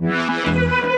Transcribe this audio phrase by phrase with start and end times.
[0.00, 0.89] What's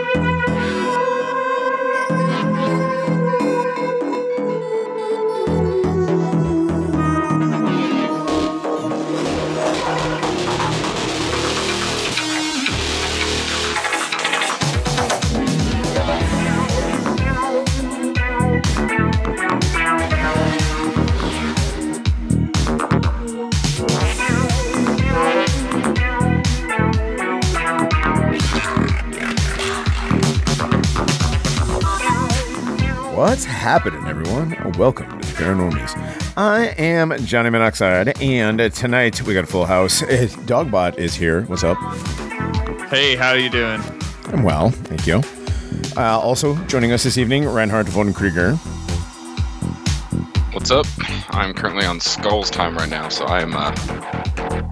[34.73, 34.79] everyone?
[34.79, 36.37] Welcome to the Paranormies.
[36.37, 40.01] I am Johnny Monoxide, and tonight we got a full house.
[40.03, 41.43] Eh, Dogbot is here.
[41.43, 41.77] What's up?
[42.89, 43.81] Hey, how are you doing?
[44.27, 45.21] I'm well, thank you.
[45.97, 48.55] Uh, also joining us this evening, Reinhard von Krieger.
[50.53, 50.85] What's up?
[51.29, 53.71] I'm currently on Skull's time right now, so I am uh,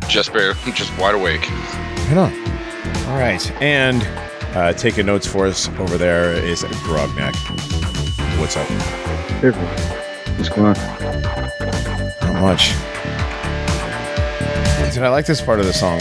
[0.07, 1.49] just bare, just wide awake.
[2.09, 2.33] Right on.
[3.09, 4.01] All right, and
[4.55, 7.35] uh, taking notes for us over there is Grognak.
[8.39, 8.67] What's up?
[9.41, 9.90] Hey,
[10.37, 11.21] what's going on?
[12.33, 12.69] Not much.
[14.93, 15.99] Did I like this part of the song?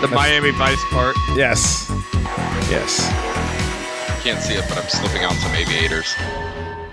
[0.00, 1.16] The Miami Vice part.
[1.36, 1.88] Yes.
[2.70, 3.08] Yes.
[4.22, 6.14] Can't see it, but I'm slipping on some aviators.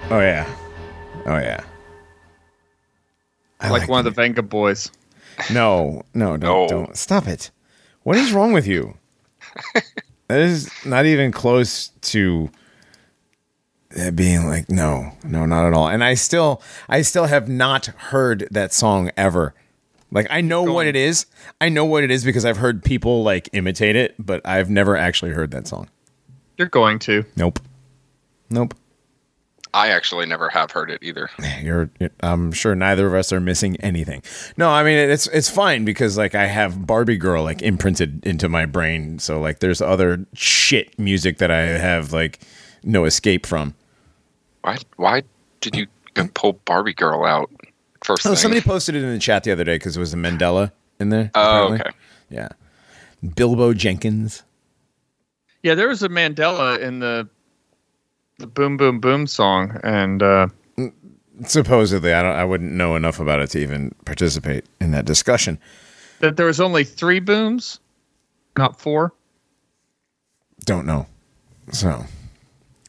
[0.09, 0.47] Oh yeah.
[1.25, 1.63] Oh yeah.
[3.59, 4.89] I like, one of the Venga boys.
[5.51, 6.67] No, no, don't, No.
[6.67, 6.97] don't.
[6.97, 7.51] Stop it.
[8.03, 8.97] What is wrong with you?
[10.27, 12.58] that is not even close to it
[13.97, 15.87] Uh, being like no, no, not at all.
[15.87, 19.55] And I still, I still have not heard that song ever.
[20.11, 21.25] Like I know what it is.
[21.59, 24.95] I know what it is because I've heard people like imitate it, but I've never
[24.95, 25.89] actually heard that song.
[26.57, 27.25] You're going to.
[27.35, 27.59] Nope.
[28.49, 28.73] Nope.
[29.73, 31.29] I actually never have heard it either.
[31.61, 34.23] You're, I'm sure neither of us are missing anything.
[34.57, 38.49] No, I mean it's it's fine because like I have Barbie Girl like imprinted into
[38.49, 39.19] my brain.
[39.19, 42.39] So like there's other shit music that I have like
[42.83, 43.75] no escape from.
[44.61, 44.77] Why?
[44.97, 45.23] Why
[45.61, 45.87] did you
[46.33, 47.49] pull Barbie Girl out
[48.03, 48.25] first?
[48.25, 48.37] Oh, thing?
[48.37, 51.09] somebody posted it in the chat the other day because it was a Mandela in
[51.09, 51.31] there.
[51.35, 51.79] Oh, apparently.
[51.79, 51.91] okay.
[52.29, 52.49] Yeah,
[53.35, 54.43] Bilbo Jenkins.
[55.63, 57.27] Yeah, there was a Mandela in the
[58.37, 60.47] the Boom Boom Boom song, and uh,
[61.45, 62.35] Supposedly, I don't.
[62.35, 65.57] I wouldn't know enough about it to even participate in that discussion.
[66.19, 67.79] that there was only three booms,
[68.57, 69.13] not four.
[70.65, 71.07] Don't know.
[71.71, 72.03] So,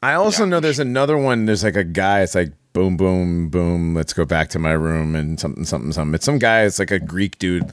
[0.02, 1.44] I also know there's another one.
[1.46, 2.22] There's like a guy.
[2.22, 3.94] It's like boom, boom, boom.
[3.94, 6.14] Let's go back to my room and something, something, something.
[6.14, 6.62] It's some guy.
[6.62, 7.70] It's like a Greek dude.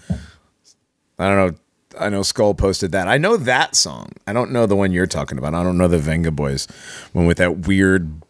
[1.19, 1.59] I don't know.
[1.99, 3.07] I know Skull posted that.
[3.07, 4.11] I know that song.
[4.27, 5.55] I don't know the one you're talking about.
[5.55, 6.67] I don't know the Venga Boys
[7.13, 8.21] one with that weird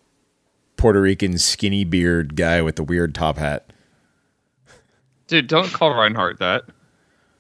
[0.78, 3.74] Puerto Rican skinny beard guy with the weird top hat.
[5.25, 6.64] Dude, don't call Reinhardt that.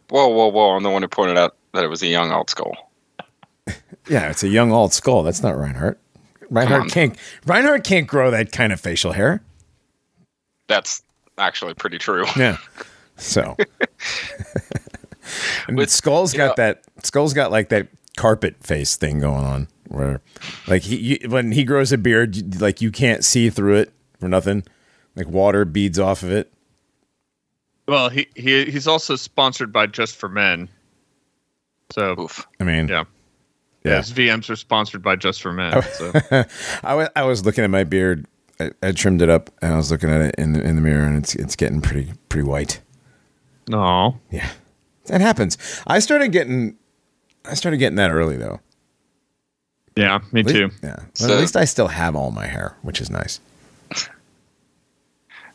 [0.09, 0.71] Whoa, whoa, whoa!
[0.71, 2.75] I'm the one who pointed out that it was a young alt skull.
[4.09, 5.23] Yeah, it's a young alt Skull.
[5.23, 5.99] That's not Reinhardt.
[6.49, 7.15] Reinhardt can't.
[7.45, 9.41] Reinhardt can't grow that kind of facial hair.
[10.67, 11.01] That's
[11.37, 12.25] actually pretty true.
[12.37, 12.57] Yeah.
[13.17, 13.55] So.
[15.67, 16.47] and With- Skull's yeah.
[16.47, 16.83] got that.
[17.03, 20.21] Skull's got like that carpet face thing going on, where
[20.67, 24.27] like he you, when he grows a beard, like you can't see through it for
[24.27, 24.63] nothing.
[25.15, 26.53] Like water beads off of it.
[27.87, 30.69] Well, he, he he's also sponsored by Just for Men.
[31.91, 32.45] So Oof.
[32.59, 33.05] I mean, yeah,
[33.87, 33.97] yeah.
[33.97, 35.81] his VMs are sponsored by Just for Men.
[35.93, 36.11] So
[36.83, 38.25] I wa- I was looking at my beard.
[38.59, 40.81] I, I trimmed it up, and I was looking at it in the, in the
[40.81, 42.79] mirror, and it's it's getting pretty pretty white.
[43.69, 44.49] no, Yeah,
[45.05, 45.57] that happens.
[45.85, 46.75] I started getting,
[47.45, 48.59] I started getting that early though.
[49.95, 50.69] yeah, me least- too.
[50.83, 50.95] Yeah.
[50.97, 53.39] Well, So- at least I still have all my hair, which is nice.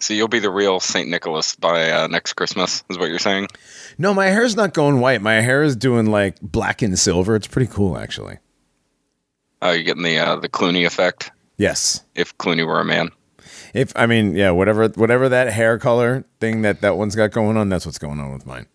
[0.03, 3.47] So you'll be the real Saint Nicholas by uh, next Christmas, is what you're saying?
[3.99, 5.23] No, my hair's not going white.
[5.23, 7.37] My hair is doing like black and silver.
[7.37, 8.39] It's pretty cool, actually.
[9.63, 11.31] Oh, you're getting the uh, the Clooney effect.
[11.57, 12.05] Yes.
[12.17, 13.11] If Clooney were a man.
[13.75, 17.57] If I mean, yeah, whatever, whatever that hair color thing that that one's got going
[17.57, 18.67] on, that's what's going on with mine.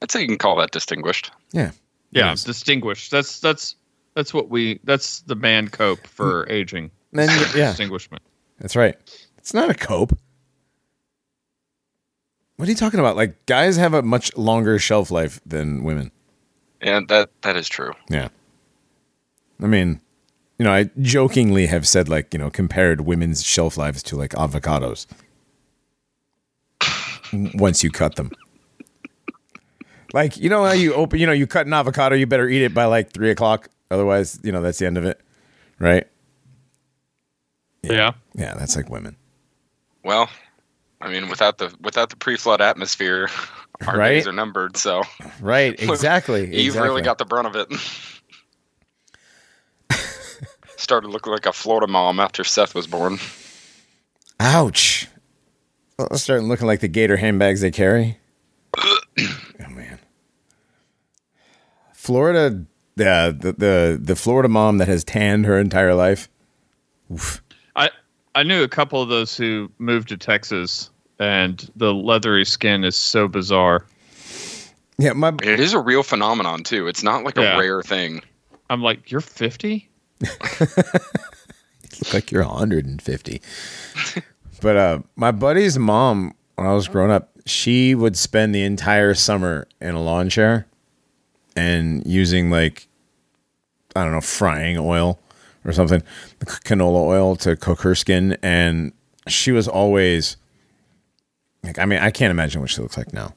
[0.00, 1.32] I'd say you can call that distinguished.
[1.52, 1.72] Yeah.
[2.12, 2.44] Yeah, Yes.
[2.44, 3.10] distinguished.
[3.10, 3.74] That's that's
[4.14, 4.78] that's what we.
[4.84, 6.92] That's the man cope for aging.
[7.12, 8.22] Then yeah, Distinguishment.
[8.58, 8.96] That's right.
[9.38, 10.12] It's not a cope.
[12.56, 13.16] What are you talking about?
[13.16, 16.10] Like guys have a much longer shelf life than women.
[16.82, 17.92] Yeah, that that is true.
[18.08, 18.28] Yeah.
[19.62, 20.00] I mean,
[20.58, 24.32] you know, I jokingly have said like, you know, compared women's shelf lives to like
[24.32, 25.06] avocados.
[27.54, 28.30] Once you cut them.
[30.12, 32.62] Like, you know how you open you know, you cut an avocado, you better eat
[32.62, 33.68] it by like three o'clock.
[33.90, 35.20] Otherwise, you know, that's the end of it.
[35.78, 36.08] Right?
[37.90, 38.12] Yeah.
[38.34, 39.16] Yeah, that's like women.
[40.04, 40.28] Well,
[41.00, 43.28] I mean, without the without the pre-flood atmosphere,
[43.86, 44.08] our Right?
[44.14, 44.76] days are numbered.
[44.76, 45.02] So
[45.40, 46.44] Right, exactly.
[46.52, 46.88] Eve exactly.
[46.88, 47.68] really got the brunt of it.
[50.76, 53.18] Started looking like a Florida mom after Seth was born.
[54.40, 55.08] Ouch.
[55.98, 58.18] Well, starting looking like the gator handbags they carry.
[58.78, 59.00] oh
[59.70, 59.98] man.
[61.92, 62.64] Florida
[62.94, 66.28] the, the the the Florida mom that has tanned her entire life.
[67.12, 67.42] Oof.
[68.38, 72.84] I I knew a couple of those who moved to Texas, and the leathery skin
[72.84, 73.84] is so bizarre.
[74.98, 76.86] Yeah, my It is a real phenomenon too.
[76.86, 77.56] It's not like Yeah.
[77.56, 78.20] a rare thing.
[78.70, 79.88] I'm like, you're 50?
[80.20, 80.30] look
[82.12, 83.42] like you're 150.
[84.60, 89.14] but uh my buddy's mom when I was growing up, she would spend the entire
[89.14, 90.66] summer in a lawn chair
[91.56, 92.86] and using like
[93.96, 95.18] I don't know, frying oil
[95.64, 96.02] or something,
[96.40, 98.92] canola oil to cook her skin and
[99.26, 100.36] she was always
[101.62, 103.34] like I mean, I can't imagine what she looks like now.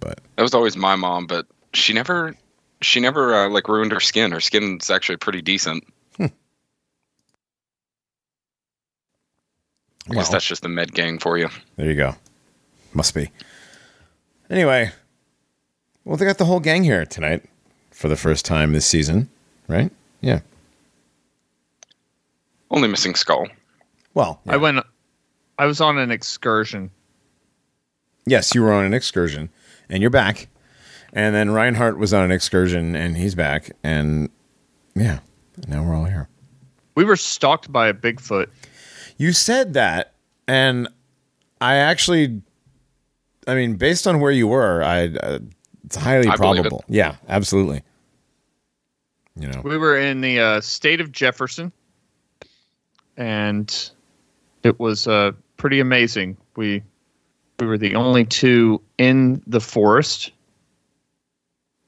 [0.00, 2.34] But That was always my mom, but she never
[2.80, 4.32] she never uh, like ruined her skin.
[4.32, 5.84] Her skin's actually pretty decent.
[10.10, 11.48] I guess that's just the med gang for you.
[11.76, 12.16] there you go.
[12.94, 13.30] Must be.
[14.48, 14.90] Anyway,
[16.04, 17.44] well, they got the whole gang here tonight
[17.92, 19.28] for the first time this season,
[19.68, 19.92] right?
[20.20, 20.40] Yeah.
[22.70, 23.48] Only missing Skull.
[24.14, 24.84] Well, I went,
[25.58, 26.90] I was on an excursion.
[28.26, 29.50] yes, you were on an excursion,
[29.88, 30.48] and you're back.
[31.12, 33.70] And then Reinhardt was on an excursion, and he's back.
[33.82, 34.30] And
[34.94, 35.20] yeah,
[35.66, 36.28] now we're all here.
[36.94, 38.48] We were stalked by a Bigfoot.
[39.16, 40.14] You said that,
[40.48, 40.88] and
[41.60, 42.40] I actually,
[43.46, 45.38] I mean, based on where you were, I uh,
[45.84, 46.68] it's highly I believe it.
[46.68, 46.84] probable.
[46.88, 47.82] Yeah, absolutely.
[49.36, 51.72] You know, We were in the uh, state of Jefferson,
[53.20, 53.90] and
[54.62, 56.38] it was uh, pretty amazing.
[56.56, 56.82] We
[57.60, 60.32] we were the only two in the forest.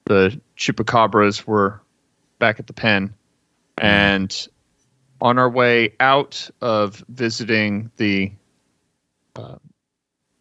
[0.05, 1.81] The chupacabras were
[2.38, 3.14] back at the pen,
[3.79, 4.46] and
[5.23, 8.31] on our way out of visiting the
[9.34, 9.56] uh,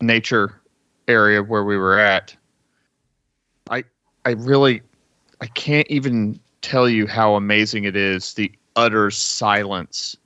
[0.02, 0.60] nature
[1.08, 2.36] area where we were at,
[3.70, 3.86] I
[4.26, 4.82] I really
[5.40, 10.18] I can't even tell you how amazing it is the utter silence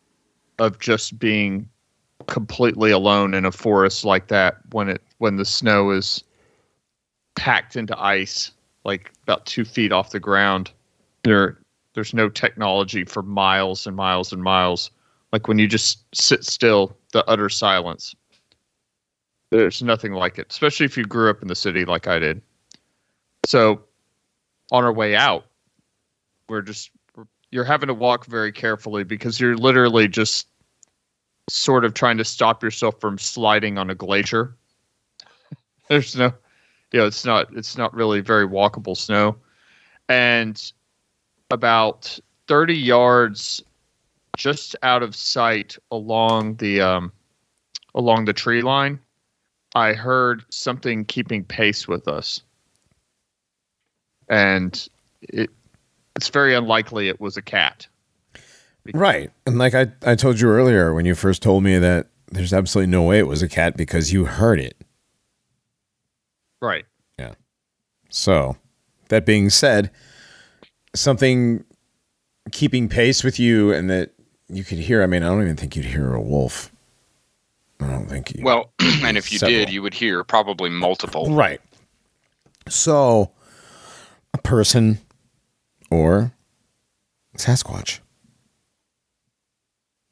[0.59, 1.67] of just being
[2.27, 6.23] completely alone in a forest like that when it when the snow is
[7.35, 8.51] packed into ice
[8.83, 10.71] like about two feet off the ground.
[11.23, 11.57] There
[11.93, 14.91] there's no technology for miles and miles and miles.
[15.31, 18.15] Like when you just sit still the utter silence.
[19.51, 22.41] There's nothing like it especially if you grew up in the city like i did.
[23.45, 23.81] So
[24.71, 25.45] on our way out
[26.47, 26.91] we're just
[27.51, 30.47] you're having to walk very carefully because you're literally just
[31.49, 34.55] sort of trying to stop yourself from sliding on a glacier.
[35.89, 36.33] There's no,
[36.91, 39.37] you know, it's not it's not really very walkable snow,
[40.09, 40.71] and
[41.51, 43.63] about thirty yards
[44.35, 47.11] just out of sight along the um,
[47.93, 48.99] along the tree line,
[49.73, 52.41] I heard something keeping pace with us,
[54.27, 54.87] and
[55.21, 55.49] it
[56.15, 57.87] it's very unlikely it was a cat.
[58.93, 59.31] right?
[59.45, 62.91] And like I, I told you earlier when you first told me that there's absolutely
[62.91, 64.75] no way it was a cat because you heard it.
[66.61, 66.85] Right.
[67.19, 67.33] Yeah.
[68.09, 68.57] So,
[69.09, 69.91] that being said,
[70.95, 71.63] something
[72.51, 74.11] keeping pace with you and that
[74.47, 75.03] you could hear.
[75.03, 76.71] I mean, I don't even think you'd hear a wolf.
[77.79, 78.43] I don't think you.
[78.43, 79.59] Well, and if you Several.
[79.59, 81.33] did, you would hear probably multiple.
[81.33, 81.59] right.
[82.67, 83.31] So,
[84.33, 84.99] a person
[85.91, 86.31] or
[87.37, 87.99] Sasquatch.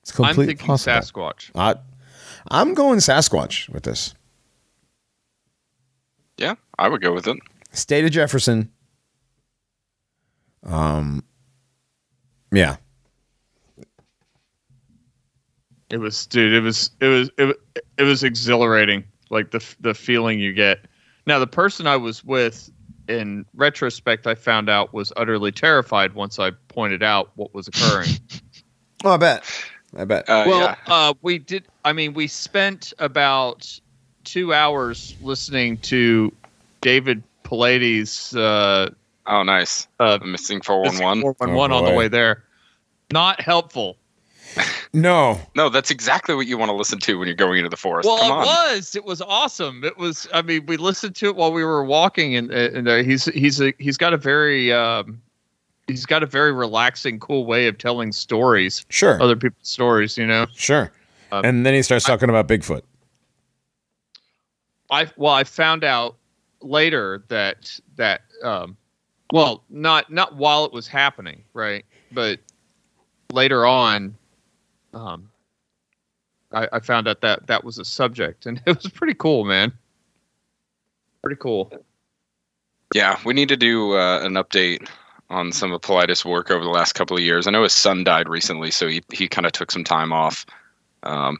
[0.01, 0.93] It's I'm thinking possible.
[0.93, 1.51] Sasquatch.
[1.55, 1.75] I,
[2.49, 4.13] I'm going Sasquatch with this.
[6.37, 7.37] Yeah, I would go with it.
[7.71, 8.71] State of Jefferson.
[10.65, 11.23] Um.
[12.51, 12.77] Yeah.
[15.89, 16.53] It was, dude.
[16.53, 19.03] It was, it was, it, wa- it was exhilarating.
[19.29, 20.85] Like the the feeling you get.
[21.25, 22.69] Now, the person I was with,
[23.07, 28.09] in retrospect, I found out was utterly terrified once I pointed out what was occurring.
[29.05, 29.43] Oh, I bet.
[29.97, 30.29] I bet.
[30.29, 30.75] Uh, well, yeah.
[30.87, 31.65] uh, we did.
[31.83, 33.77] I mean, we spent about
[34.23, 36.31] two hours listening to
[36.79, 38.33] David Paulides.
[38.33, 38.91] Uh,
[39.27, 39.89] Oh, nice.
[39.99, 41.21] uh, The missing 411.
[41.37, 42.45] 411 Oh, on the way there.
[43.11, 43.97] Not helpful.
[44.93, 45.39] No.
[45.55, 48.07] No, that's exactly what you want to listen to when you're going into the forest.
[48.07, 48.45] Well, Come it on.
[48.45, 48.95] was.
[48.95, 49.83] It was awesome.
[49.83, 50.27] It was.
[50.33, 53.61] I mean, we listened to it while we were walking, and and uh, he's he's
[53.61, 55.21] a, he's got a very um,
[55.87, 59.21] he's got a very relaxing, cool way of telling stories, Sure.
[59.21, 60.17] other people's stories.
[60.17, 60.47] You know.
[60.53, 60.91] Sure.
[61.31, 62.83] Um, and then he starts talking about Bigfoot.
[64.89, 66.17] I well, I found out
[66.61, 68.77] later that that um,
[69.31, 71.85] well, not not while it was happening, right?
[72.11, 72.39] But
[73.31, 74.15] later on,
[74.93, 75.29] um,
[76.51, 79.71] I, I found out that that was a subject, and it was pretty cool, man.
[81.21, 81.71] Pretty cool.
[82.93, 84.87] Yeah, we need to do uh, an update
[85.29, 87.47] on some of Paulides' work over the last couple of years.
[87.47, 90.45] I know his son died recently, so he he kind of took some time off.
[91.03, 91.39] Um,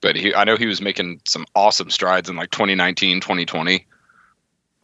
[0.00, 3.86] but he, I know he was making some awesome strides in like 2019, 2020.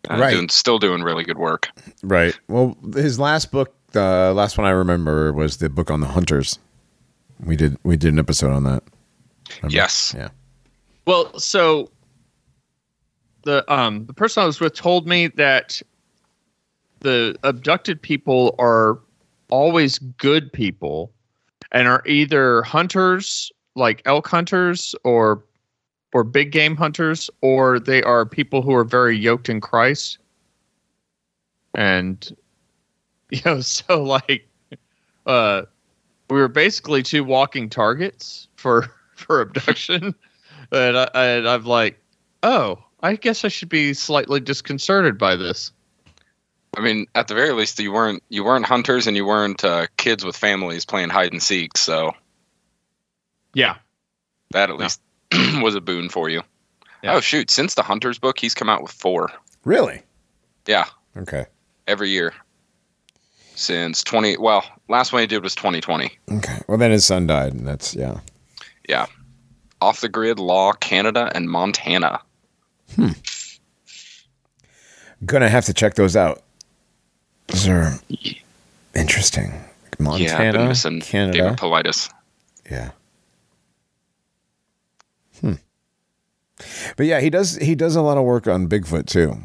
[0.09, 0.33] Uh, Right.
[0.35, 1.69] Doing, still doing really good work.
[2.03, 2.39] Right.
[2.49, 6.59] Well, his last book, the last one I remember was the book on the hunters.
[7.45, 8.83] We did we did an episode on that.
[9.63, 9.75] Remember?
[9.75, 10.15] Yes.
[10.17, 10.29] Yeah.
[11.07, 11.91] Well, so
[13.43, 15.81] the um the person I was with told me that
[17.01, 18.99] the abducted people are
[19.51, 21.13] always good people
[21.73, 25.45] and are either hunters like elk hunters or
[26.13, 30.19] or big game hunters or they are people who are very yoked in Christ.
[31.75, 32.35] And
[33.31, 34.49] you know, so like
[35.27, 35.63] uh
[36.31, 40.15] we were basically two walking targets for for abduction.
[40.73, 41.99] and, I, and I'm like,
[42.43, 45.73] oh, I guess I should be slightly disconcerted by this.
[46.77, 49.87] I mean, at the very least, you weren't you weren't hunters and you weren't uh,
[49.97, 51.79] kids with families playing hide and seek.
[51.79, 52.13] So
[53.55, 53.77] Yeah.
[54.51, 54.83] that at No.
[54.85, 55.01] least
[55.63, 56.43] was a boon for you.
[57.03, 57.15] Yeah.
[57.15, 57.51] Oh shoot!
[57.51, 59.31] Since the Hunters book, he's come out with four.
[59.65, 60.03] Really?
[60.67, 60.85] Yeah,
[61.17, 61.47] Okay.
[61.87, 62.33] every year
[63.57, 64.37] since 20.
[64.39, 66.17] Well, last one he did was 2020.
[66.31, 66.61] Okay.
[66.69, 68.21] Well, then his son died, and that's yeah.
[68.89, 69.07] Yeah,
[69.81, 72.21] off the grid law, Canada and Montana.
[72.95, 73.11] Hmm
[75.25, 76.43] gonna have to check those out.
[77.47, 77.93] Those are
[78.95, 79.53] interesting.
[79.53, 79.55] yeah,
[79.99, 81.39] I've been Montana, missing Canada.
[81.39, 82.13] David Paulides.
[82.71, 82.91] Yeah.
[85.41, 85.55] Hmm.
[86.97, 89.39] But yeah, he does he does a lot of work on Bigfoot too.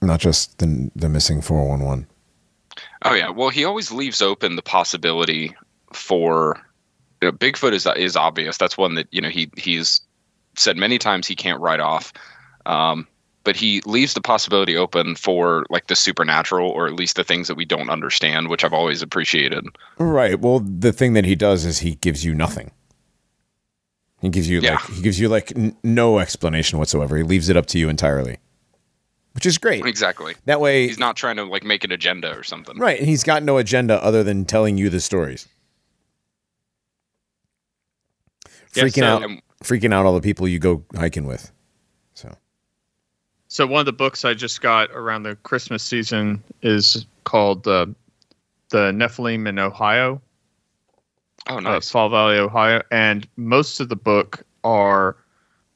[0.00, 2.06] Not just the the missing 411.
[3.10, 5.54] Oh yeah, well he always leaves open the possibility
[5.92, 6.60] for
[7.22, 8.56] you know, Bigfoot is is obvious.
[8.58, 10.00] That's one that you know he he's
[10.56, 12.12] said many times he can't write off.
[12.66, 13.06] Um,
[13.44, 17.46] but he leaves the possibility open for like the supernatural or at least the things
[17.46, 19.64] that we don't understand, which I've always appreciated.
[19.98, 20.40] Right.
[20.40, 22.72] Well, the thing that he does is he gives you nothing.
[24.20, 24.72] He gives you Yeah.
[24.72, 27.16] like he gives you like n- no explanation whatsoever.
[27.16, 28.38] He leaves it up to you entirely.
[29.36, 29.84] Which is great.
[29.84, 30.34] Exactly.
[30.46, 32.78] That way He's not trying to like make an agenda or something.
[32.78, 35.46] Right, and he's got no agenda other than telling you the stories.
[38.74, 41.52] Yeah, Freaking so- out And freaking out all the people you go hiking with.
[42.14, 42.34] So
[43.48, 47.86] So one of the books I just got around the Christmas season is called uh,
[48.70, 50.22] "The Nephilim in Ohio,"
[51.50, 51.90] oh uh, nice.
[51.90, 55.14] Fall Valley, Ohio, and most of the book are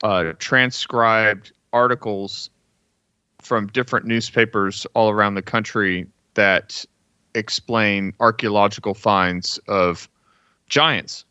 [0.02, 2.48] uh, transcribed articles
[3.42, 6.84] from different newspapers all around the country that
[7.34, 10.08] explain archaeological finds of
[10.68, 11.24] giants.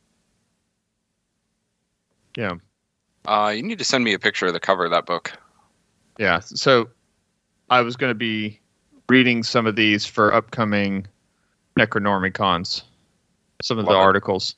[2.35, 2.55] Yeah.
[3.25, 5.31] Uh, you need to send me a picture of the cover of that book.
[6.17, 6.39] Yeah.
[6.39, 6.89] So
[7.69, 8.59] I was going to be
[9.07, 11.05] reading some of these for upcoming
[11.77, 12.83] Necronormicons.
[13.61, 14.55] Some of the articles.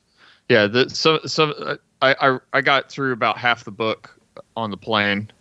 [0.49, 0.67] Yeah.
[0.67, 4.15] The, so, so I, I, I got through about half the book
[4.55, 5.31] on the plane.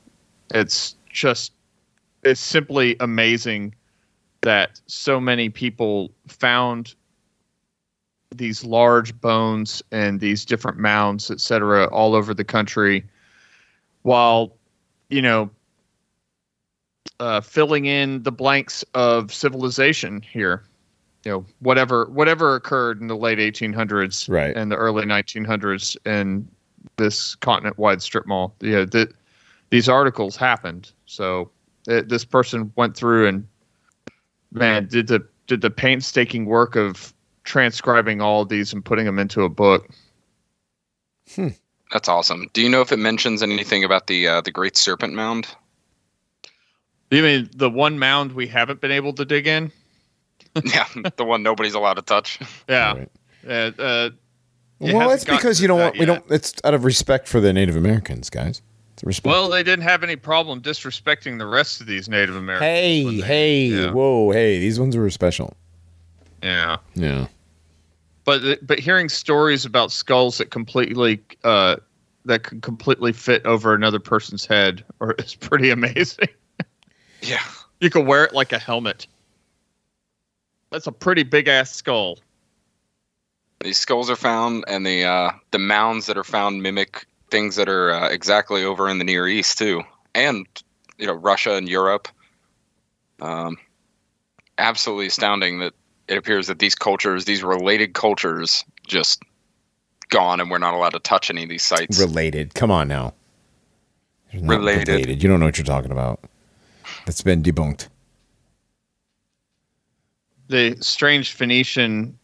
[0.53, 1.53] It's just,
[2.23, 3.75] it's simply amazing
[4.43, 6.95] that so many people found
[8.35, 13.05] these large bones and these different mounds, et cetera, all over the country
[14.03, 14.57] while,
[15.09, 15.51] you know,
[17.19, 20.63] uh, filling in the blanks of civilization here.
[21.25, 24.57] You know, whatever whatever occurred in the late 1800s Right.
[24.57, 26.49] and the early 1900s in
[26.97, 28.55] this continent-wide strip mall.
[28.61, 29.13] Yeah, that
[29.69, 30.93] these articles happened.
[31.05, 31.51] So
[31.91, 33.47] it, this person went through and
[34.53, 37.13] man did the did the painstaking work of
[37.45, 39.89] transcribing all of these and putting them into a book.
[41.93, 42.49] That's awesome.
[42.53, 45.49] Do you know if it mentions anything about the uh, the Great Serpent Mound?
[47.11, 49.73] You mean the one mound we haven't been able to dig in?
[50.65, 52.39] yeah, the one nobody's allowed to touch.
[52.69, 52.93] Yeah.
[52.95, 53.09] Right.
[53.47, 54.11] Uh, uh,
[54.79, 56.07] Well, that's because you to don't want we yet.
[56.07, 58.63] don't it's out of respect for the Native Americans, guys.
[59.01, 59.31] It's a respect.
[59.33, 62.67] Well, they didn't have any problem disrespecting the rest of these Native Americans.
[62.69, 63.91] hey, they- hey, yeah.
[63.93, 65.57] whoa, hey, these ones were special.
[66.43, 66.77] Yeah.
[66.95, 67.27] Yeah.
[68.27, 71.77] But but hearing stories about skulls that completely uh,
[72.27, 76.29] that could completely fit over another person's head or is pretty amazing.
[77.23, 77.41] Yeah.
[77.81, 79.07] You could wear it like a helmet.
[80.71, 82.19] That's a pretty big ass skull.
[83.61, 87.69] These skulls are found, and the uh, the mounds that are found mimic things that
[87.69, 89.83] are uh, exactly over in the Near East too,
[90.15, 90.47] and
[90.99, 92.09] you know Russia and Europe.
[93.21, 93.59] Um,
[94.59, 95.75] absolutely astounding that
[96.09, 99.23] it appears that these cultures, these related cultures, just
[100.09, 101.99] gone, and we're not allowed to touch any of these sites.
[102.01, 102.55] Related.
[102.55, 103.15] Come on now.
[104.33, 105.23] They're Related.
[105.23, 106.21] You don't know what you're talking about.
[107.05, 107.89] That's been debunked.
[110.49, 112.19] The strange Phoenician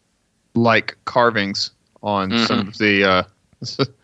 [0.55, 1.71] like carvings
[2.03, 2.47] on Mhm.
[2.47, 3.23] some of the uh,
[3.63, 3.79] s-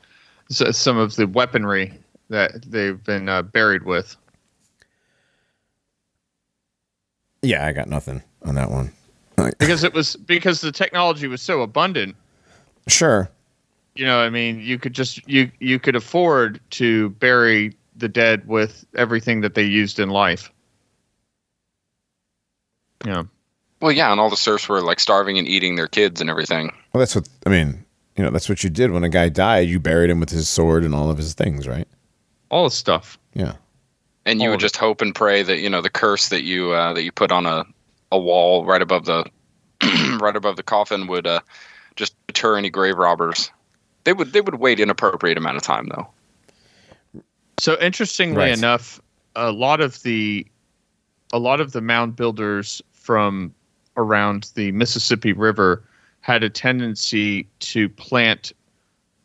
[0.53, 1.93] some of the weaponry
[2.29, 4.17] that they've been uh, buried with.
[7.43, 8.93] Yeah, I got nothing on that one.
[9.59, 12.15] because it was because the technology was so abundant
[12.87, 13.29] Sure.
[13.97, 18.47] you know i mean you could just you you could afford to bury the dead
[18.47, 20.53] with everything that they used in life
[23.07, 23.23] yeah
[23.81, 26.71] Well, yeah, and all the serfs were like starving and eating their kids and everything.
[26.93, 27.82] Well, that's what I mean.
[28.17, 29.69] You know, that's what you did when a guy died.
[29.69, 31.89] You buried him with his sword and all of his things, right?
[32.51, 33.55] all this stuff Yeah.
[34.27, 36.43] And you All would of just hope and pray that you know the curse that
[36.43, 37.65] you uh, that you put on a
[38.13, 39.25] a wall right above the
[40.21, 41.41] right above the coffin would uh,
[41.97, 43.51] just deter any grave robbers.
[44.05, 46.09] They would they would wait an appropriate amount of time though.
[47.59, 48.53] so interestingly Right.
[48.59, 49.01] enough
[49.35, 50.47] a lot of the
[51.33, 53.55] a lot of the mound builders from
[53.97, 55.83] around the mississippi river
[56.23, 58.53] had a tendency to plant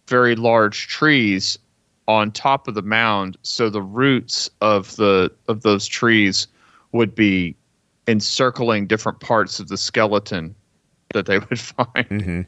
[0.08, 1.58] very large trees
[2.08, 6.48] on top of the mound so the roots of the of those trees
[6.92, 7.56] would be
[8.08, 10.56] encircling different parts of the skeleton
[11.14, 12.42] that they would find Mm-hmm.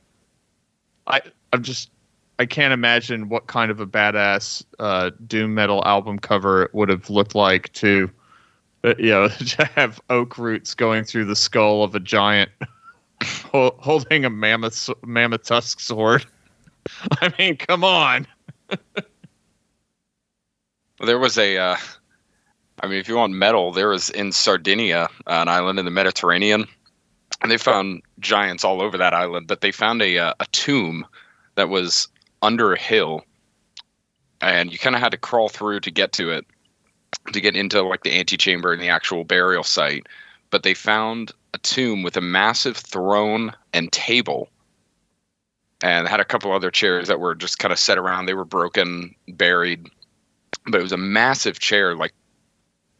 [1.07, 1.21] i
[1.53, 1.91] i'm just
[2.39, 6.89] i can't imagine what kind of a badass uh doom metal album cover it would
[6.89, 8.09] have looked like to
[8.85, 12.49] uh, you know to have oak roots going through the skull of a giant
[13.51, 16.25] holding a mammoth mammoth tusk sword
[17.21, 18.27] i mean come on
[21.05, 21.77] There was a, uh,
[22.81, 26.65] I mean, if you want metal, there was in Sardinia, an island in the Mediterranean,
[27.41, 29.47] and they found giants all over that island.
[29.47, 31.05] But they found a uh, a tomb
[31.55, 32.09] that was
[32.41, 33.23] under a hill,
[34.41, 36.45] and you kind of had to crawl through to get to it,
[37.31, 40.05] to get into like the antechamber and the actual burial site.
[40.51, 44.49] But they found a tomb with a massive throne and table.
[45.81, 48.25] And had a couple other chairs that were just kind of set around.
[48.25, 49.89] They were broken, buried,
[50.65, 52.13] but it was a massive chair, like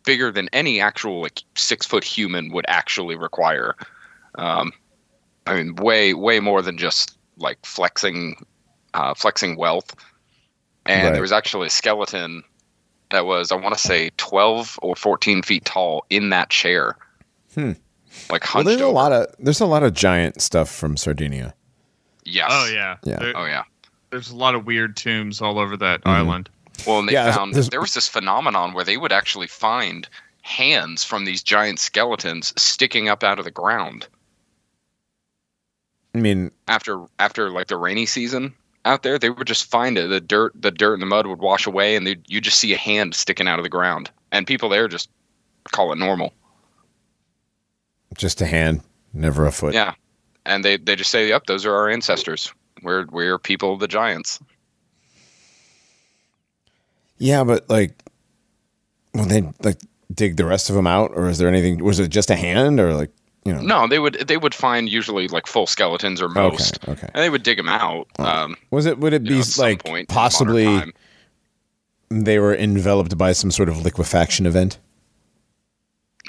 [0.05, 3.75] bigger than any actual like six foot human would actually require.
[4.35, 4.71] Um,
[5.45, 8.45] I mean, way way more than just like flexing,
[8.93, 9.93] uh, flexing wealth.
[10.85, 11.13] And Right.
[11.13, 12.43] there was actually a skeleton
[13.11, 16.95] that was, I want to say, twelve or fourteen feet tall in that chair.
[17.55, 17.71] Hmm.
[18.29, 21.53] Like Well, hunched there's a lot of there's a lot of giant stuff from Sardinia.
[22.25, 22.47] Yes.
[22.51, 23.17] oh yeah Yeah.
[23.19, 23.63] There- Oh yeah.
[24.11, 26.11] there's a lot of weird tombs all over that Mhm.
[26.11, 26.49] island
[26.87, 30.07] Well, and they Yeah, found there was this phenomenon where they would actually find
[30.41, 34.07] hands from these giant skeletons sticking up out of the ground
[36.15, 38.53] I mean, after after like the rainy season
[38.85, 39.19] out there.
[39.19, 40.07] They would just find it.
[40.07, 42.73] The dirt, the dirt and the mud would wash away, and they you just see
[42.73, 45.09] a hand sticking out of the ground, and people there just
[45.71, 46.33] call it normal.
[48.19, 48.81] Just a hand,
[49.13, 49.73] never a foot.
[49.73, 49.93] Yeah,
[50.45, 52.53] and they they just say, "Yep, those are our ancestors.
[52.83, 54.39] We're we're people of the giants."
[57.17, 57.91] Yeah, but like,
[59.13, 59.79] well, they like
[60.13, 61.83] dig the rest of them out, or is there anything?
[61.83, 63.11] Was it just a hand, or like,
[63.43, 63.61] you know?
[63.61, 67.09] No, they would they would find usually like full skeletons or most, Okay, okay.
[67.13, 68.07] and they would dig them out.
[68.19, 68.23] Oh.
[68.25, 68.99] Um, Was it?
[68.99, 70.93] Would it be know, like point possibly
[72.09, 74.77] they were enveloped by some sort of liquefaction event?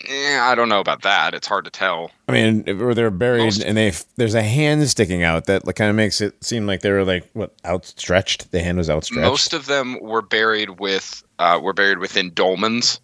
[0.09, 1.35] Eh, I don't know about that.
[1.35, 2.11] It's hard to tell.
[2.29, 5.67] I mean, if- or they're buried Most- and they there's a hand sticking out that
[5.67, 8.51] like, kind of makes it seem like they were like what outstretched.
[8.53, 9.23] The hand was outstretched.
[9.29, 13.01] Most of them were buried with uh, were buried within dolmens,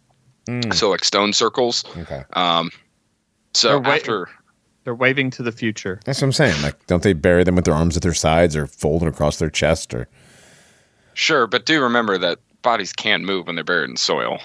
[0.48, 1.84] Mm, so like stone circles.
[1.98, 2.70] okay, Um,
[3.54, 4.28] so They're wait- after
[4.84, 6.62] they're waving to the future that's what I'm saying.
[6.62, 9.50] Like, don't they bury them with their arms at their sides or folded across their
[9.50, 10.06] chest or?
[11.14, 14.38] sure, but do remember that bodies can't move when they're buried in soil.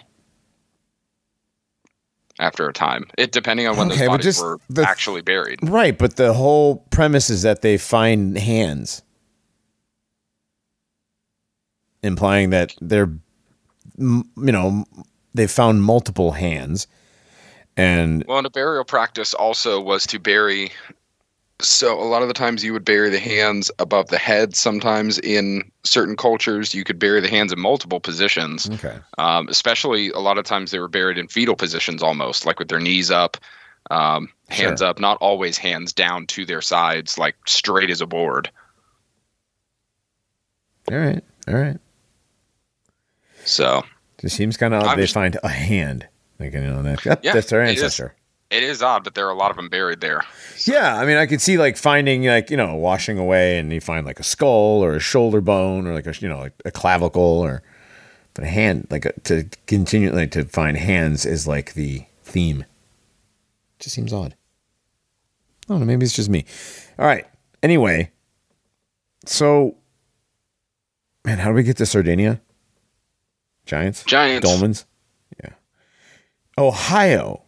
[2.41, 5.59] After a time, it depending on when Okay, those bodies just were the- actually buried.
[5.61, 9.03] Right, but the whole premise is that they find hands,
[12.01, 13.11] implying that they're,
[13.99, 14.85] you know,
[15.35, 16.87] they found multiple hands,
[17.77, 20.71] and Well, and a burial practice also was to bury.
[21.61, 24.55] So a lot of the times you would bury the hands above the head.
[24.55, 28.69] Sometimes in certain cultures you could bury the hands in multiple positions.
[28.69, 32.59] okay, Um, especially a lot of times they were buried in fetal positions, almost like
[32.59, 33.37] with their knees up,
[33.89, 34.89] um, hands Sure.
[34.89, 34.99] up.
[34.99, 38.49] Not always hands down to their sides, like straight as a board.
[40.91, 41.77] all right, all right.
[43.45, 43.83] So
[44.23, 46.07] it seems kind of odd they just- find a hand.
[46.39, 48.15] Like you know, that, that- Yeah, that's their ancestor.
[48.51, 50.21] It is odd, but there are a lot of them buried there.
[50.65, 53.79] Yeah, I mean, I could see like finding like you know washing away, and you
[53.79, 56.71] find like a skull or a shoulder bone or like a you know like a
[56.71, 57.63] clavicle or
[58.33, 62.65] but a hand like a, to continue like to find hands is like the theme.
[63.79, 64.35] Just seems odd.
[65.69, 65.85] I don't know.
[65.85, 66.45] Maybe it's just me.
[66.99, 67.25] All right.
[67.63, 68.11] Anyway,
[69.25, 69.77] so
[71.23, 72.41] man, how do we get to Sardinia?
[73.65, 74.45] Giants, Giants.
[74.45, 74.83] Dolmens,
[75.41, 75.51] yeah.
[76.57, 77.43] Ohio.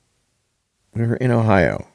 [0.95, 1.87] We were in Ohio.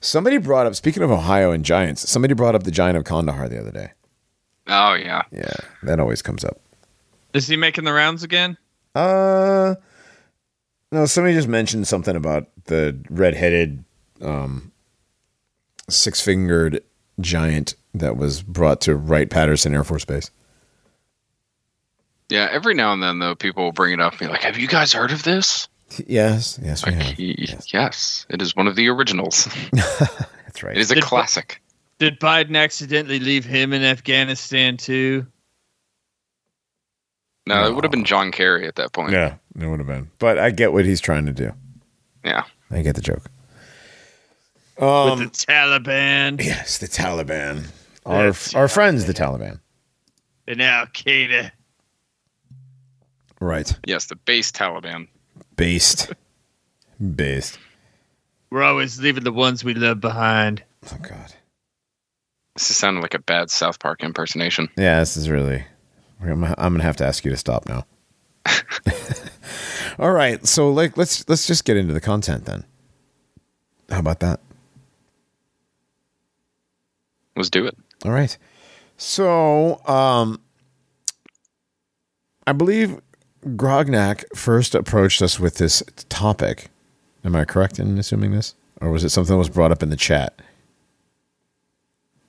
[0.00, 3.48] Somebody brought up, speaking of Ohio and Giants, somebody brought up the Giant of Kandahar
[3.48, 3.92] the other day.
[4.66, 5.22] Oh yeah.
[5.30, 5.54] Yeah,
[5.84, 6.60] that always comes up.
[7.32, 8.58] Is he making the rounds again?
[8.94, 9.76] Uh,
[10.90, 13.84] no, somebody just mentioned something about the red-headed,
[14.20, 14.72] um,
[15.88, 16.82] six-fingered
[17.20, 20.30] giant that was brought to Wright Patterson Air Force Base.
[22.28, 22.48] Yeah.
[22.50, 24.68] Every now and then, though, people will bring it up and be like, "Have you
[24.68, 25.68] guys heard of this?"
[26.06, 27.18] Yes, yes, we have.
[27.18, 27.72] Yes.
[27.72, 29.48] yes, it is one of the originals.
[29.72, 30.76] That's right.
[30.76, 31.60] It is a Did- classic.
[31.98, 35.26] Did Biden accidentally leave him in Afghanistan too?
[37.46, 39.12] No, it would have been John Kerry at that point.
[39.12, 40.10] Yeah, it would have been.
[40.18, 41.52] But I get what he's trying to do.
[42.24, 42.44] Yeah.
[42.70, 43.24] I get the joke.
[44.76, 47.66] With Um, the Taliban yes, the Taliban.
[48.06, 49.60] Our The our friends, the Taliban.
[50.48, 51.52] and Al Qaeda.
[53.40, 53.72] Right.
[53.86, 55.08] Yes, the base Taliban.
[55.62, 56.12] Based.
[57.14, 57.56] Based.
[58.50, 60.64] We're always leaving the ones we love behind.
[60.90, 61.32] Oh God.
[62.56, 64.68] This is sounding like a bad South Park impersonation.
[64.76, 65.64] Yeah, this is really.
[66.20, 67.86] I'm, I'm gonna have to ask you to stop now.
[70.00, 72.64] All right, so like let's let's just get into the content then.
[73.88, 74.40] How about that?
[77.36, 77.76] Let's do it.
[78.04, 78.36] All right.
[78.96, 80.40] So, um,
[82.48, 83.00] I believe
[83.44, 86.68] Grognak first approached us with this topic.
[87.24, 89.90] Am I correct in assuming this, or was it something that was brought up in
[89.90, 90.40] the chat?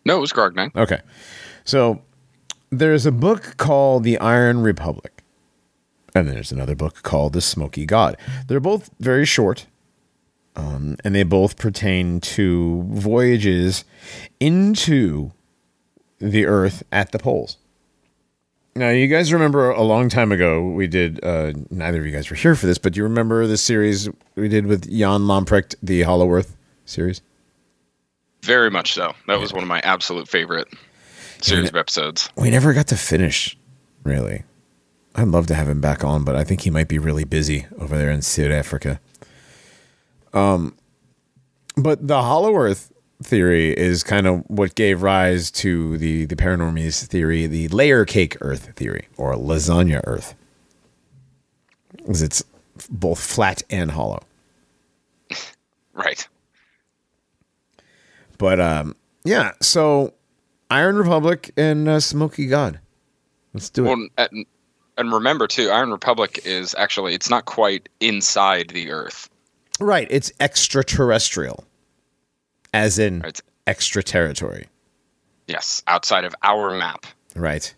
[0.06, 0.76] No, it was Grognak.
[0.76, 1.02] Okay.
[1.64, 2.02] So
[2.70, 5.24] there's a book called The Iron Republic.
[6.16, 8.18] And there's another book called The Smoky God.
[8.48, 9.66] They're both very short.
[10.56, 13.86] Um, and they both pertain to voyages
[14.40, 15.32] into
[16.20, 17.58] the Earth at the poles.
[18.76, 22.30] Now, you guys remember a long time ago we did, uh, neither of you guys
[22.30, 25.76] were here for this, but do you remember the series we did with Jan Lamprecht,
[25.84, 26.56] the Hollow Earth
[26.86, 27.22] series?
[28.42, 29.14] Very much so.
[29.28, 30.68] That was one of my absolute favorite
[31.42, 32.30] series of episodes.
[32.38, 33.58] we never got to finish
[34.06, 34.44] really
[35.16, 37.66] i'd love to have him back on but i think he might be really busy
[37.80, 39.02] over there in south africa
[40.34, 40.74] um
[41.76, 42.93] but the hollow earth
[43.26, 48.38] theory is kind of what gave rise to the the paranormies theory the layer cake
[48.42, 50.36] earth theory or lasagna earth
[51.98, 52.44] because it's
[52.90, 54.22] both flat and hollow
[55.94, 56.28] Right.
[58.38, 60.14] but um yeah so
[60.70, 62.80] iron republic and uh, smoky god
[63.54, 64.46] let's do it Well, and,
[64.98, 69.28] and remember too, Iron Republic is actually it's not quite inside the Earth.
[69.80, 70.08] Right.
[70.12, 71.64] It's extraterrestrial,
[72.74, 73.40] as in Right.
[73.68, 74.68] extra territory.
[75.48, 77.06] Yes, outside of our map.
[77.36, 77.74] Right.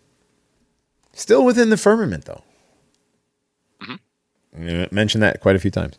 [1.12, 2.42] Still within the firmament, though.
[4.58, 5.98] You mentioned that quite a few times.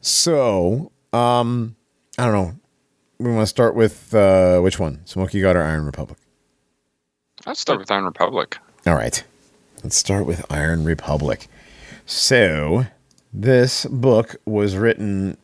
[0.00, 1.76] So, um,
[2.18, 2.54] I don't know.
[3.18, 5.00] We want to start with uh, which one?
[5.06, 6.18] Smoky God or Iron Republic?
[7.46, 8.58] Let's start with Iron Republic.
[8.84, 9.22] All right.
[9.84, 11.46] Let's start with Iron Republic.
[12.04, 12.86] So,
[13.32, 15.36] this book was written.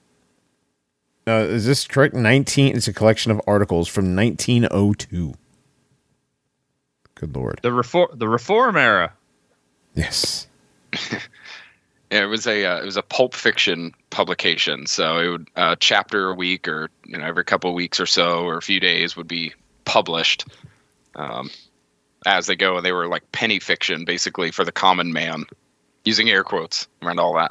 [1.27, 2.15] Uh, is this correct?
[2.15, 2.77] 19.
[2.77, 5.35] It's a collection of articles from 1902.
[7.15, 7.61] Good lord.
[7.63, 9.13] The reform the reform era.
[9.95, 10.47] Yes.
[12.15, 14.87] Yeah, it was a uh, it was a pulp fiction publication.
[14.87, 18.07] So it would uh, chapter a week, or you know, every couple of weeks or
[18.07, 19.53] so, or a few days would be
[19.85, 20.47] published
[21.17, 21.51] um,
[22.25, 25.45] as they go, and they were like penny fiction, basically for the common man,
[26.05, 27.51] using air quotes around all that.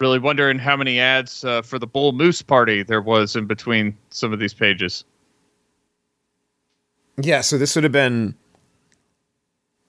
[0.00, 3.96] Really wondering how many ads uh, for the Bull Moose Party there was in between
[4.08, 5.04] some of these pages.
[7.18, 8.34] Yeah, so this would have been.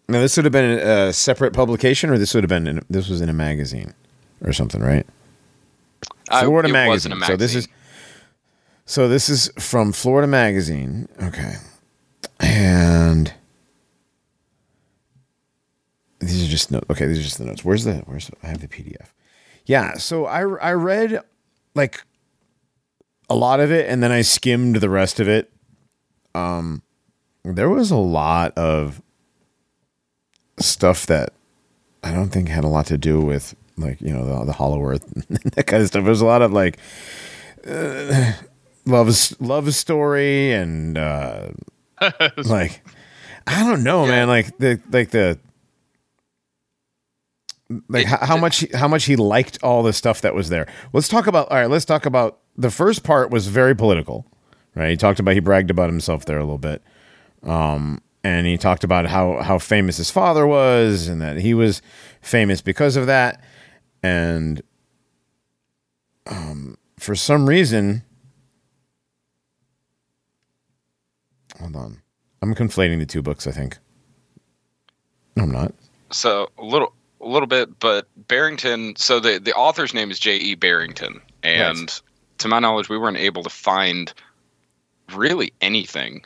[0.09, 2.67] Now, this would have been a separate publication, or this would have been.
[2.67, 3.93] In, this was in a magazine
[4.43, 5.07] or something, right?
[6.29, 7.11] Uh, Florida it magazine.
[7.11, 7.67] wasn't a So this is
[8.85, 11.07] so this is from Florida magazine.
[11.23, 11.53] Okay.
[12.41, 13.33] And
[16.19, 16.87] these are just notes.
[16.89, 17.63] Okay, these are just the notes.
[17.63, 19.07] Where's the where's the, I have the PDF.
[19.65, 21.21] Yeah, so I I read
[21.75, 22.03] like
[23.29, 25.51] a lot of it and then I skimmed the rest of it.
[26.35, 26.81] Um
[27.43, 29.01] there was a lot of
[30.59, 31.33] stuff that
[32.03, 34.83] I don't think had a lot to do with like you know the, the Hollow
[34.83, 35.05] Earth
[35.55, 36.05] that kind of stuff.
[36.05, 36.77] There's a lot of like
[37.67, 38.33] uh,
[38.85, 41.49] love love story and uh,
[42.37, 42.81] like
[43.47, 44.27] I don't know, man.
[44.27, 45.39] Like the like the
[47.89, 50.67] like It- how, much how much he liked all the stuff that was there.
[50.93, 51.69] Let's talk about all right.
[51.69, 54.25] Let's talk about the first part was very political,
[54.75, 54.89] right?
[54.89, 56.81] He talked about he bragged about himself there a little bit,
[57.43, 61.81] um, and he talked about how how famous his father was and that he was
[62.21, 63.41] famous because of that,
[64.03, 64.61] and
[66.27, 68.03] um, for some reason,
[71.59, 72.01] hold on,
[72.41, 73.47] I'm conflating the two books.
[73.47, 73.77] I think.
[75.35, 75.73] No, I'm not.
[76.11, 78.95] So a little, a little bit, but Barrington.
[78.97, 80.37] So the the author's name is J.
[80.37, 80.55] E.
[80.55, 82.01] Barrington, and Right.
[82.39, 84.13] to my knowledge, we weren't able to find
[85.13, 86.23] really anything.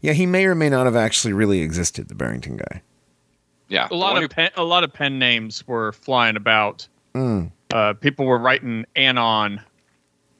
[0.00, 2.82] Yeah, he may or may not have actually really existed, the Barrington guy.
[3.68, 6.86] Yeah, a lot of who- pen, a lot of pen names were flying about.
[7.14, 7.50] Mm.
[7.72, 9.60] Uh, people were writing anon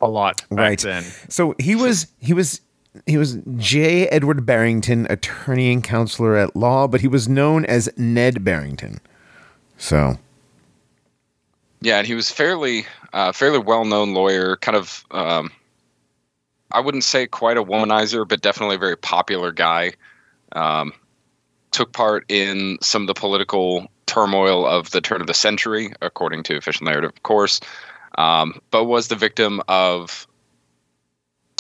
[0.01, 0.81] a lot back Right.
[0.81, 1.05] then.
[1.29, 2.61] So he was he was
[3.07, 4.09] he was J.
[4.09, 9.01] Edward Barrington, attorney and counselor at law, but he was known as Ned Barrington.
[9.81, 10.19] So
[11.81, 15.51] Yeah, and he was fairly uh, fairly well known lawyer, kind of um,
[16.71, 19.95] I wouldn't say quite a womanizer, but definitely a very popular guy.
[20.53, 20.93] Um,
[21.73, 26.43] took part in some of the political turmoil of the turn of the century, according
[26.45, 27.61] to official narrative, of course,
[28.19, 30.27] um, but was the victim of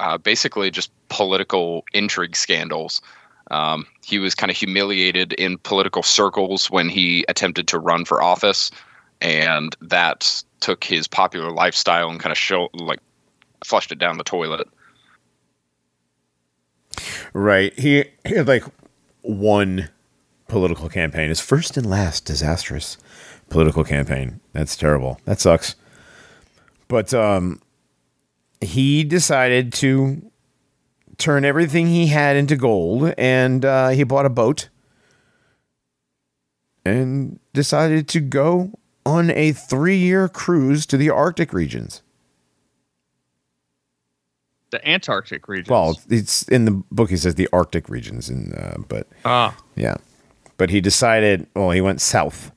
[0.01, 3.01] uh, basically just political intrigue scandals.
[3.51, 8.23] Um, he was kind of humiliated in political circles when he attempted to run for
[8.23, 8.71] office
[9.21, 13.01] and that took his popular lifestyle and kind of show like
[13.65, 14.69] flushed it down the toilet.
[17.33, 18.65] right, he, he had like
[19.23, 19.91] one
[20.49, 22.97] political campaign, his first and last disastrous
[23.49, 24.41] political campaign.
[24.53, 25.21] That's terrible.
[25.25, 25.77] That sucks.
[26.89, 27.61] But um,
[28.61, 30.31] he decided to
[31.21, 34.69] turn everything he had into gold, and uh, he bought a boat
[36.85, 38.73] and decided to go
[39.05, 42.03] on a three-year cruise to the Arctic regions.
[44.71, 45.73] The Antarctic region.
[45.73, 47.11] Well, it's in the book.
[47.11, 49.97] He says the Arctic regions, and uh, but ah, yeah,
[50.57, 51.49] but he decided.
[51.55, 52.53] Well, he went south,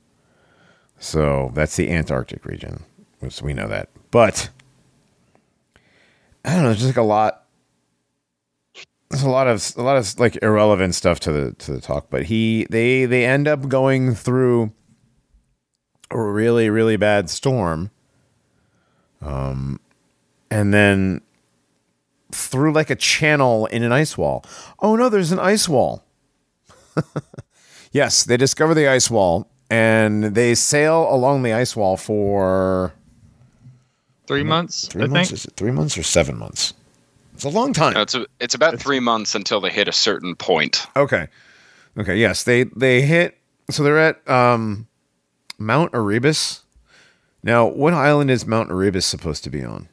[1.00, 2.84] so that's the Antarctic region.
[3.30, 3.90] So we know that.
[4.12, 4.50] But
[6.46, 6.70] I don't know.
[6.70, 7.43] There's just like a lot.
[9.14, 12.08] There's a lot of a lot of like irrelevant stuff to the to the talk.
[12.10, 14.72] But he they they end up going through
[16.10, 17.92] a really really bad storm.
[19.22, 19.80] Um,
[20.50, 21.22] and then
[22.32, 24.44] through like a channel in an ice wall.
[24.80, 26.04] Oh no, there's an ice wall.
[27.92, 32.96] yes, they discover the ice wall and they sail along the ice wall for
[34.26, 34.88] three months.
[34.88, 35.30] three I months.
[35.30, 35.38] think.
[35.38, 36.74] Is it three months or seven months?
[37.34, 37.94] It's a long time.
[37.94, 40.86] No, it's a, it's about three months until they hit a certain point.
[40.96, 41.28] Okay.
[41.98, 42.18] Okay.
[42.18, 43.38] Yes, they they hit.
[43.70, 44.88] So they're at um,
[45.58, 46.62] Mount Erebus.
[47.44, 49.90] Now, what island is Mount Erebus supposed to be on?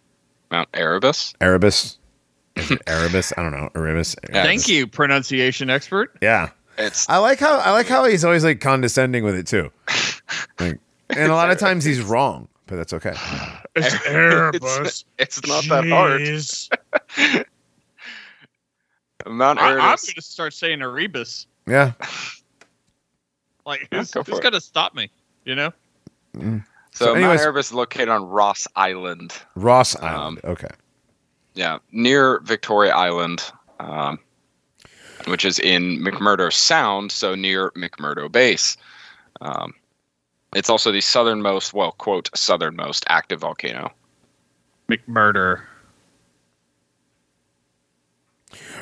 [0.51, 1.35] Mount Erebus.
[1.41, 1.99] Erebus.
[2.87, 3.33] Erebus?
[3.37, 3.71] I don't know.
[3.75, 4.17] Erebus.
[4.29, 6.17] Yeah, Thank you, pronunciation expert.
[6.21, 6.51] Yeah.
[6.79, 9.71] It's I like how I like how he's always like condescending with it too.
[10.61, 13.13] Like, and a lot of times he's wrong, but that's okay.
[13.77, 16.23] It's it's, it's not that hard.
[16.23, 16.69] Jeez.
[19.27, 21.47] Mount I, I'm going to start saying Erebus.
[21.67, 21.93] Yeah.
[23.67, 25.11] Like, Yeah, who's, go who's going to stop me?
[25.45, 25.73] You know?
[26.35, 26.61] so
[26.93, 29.35] So Mount anyways- Erebus is located on Ross Island.
[29.55, 30.41] Ross Um, Island.
[30.45, 30.69] okay.
[31.55, 33.45] Yeah, near Victoria Island,
[33.79, 34.19] um,
[35.27, 38.77] which is in McMurdo Sound, so near McMurdo Base.
[39.43, 39.75] Um,
[40.55, 43.93] it's also the southernmost, well, quote, southernmost active volcano.
[44.89, 45.63] McMurder.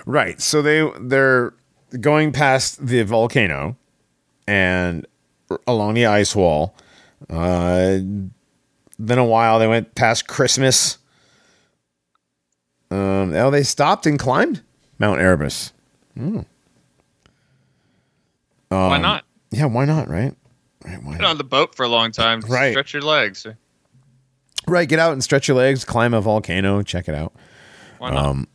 [0.06, 0.40] Right.
[0.40, 1.52] So they they're
[2.00, 3.76] going past the volcano
[4.46, 5.06] and
[5.66, 6.74] along the ice wall.
[7.28, 7.98] Uh,
[8.98, 10.98] then a while they went past Christmas.
[12.90, 14.62] Um, oh, they stopped and climbed
[14.98, 15.72] Mount Erebus.
[16.14, 16.40] Hmm.
[18.70, 19.24] Why Um, not?
[19.50, 20.08] Yeah, why not?
[20.08, 20.34] Right.
[20.96, 22.42] Been on the boat for a long time.
[22.48, 22.72] Right.
[22.72, 23.46] Stretch your legs.
[24.66, 24.88] Right.
[24.88, 25.84] Get out and stretch your legs.
[25.84, 26.82] Climb a volcano.
[26.82, 27.32] Check it out.
[27.98, 28.24] Why not?
[28.24, 28.48] Um,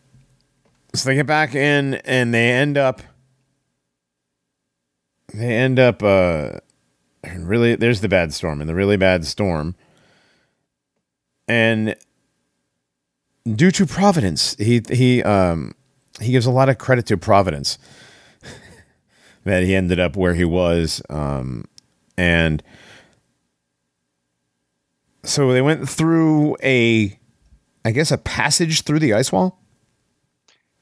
[0.96, 3.02] so they get back in and they end up
[5.34, 6.52] they end up uh
[7.38, 9.76] really there's the bad storm and the really bad storm
[11.48, 11.96] and
[13.56, 15.74] due to providence he he um
[16.22, 17.80] he gives a lot of credit to providence
[19.46, 21.65] that he ended up where he was um
[22.17, 22.63] and
[25.23, 27.17] so they went through a,
[27.86, 29.60] I guess, a passage through the ice wall.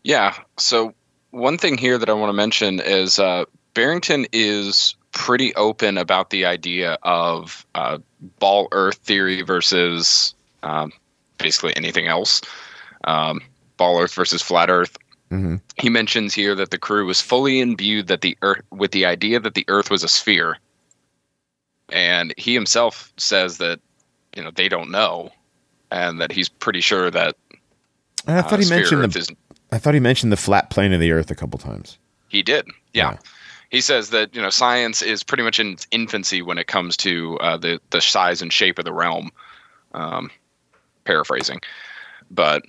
[0.04, 0.36] Yeah.
[0.58, 0.94] So
[1.30, 6.30] one thing here that I want to mention is uh, Barrington is pretty open about
[6.30, 8.00] the idea of uh,
[8.40, 10.92] ball Earth theory versus um,
[11.38, 12.42] basically anything else.
[13.04, 13.42] Um,
[13.78, 14.98] ball Earth versus flat Earth.
[15.78, 19.40] He mentions here that the crew was fully imbued that the Earth with the idea
[19.40, 20.58] that the Earth was a sphere,
[21.92, 23.80] and he himself says that
[24.36, 25.32] you know they don't know,
[25.92, 27.36] and that he's pretty sure that
[28.28, 29.20] And I uh, thought he mentioned Earth the.
[29.20, 29.32] is
[29.72, 31.98] I thought he mentioned the flat plane of the Earth a couple times.
[32.30, 32.68] He did.
[32.94, 33.12] Yeah.
[33.12, 33.18] Yeah.
[33.70, 36.98] He says that you know science is pretty much in its infancy when it comes
[36.98, 39.32] to uh, the the size and shape of the realm.
[39.94, 40.32] Um,
[41.04, 41.60] paraphrasing,
[42.30, 42.64] but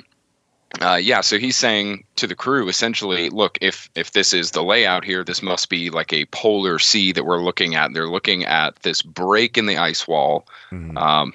[0.80, 1.20] uh, yeah.
[1.20, 5.22] So he's saying to the crew essentially, look, if if this is the layout here,
[5.22, 7.92] this must be like a polar sea that we're looking at.
[7.92, 10.46] They're looking at this break in the ice wall.
[10.96, 11.32] Um,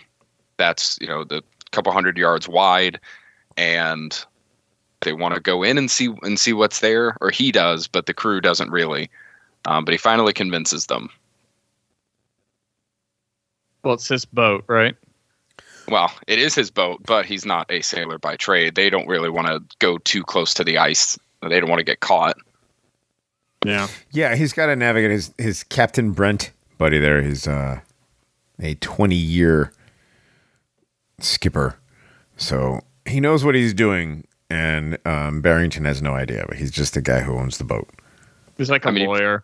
[0.58, 3.00] that's you know the couple hundred yards wide,
[3.56, 4.26] and
[5.02, 8.08] they want to go in and see and see what's there, or he does, but
[8.08, 9.10] the crew doesn't really.
[9.66, 11.10] Um, but he finally convinces them.
[13.84, 14.96] Well, it's this boat, right?
[15.90, 18.76] Well, it is his boat, but he's not a sailor by trade.
[18.76, 21.18] They don't really want to go too close to the ice.
[21.42, 22.36] They don't want to get caught.
[23.66, 23.88] Yeah.
[24.12, 27.22] Yeah, he's got to navigate his his Captain Brent buddy there.
[27.22, 27.80] He's uh,
[28.60, 29.72] a twenty year
[31.20, 31.78] skipper,
[32.36, 34.26] so he knows what he's doing.
[34.50, 37.90] And um, Barrington has no idea, but he's just the guy who owns the boat.
[38.58, 39.44] He's like a I mean, lawyer.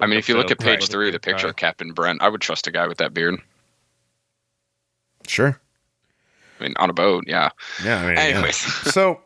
[0.00, 0.88] I mean, if you look at page Right.
[0.90, 3.40] three, the picture of Captain Brent, I would trust a guy with that beard.
[5.26, 5.60] Sure.
[6.58, 7.50] I mean, on a boat, yeah.
[7.84, 8.00] Yeah.
[8.00, 8.22] I mean, yeah.
[8.22, 8.56] Anyways,
[8.92, 9.20] so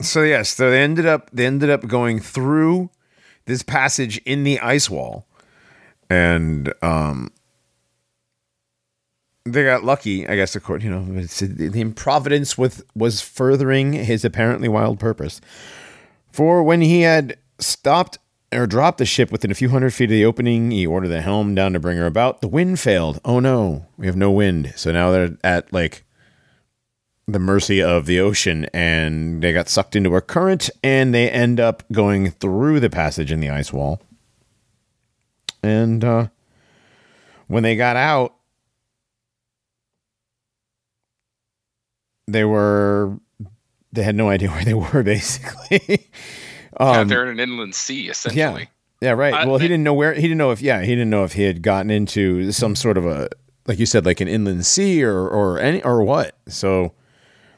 [0.00, 2.90] so yes so they ended up they ended up going through
[3.46, 5.26] this passage in the ice wall
[6.10, 7.30] and um
[9.44, 14.68] they got lucky i guess according you know the improvidence with was furthering his apparently
[14.68, 15.40] wild purpose
[16.32, 18.18] for when he had stopped
[18.52, 21.20] or dropped the ship within a few hundred feet of the opening he ordered the
[21.20, 24.72] helm down to bring her about the wind failed oh no we have no wind
[24.76, 26.03] so now they're at like
[27.26, 31.58] the mercy of the ocean and they got sucked into a current and they end
[31.58, 34.00] up going through the passage in the ice wall.
[35.62, 36.28] And uh,
[37.46, 38.34] when they got out,
[42.26, 43.18] they were
[43.92, 46.08] they had no idea where they were basically.
[46.78, 48.62] yeah, um, they're in an inland sea, essentially.
[49.00, 49.32] yeah, Yeah, right.
[49.32, 51.32] I well, he didn't know where he didn't know if yeah, he didn't know if
[51.32, 53.30] he had gotten into some sort of a
[53.66, 56.36] like you said like an inland sea or or any or what.
[56.48, 56.92] So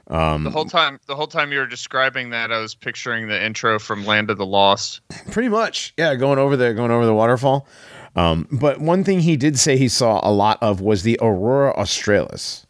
[0.09, 3.45] um The whole time, the whole time you were describing that, I was picturing the
[3.45, 5.01] intro from Land of the Lost.
[5.31, 6.15] Pretty much, yeah.
[6.15, 7.67] Going over the going over the waterfall.
[8.15, 11.73] Um, but one thing he did say he saw a lot of was the aurora
[11.77, 12.67] australis,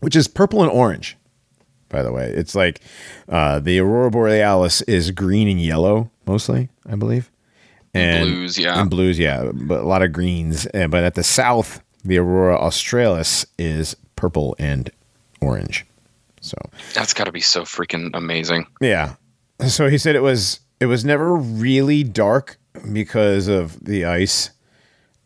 [0.00, 1.16] which is purple and orange.
[1.88, 2.80] By the way, it's like
[3.28, 7.30] uh, the aurora borealis is green and yellow mostly, I believe,
[7.94, 8.80] and Blues, yeah.
[8.80, 10.66] and blues, yeah, but a lot of greens.
[10.66, 14.90] And, but at the south, the aurora australis is purple and
[15.42, 15.84] orange.
[16.40, 16.56] So
[16.94, 18.66] That's got to be so freaking amazing.
[18.80, 19.14] yeah.
[19.68, 22.58] So he said it was it was never really dark
[22.92, 24.50] because of the ice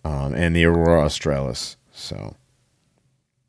[0.04, 1.76] um, and the aurora australis.
[1.92, 2.34] So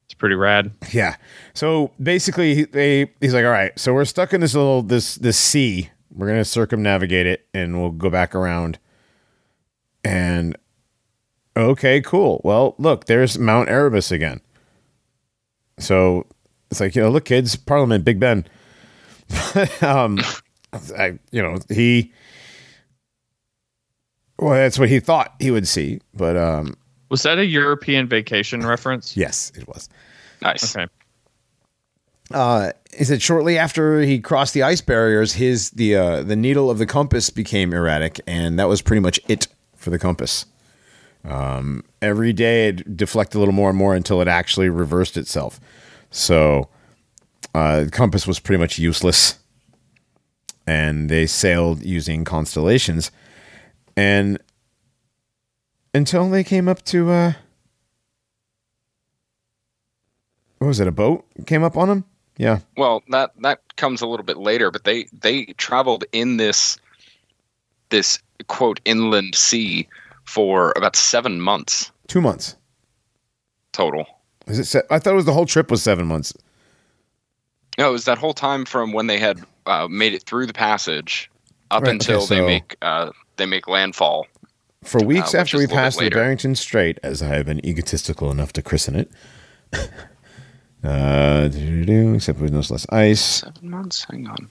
[0.05, 0.71] It's pretty rad.
[0.93, 1.17] yeah.
[1.53, 3.77] So basically, they he's like, all right.
[3.77, 5.89] So we're stuck in this little this this sea.
[6.15, 8.79] We're gonna circumnavigate it, and we'll go back around.
[10.05, 10.55] And
[11.57, 12.39] okay, cool.
[12.45, 14.39] Well, look, there's Mount Erebus again.
[15.79, 16.25] So
[16.71, 18.45] it's like you know, look, kids, Parliament, Big Ben.
[19.81, 20.19] um,
[20.97, 22.11] I you know he.
[24.39, 26.77] Well, that's what he thought he would see, but um,
[27.09, 29.17] Was that a European vacation reference?
[29.17, 29.89] yes, it was.
[30.43, 30.75] Nice.
[30.75, 30.85] Okay.
[32.31, 36.69] uh, he said shortly after he crossed the ice barriers, his the uh, the needle
[36.69, 40.45] of the compass became erratic, and that was pretty much it for the compass.
[41.25, 45.59] Um, every day it deflected a little more and more until it actually reversed itself.
[46.11, 46.69] So
[47.53, 49.39] uh, the compass was pretty much useless,
[50.65, 53.11] and they sailed using constellations,
[53.95, 54.39] and
[55.93, 57.33] until they came up to uh,
[60.59, 60.87] what was it?
[60.87, 62.05] A boat came up on them.
[62.37, 62.59] Yeah.
[62.77, 66.77] Well, that that comes a little bit later, but they they traveled in this
[67.89, 69.87] this quote inland sea
[70.25, 72.55] for about seven months Two months.
[73.71, 74.05] total.
[74.47, 74.65] Is it?
[74.65, 76.33] Se- I thought it was the whole trip was seven months.
[77.77, 80.53] No, it was that whole time from when they had uh, made it through the
[80.53, 81.29] passage
[81.69, 84.27] up Right, okay, until they make uh, they make landfall.
[84.83, 86.09] For weeks which after we a little bit passed the.
[86.09, 89.11] Barrington Strait, as I have been egotistical enough to christen it,
[90.83, 93.21] Uh, except with no less ice.
[93.21, 94.05] Seven months.
[94.09, 94.49] Hang on.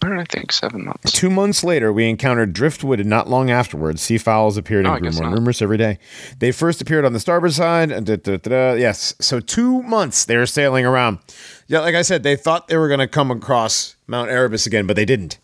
[0.00, 0.52] What did I think?
[0.52, 1.12] Seven months.
[1.12, 4.98] Two months later, we encountered driftwood, and not long afterwards, sea fowls appeared and I
[4.98, 5.34] grew more not.
[5.34, 5.98] numerous every day.
[6.40, 7.90] They first appeared on the starboard side.
[7.90, 8.72] and da, da, da, da.
[8.74, 11.20] Yes, so two months they were sailing around.
[11.68, 14.86] Yeah, like I said, they thought they were going to come across Mount Erebus again,
[14.86, 15.38] but they didn't.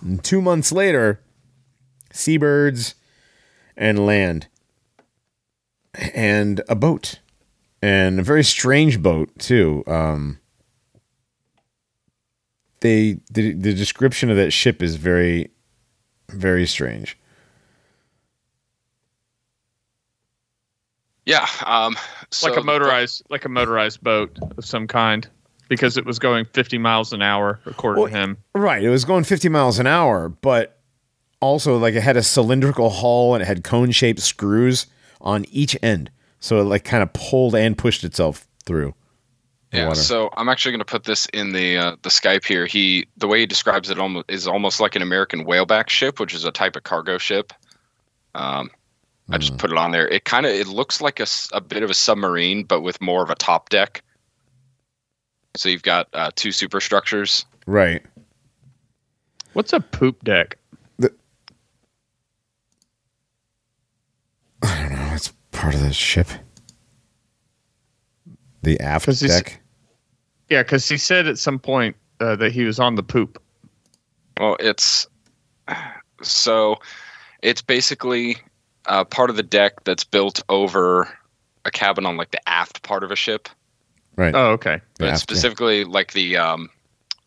[0.00, 1.20] And two months later,
[2.12, 2.94] seabirds
[3.76, 4.46] and land
[6.14, 7.18] and a boat
[7.82, 9.82] and a very strange boat too.
[9.86, 10.38] Um,
[12.80, 15.50] they the, the description of that ship is very
[16.30, 17.18] very strange.
[21.26, 21.46] Yeah.
[21.66, 21.96] Um.
[22.30, 25.28] So like a motorized, like a motorized boat of some kind,
[25.68, 28.36] because it was going 50 miles an hour, according Well, to him.
[28.54, 30.78] Right, it was going 50 miles an hour, but
[31.40, 34.86] also like it had a cylindrical hull and it had cone-shaped screws
[35.20, 36.10] on each end.
[36.40, 38.94] So it like kind of pulled and pushed itself through.
[39.70, 40.00] The Yeah, water.
[40.00, 42.66] so I'm actually going to put this in the uh, the Skype here.
[42.66, 46.34] He the way he describes it almost is almost like an American whaleback ship, which
[46.34, 47.52] is a type of cargo ship.
[48.34, 48.70] Um,
[49.30, 49.40] I Hmm.
[49.40, 50.08] just put it on there.
[50.08, 53.22] It kind of it looks like a, a bit of a submarine, but with more
[53.22, 54.02] of a top deck.
[55.56, 57.44] So you've got uh, two superstructures.
[57.66, 58.02] Right.
[59.54, 60.56] What's a poop deck?
[64.62, 65.10] I don't know.
[65.14, 66.28] It's part of the ship.
[68.62, 69.60] The aft 'Cause he's- deck.
[70.48, 73.40] Yeah, because he said at some point uh, that he was on the poop.
[74.40, 75.06] Well, it's
[76.22, 76.76] so
[77.42, 78.38] it's basically
[78.86, 81.08] uh, part of the deck that's built over
[81.64, 83.48] a cabin on like the aft part of a ship.
[84.16, 84.34] Right.
[84.34, 84.80] Oh, okay.
[84.98, 86.70] but Yeah, it's specifically like the um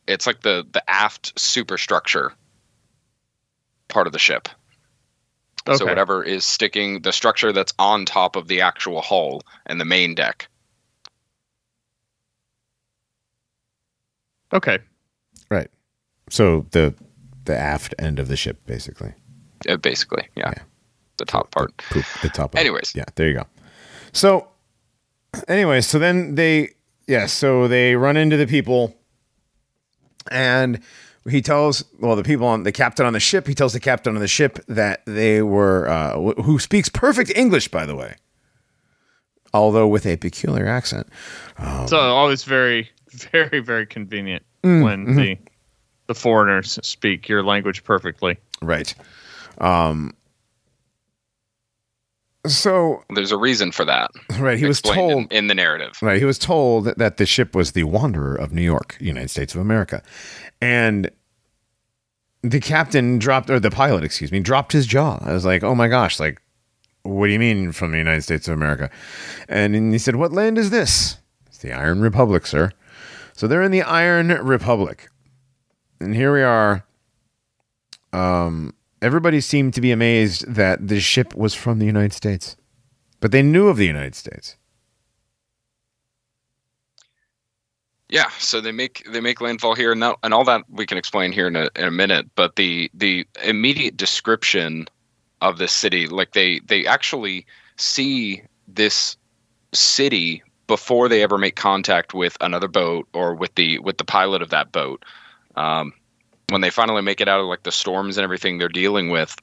[0.08, 2.34] it's like the the aft superstructure
[3.88, 4.48] part of the ship
[5.68, 5.78] Okay.
[5.78, 9.86] so whatever is sticking the structure that's on top of the actual hull and the
[9.86, 10.48] main deck
[14.54, 14.80] Okay.
[15.50, 15.70] Right.
[16.30, 16.94] So the
[17.46, 19.14] the aft end of the ship, basically.
[19.68, 20.64] uh, basically yeah, Yeah.
[21.18, 22.54] the top part The, poop, the top.
[22.54, 22.62] of it.
[22.62, 22.94] Anyways.
[22.96, 23.06] Yeah.
[23.16, 23.48] There you go.
[24.14, 24.48] So,
[25.48, 26.70] anyway, so then they,
[27.08, 28.96] yeah, so they run into the people,
[30.30, 30.80] and
[31.30, 33.48] he tells, well, the people on the captain on the ship.
[33.48, 37.32] He tells the captain on the ship that they were, uh, wh- who speaks perfect
[37.36, 38.16] English, by the way,
[39.54, 41.08] although with a peculiar accent.
[41.88, 42.90] So always very,
[43.32, 45.16] very, very convenient Mm, when mm-hmm.
[45.16, 45.38] the
[46.08, 48.38] the foreigners speak your language perfectly.
[48.62, 48.94] Right.
[49.60, 50.14] Um.
[52.48, 54.10] So there's a reason for that
[54.40, 56.18] right, he was told in, in the narrative Right.
[56.18, 59.54] He was told that, that the ship was the Wanderer of New York, United States
[59.54, 60.02] of America.
[60.60, 61.12] And
[62.42, 65.20] the captain dropped, or the pilot, excuse me, dropped his jaw.
[65.22, 66.42] I was like, oh my gosh, like,
[67.04, 68.90] what do you mean from the United States of America?
[69.48, 71.18] And he said, what land is this?
[71.46, 72.72] It's the Iron Republic, sir.
[73.34, 75.10] So they're in the Iron Republic.
[76.00, 76.86] And here we are.
[78.14, 82.56] Um, everybody seemed to be amazed that the ship was from the United States,
[83.20, 84.58] but they knew of the United States.
[88.10, 90.98] Yeah, so they make they make landfall here, and that, and all that we can
[90.98, 92.30] explain here in a, in a minute.
[92.36, 94.88] But the the immediate description
[95.40, 97.46] of this city, like they they actually
[97.78, 99.16] see this
[99.74, 104.42] city before they ever make contact with another boat or with the with the pilot
[104.42, 105.04] of that boat.
[105.58, 105.92] Um,
[106.48, 109.36] when they finally make it out of like the storms and everything they're dealing with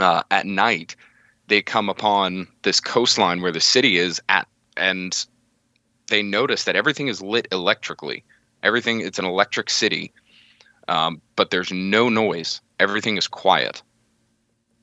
[0.00, 0.96] uh, at night,
[1.46, 5.26] they come upon this coastline where the city is at, and
[6.08, 8.24] they notice that everything is lit electrically.
[8.64, 10.12] Everything it's an electric city,
[10.88, 12.60] um, but there's no noise.
[12.80, 13.80] Everything is quiet.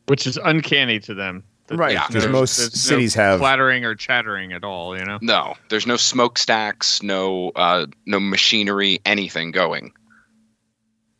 [0.07, 1.43] which is uncanny to them.
[1.67, 4.97] That Right, there's 'cause no- most there's cities no have- clattering or chattering at all.
[4.97, 5.17] You know.
[5.21, 9.91] No, there's no smokestacks, no uh, no machinery, anything going.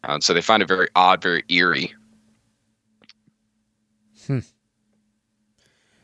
[0.04, 1.94] Uh, so they find it very odd, very eerie.
[4.28, 4.40] Hmm.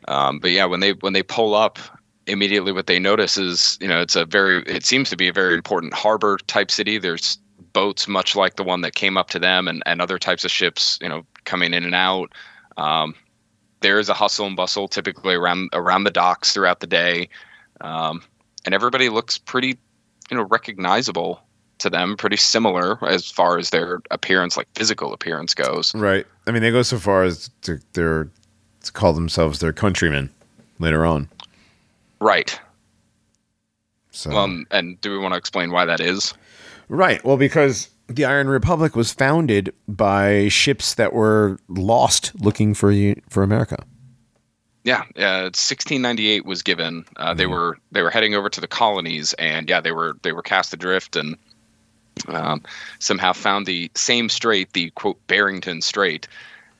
[0.08, 1.78] Um, but yeah, when they when they pull up,
[2.26, 5.32] immediately what they notice is you know it's a very it seems to be a
[5.32, 6.98] very important harbor type city.
[6.98, 7.38] There's
[7.72, 10.50] boats much like the one that came up to them, and and other types of
[10.50, 12.32] ships you know coming in and out.
[12.76, 13.14] Um,
[13.82, 17.28] there is a hustle and bustle typically around around the docks throughout the day,
[17.80, 18.22] um,
[18.64, 19.78] and everybody looks pretty
[20.30, 21.42] you know recognizable
[21.78, 25.94] to them, pretty similar as far as their appearance, like physical appearance goes.
[25.94, 26.24] Right.
[26.46, 28.28] I mean, they go so far as to their
[28.84, 30.30] to call themselves their countrymen
[30.78, 31.28] later on.
[32.20, 32.58] Right.
[34.12, 36.34] So Um, and do we want to explain why that is?
[36.88, 37.24] right.
[37.24, 42.92] Well, because the Iron Republic was founded by ships that were lost looking for
[43.28, 43.84] for America.
[44.84, 47.04] Yeah, uh, 1698 was given.
[47.16, 47.50] Uh, They Mhm.
[47.50, 50.72] were they were heading over to the colonies, and yeah, they were they were cast
[50.74, 51.36] adrift and
[52.28, 52.62] um,
[52.98, 56.26] somehow found the same strait, the quote Barrington Strait,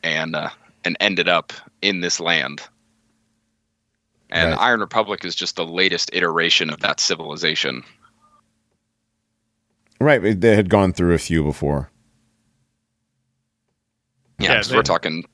[0.02, 0.50] and uh,
[0.84, 2.62] and ended up in this land.
[4.30, 4.56] And Right.
[4.56, 7.84] the Iron Republic is just the latest iteration of that civilization.
[10.02, 10.40] Right.
[10.40, 11.90] They had gone through a few before.
[14.38, 15.24] Yeah, Yeah, 'cause they- we're talking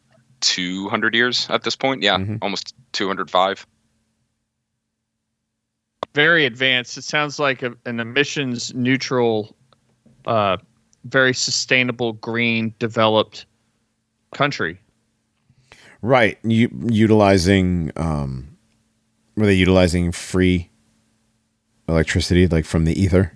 [0.40, 2.02] 200 years at this point.
[2.02, 2.38] Yeah, Mhm.
[2.42, 3.66] almost 205.
[6.14, 6.98] Very advanced.
[6.98, 9.56] It sounds like a, an emissions neutral,
[10.26, 10.56] uh,
[11.04, 13.46] very sustainable, green, developed
[14.32, 14.78] country.
[16.02, 16.38] Right.
[16.42, 18.56] U- utilizing, um,
[19.36, 20.70] were they utilizing free
[21.88, 23.32] electricity, like from the ether?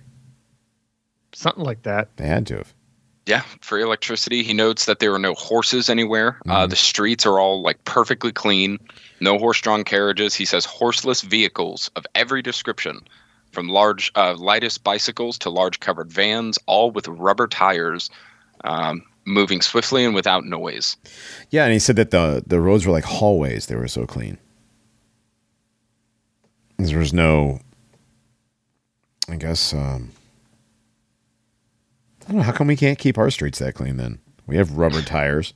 [1.33, 2.15] Something like that.
[2.17, 2.73] They had to have.
[3.25, 4.43] Yeah, free electricity.
[4.43, 6.39] He notes that there are no horses anywhere.
[6.47, 6.69] Uh, Mhm.
[6.71, 8.79] the streets are all like perfectly clean,
[9.21, 10.33] no horse-drawn carriages.
[10.35, 12.99] He says horseless vehicles of every description,
[13.53, 18.09] from large, uh, lightest bicycles to large covered vans, all with rubber tires,
[18.65, 20.97] um, moving swiftly and without noise.
[21.49, 24.37] Yeah, and he said that the the roads were like hallways; they were so clean.
[26.77, 27.59] There was no,
[29.29, 29.73] I guess.
[29.73, 30.11] Um,
[32.27, 32.43] I don't know.
[32.43, 33.97] How come we can't keep our streets that clean?
[33.97, 35.53] Then we have rubber tires.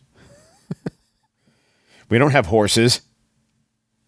[2.09, 3.01] we don't have horses.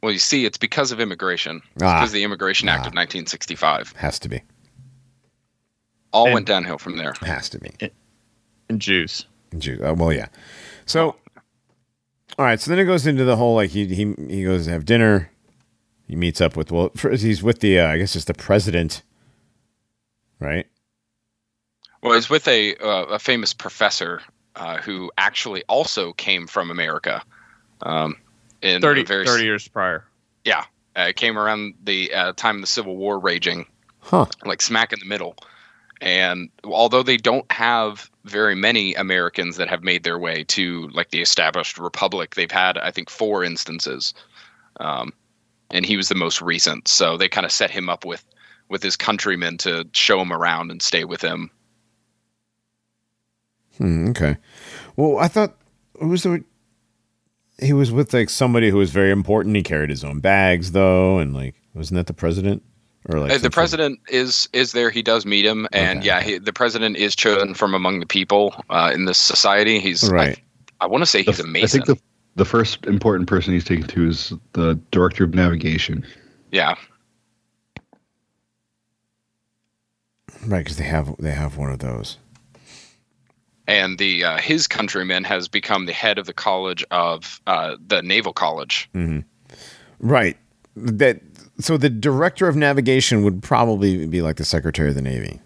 [0.02, 1.62] Well, you see, it's because of immigration.
[1.76, 1.98] It's Ah.
[2.00, 2.88] because of the Immigration Act Ah.
[2.88, 3.94] of 1965.
[3.98, 4.42] Has to be.
[6.14, 7.14] All And- went downhill from there.
[7.22, 7.72] Has to be.
[8.70, 9.26] And Jews.
[9.58, 9.80] Jew.
[9.84, 10.28] Uh, well, yeah.
[10.86, 11.16] So,
[12.38, 12.60] all right.
[12.60, 15.32] So then it goes into the whole like he he he goes to have dinner.
[16.08, 19.02] He meets up with well, first he's with the uh, I guess it's the president,
[20.40, 20.68] right?
[22.02, 24.22] Well, it's with a uh, a famous professor
[24.56, 27.22] uh, who actually also came from America.
[27.82, 28.18] Um,
[28.62, 30.04] in 30, very 30 years prior.
[30.44, 30.66] yeah,
[30.98, 33.66] uh, it came around the uh, time of the Civil War raging,
[34.02, 34.26] Huh.
[34.44, 35.36] like smack in the middle.
[36.02, 41.10] And although they don't have very many Americans that have made their way to like
[41.12, 44.14] the established republic, they've had I think four instances,
[44.80, 45.12] um,
[45.72, 46.88] and he was the most recent.
[46.88, 48.24] So they kind of set him up with
[48.70, 51.50] with his countrymen to show him around and stay with him.
[53.80, 54.38] Hmm, okay.
[54.96, 55.56] Well, I thought
[56.00, 56.44] it was the
[57.62, 59.56] he was with like somebody who was very important.
[59.56, 62.62] He carried his own bags though, and like wasn't that the president
[63.08, 64.90] or like Uh, some the sort- president is is there.
[64.90, 66.06] He does meet him, and Okay.
[66.08, 69.80] yeah, he, the president is chosen from among the people uh, in this society.
[69.80, 70.38] He's Right.
[70.82, 71.82] I, I want to say he's amazing.
[71.82, 72.04] I think the
[72.36, 76.06] the first important person he's taken to is the director of navigation.
[76.52, 76.76] yeah,
[80.48, 82.18] right because they have they have one of those.
[83.70, 88.02] And the uh, his countryman has become the head of the college of uh, the
[88.02, 88.90] naval college.
[90.00, 90.36] Right.
[90.76, 91.22] That
[91.60, 95.40] so the director of navigation would probably be like the secretary of the navy.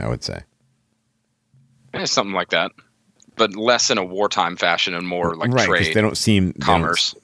[0.00, 0.40] I would say.
[1.94, 2.72] Eh, something like that,
[3.36, 6.52] but less in a wartime fashion and more like right, trade, they don't seem they
[6.54, 7.14] don't- commerce.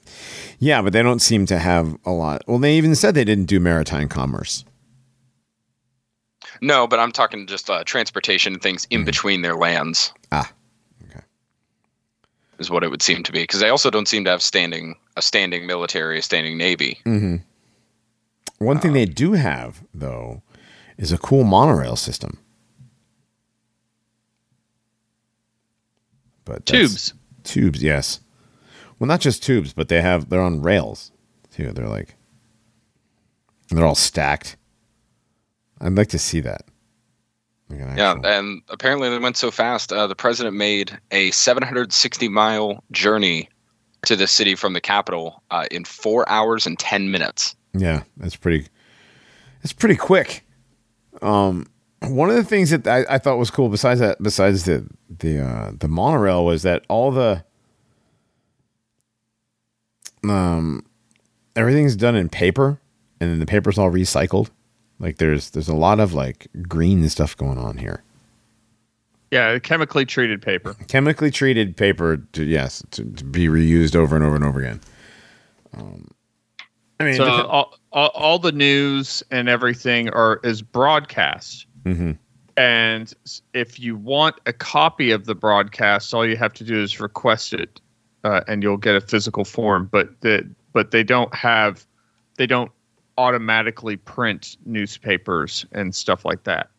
[0.59, 2.43] yeah, but they don't seem to have a lot.
[2.47, 4.63] Well, they even said they didn't do maritime commerce.
[6.61, 10.13] No, but I'm talking just uh, transportation and things in between their lands.
[10.31, 10.33] Mm-hmm.
[10.33, 10.51] Ah,
[11.09, 11.25] okay.
[12.59, 14.95] is what it would seem to be because they also don't seem to have standing
[15.17, 16.99] a standing military, a standing navy.
[17.05, 17.37] Mm-hmm.
[18.59, 20.43] One thing they do have though
[20.97, 22.37] is a cool monorail system.
[26.45, 27.13] But Tubes.
[27.43, 28.19] tubes, yes.
[28.99, 31.11] Well, not just tubes, but they have they're on rails
[31.51, 31.71] too.
[31.71, 32.15] They're like
[33.69, 34.57] they're all stacked.
[35.81, 36.61] I'd like to see that.
[37.69, 39.91] Like an Yeah, actual- and apparently they went so fast.
[39.91, 43.49] Uh, the president made a 760 mile journey
[44.05, 47.55] to the city from the capital uh, in four hours and 10 minutes.
[47.73, 48.67] Yeah, that's pretty.
[49.63, 50.45] It's pretty quick.
[51.21, 51.67] Um,
[52.01, 54.87] one of the things that I, I thought was cool, besides that, besides the
[55.19, 57.43] the uh, the monorail, was that all the
[60.23, 60.83] um
[61.55, 62.79] everything's done in paper,
[63.19, 64.49] and then the paper's all recycled.
[65.01, 68.03] Like there's there's a lot of like green stuff going on here.
[69.31, 70.75] Yeah, chemically treated paper.
[70.87, 74.81] Chemically treated paper, to yes, to, to be reused over and over and over again.
[75.75, 76.07] Um,
[76.99, 81.65] I mean, So all, all, all the news and everything are is broadcast.
[81.83, 82.17] Mhm.
[82.57, 83.11] And
[83.53, 87.53] if you want a copy of the broadcast, all you have to do is request
[87.53, 87.79] it,
[88.23, 89.87] uh, and you'll get a physical form.
[89.91, 91.87] But the but they don't have
[92.35, 92.71] they don't
[93.21, 96.71] automatically print newspapers and stuff like that.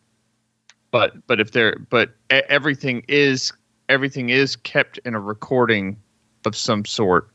[0.90, 3.52] But but if they're but everything is
[3.88, 5.96] everything is kept in a recording
[6.44, 7.30] of some sort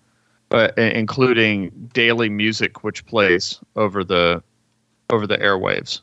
[0.51, 4.43] uh, including daily music which plays over the
[5.09, 6.01] over the airwaves.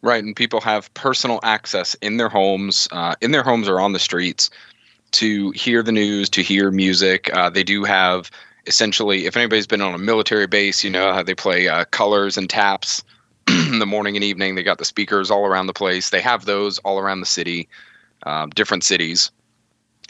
[0.00, 3.92] Right, and people have personal access in their homes, uh, in their homes or on
[3.92, 4.50] the streets,
[5.12, 7.30] to hear the news, to hear music.
[7.34, 8.30] Uh, they do have
[8.66, 12.36] essentially, if anybody's been on a military base, you know how they play uh, colors
[12.36, 13.02] and taps
[13.48, 14.54] in the morning and evening.
[14.54, 16.10] They got the speakers all around the place.
[16.10, 17.68] They have those all around the city,
[18.24, 19.30] um, different cities,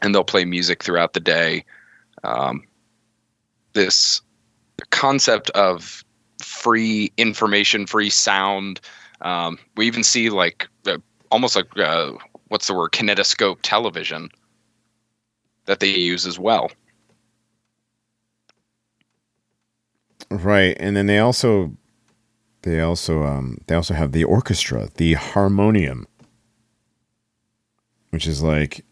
[0.03, 1.65] and they'll play music throughout the day.
[2.23, 2.65] Um,
[3.73, 4.23] this
[4.91, 6.05] concept of
[6.41, 8.81] free information, free sound.
[9.21, 10.99] Um, we even see like uh,
[11.31, 12.13] almost like uh,
[12.49, 14.31] what's the word kinetoscope television
[15.67, 16.71] that they use as well.
[20.31, 21.73] Right, and then they also
[22.63, 26.07] they also um they also have the orchestra, the harmonium,
[28.11, 28.85] which is like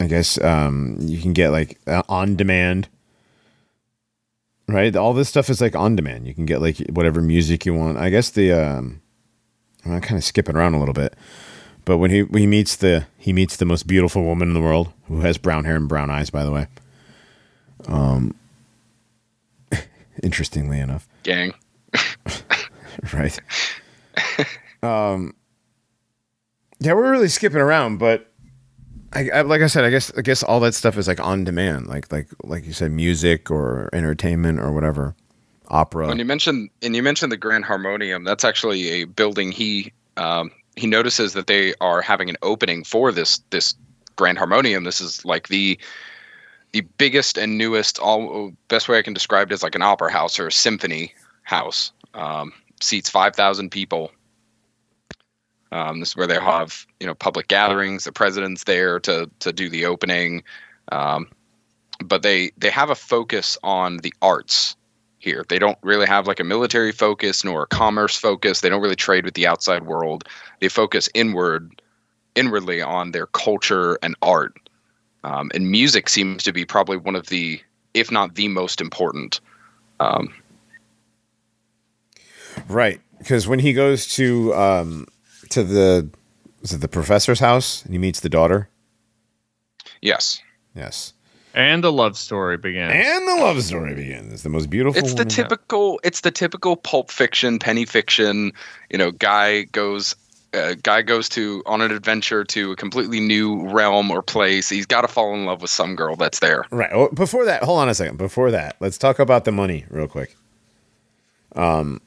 [0.00, 2.88] I guess um you can get like uh, on demand.
[4.68, 6.26] Right, all this stuff is like on demand.
[6.26, 7.98] You can get like whatever music you want.
[7.98, 9.02] I guess the um
[9.84, 11.14] I'm kind of skipping around a little bit.
[11.84, 14.60] But when he when he meets the he meets the most beautiful woman in the
[14.60, 16.68] world who has brown hair and brown eyes by the way.
[17.86, 18.36] Um
[20.22, 21.08] interestingly enough.
[21.22, 21.52] Gang.
[23.12, 23.38] right.
[24.82, 25.34] Um
[26.80, 28.32] yeah we're really skipping around but
[29.12, 31.44] I, I like i said i guess i guess all that stuff is like on
[31.44, 31.86] demand.
[31.86, 35.14] Like like like you said music or entertainment or whatever.
[35.68, 36.08] Opera.
[36.08, 40.50] When you mentioned and you mentioned the Grand Harmonium, that's actually a building he um,
[40.76, 43.74] he notices that they are having an opening for this this
[44.16, 44.84] Grand Harmonium.
[44.84, 45.78] This is like the
[46.72, 47.98] the biggest and newest.
[47.98, 51.14] All best way I can describe it is like an opera house or a symphony
[51.42, 51.92] house.
[52.14, 54.10] Um, seats five thousand people.
[55.70, 58.04] Um, this is where they have you know public gatherings.
[58.04, 60.42] The president's there to to do the opening,
[60.90, 61.28] um,
[62.04, 64.76] but they they have a focus on the arts
[65.18, 65.44] here.
[65.48, 68.60] They don't really have like a military focus nor a commerce focus.
[68.60, 70.24] They don't really trade with the outside world.
[70.60, 71.80] They focus inward,
[72.34, 74.58] inwardly on their culture and art.
[75.24, 77.60] Um, and music seems to be probably one of the,
[77.94, 79.40] if not the most important.
[80.00, 80.34] Um,
[82.68, 85.06] right because when he goes to um
[85.48, 86.08] to the
[86.62, 88.68] is it the professor's house and he meets the daughter
[90.00, 90.42] yes,
[90.74, 91.12] yes
[91.54, 92.92] And the love story begins.
[92.94, 96.00] and the love story begins the most beautiful it's the typical.
[96.02, 98.52] It's the typical pulp fiction, penny fiction.
[98.90, 100.14] You know, guy goes.
[100.54, 104.68] Uh, guy goes to on an adventure to a completely new realm or place.
[104.68, 106.66] He's got to fall in love with some girl that's there.
[106.70, 106.90] Right.
[106.92, 108.18] Oh, before that, hold on a second.
[108.18, 110.36] Before that, let's talk about the money real quick.
[111.56, 112.00] Um,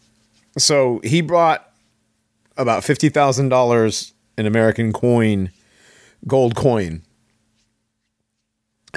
[0.58, 1.72] so he brought
[2.58, 5.50] about fifty thousand dollars in American coin,
[6.28, 7.02] gold coin,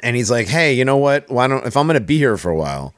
[0.03, 1.31] and he's like, "Hey, you know what?
[1.31, 2.95] Why don't if I'm going to be here for a while,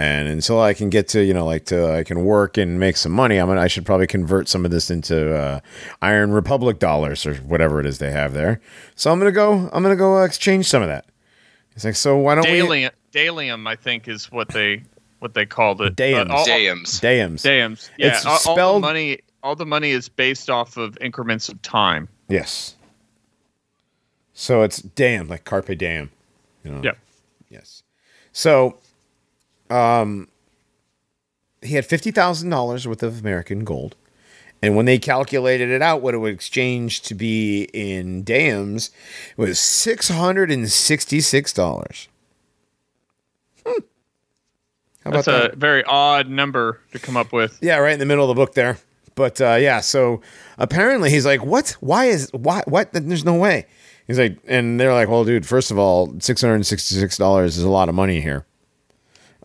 [0.00, 2.96] and until I can get to you know like to I can work and make
[2.96, 5.60] some money, I'm gonna I should probably convert some of this into uh,
[6.00, 8.62] Iron Republic dollars or whatever it is they have there.
[8.94, 11.04] So I'm gonna go I'm gonna go uh, exchange some of that."
[11.74, 14.82] He's like, "So why don't we?" Dalium, Dalium, I think, is what they
[15.18, 15.96] what they called it.
[15.96, 16.30] Dayums.
[16.30, 17.00] Uh, all- Dams.
[17.00, 17.42] Dams.
[17.42, 17.90] Dayums.
[17.98, 19.18] Yeah, It's all, all the money.
[19.42, 22.08] All the money is based off of increments of time.
[22.28, 22.74] Yes.
[24.32, 26.10] So it's damn, like carpe diem.
[26.64, 26.80] You know?
[26.82, 26.92] Yeah.
[27.50, 27.82] Yes.
[28.32, 28.78] So,
[29.70, 30.28] um,
[31.62, 33.96] he had fifty thousand dollars worth of American gold,
[34.62, 38.90] and when they calculated it out, what it would exchange to be in dams
[39.36, 42.08] was six hundred and sixty-six dollars.
[43.64, 43.80] Hmm.
[45.04, 45.56] That's a that?
[45.56, 47.58] very odd number to come up with.
[47.62, 48.78] Yeah, right in the middle of the book there.
[49.14, 50.20] But uh, yeah, so
[50.58, 51.76] apparently he's like, "What?
[51.80, 52.62] Why is why?
[52.66, 52.92] What?
[52.92, 53.66] There's no way."
[54.06, 57.56] He's like, and they're like, "Well, dude, first of all, six hundred and sixty-six dollars
[57.56, 58.46] is a lot of money here."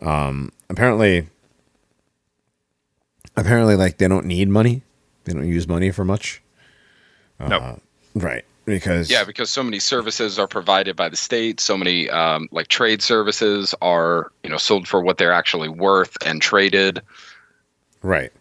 [0.02, 1.26] Um, apparently,
[3.36, 4.82] apparently, like they don't need money.
[5.24, 6.40] They don't use money for much,
[7.40, 7.80] no.
[8.14, 8.44] right?
[8.64, 11.60] Because Yeah, because so many services are provided by the state.
[11.60, 16.16] So many um, like trade services are you know sold for what they're actually worth
[16.24, 17.00] and traded.
[18.02, 18.32] right.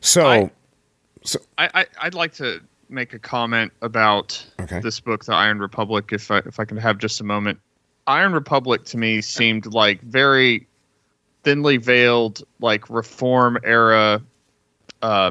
[0.00, 0.50] So I-
[1.58, 4.80] I, I I'd like to make a comment about Okay.
[4.80, 7.58] this book, The Iron Republic, if I if I can have just a moment.
[8.06, 10.66] Iron Republic to me seemed like very
[11.44, 14.22] thinly veiled, like reform era
[15.02, 15.30] uh,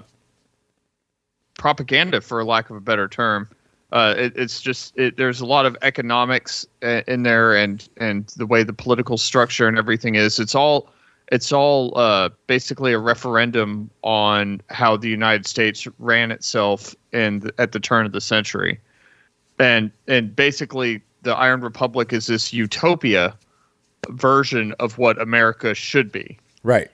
[1.57, 3.49] propaganda, for lack of a better term.
[3.91, 8.27] Uh, it, it's just it, there's a lot of economics uh, in there, and and
[8.37, 10.39] the way the political structure and everything is.
[10.39, 10.89] It's all
[11.31, 17.53] it's all uh, basically a referendum on how the United States ran itself in the,
[17.57, 18.79] at the turn of the century,
[19.59, 23.35] and and basically the Iron Republic is this utopia
[24.09, 26.37] version of what America should be.
[26.63, 26.89] Right.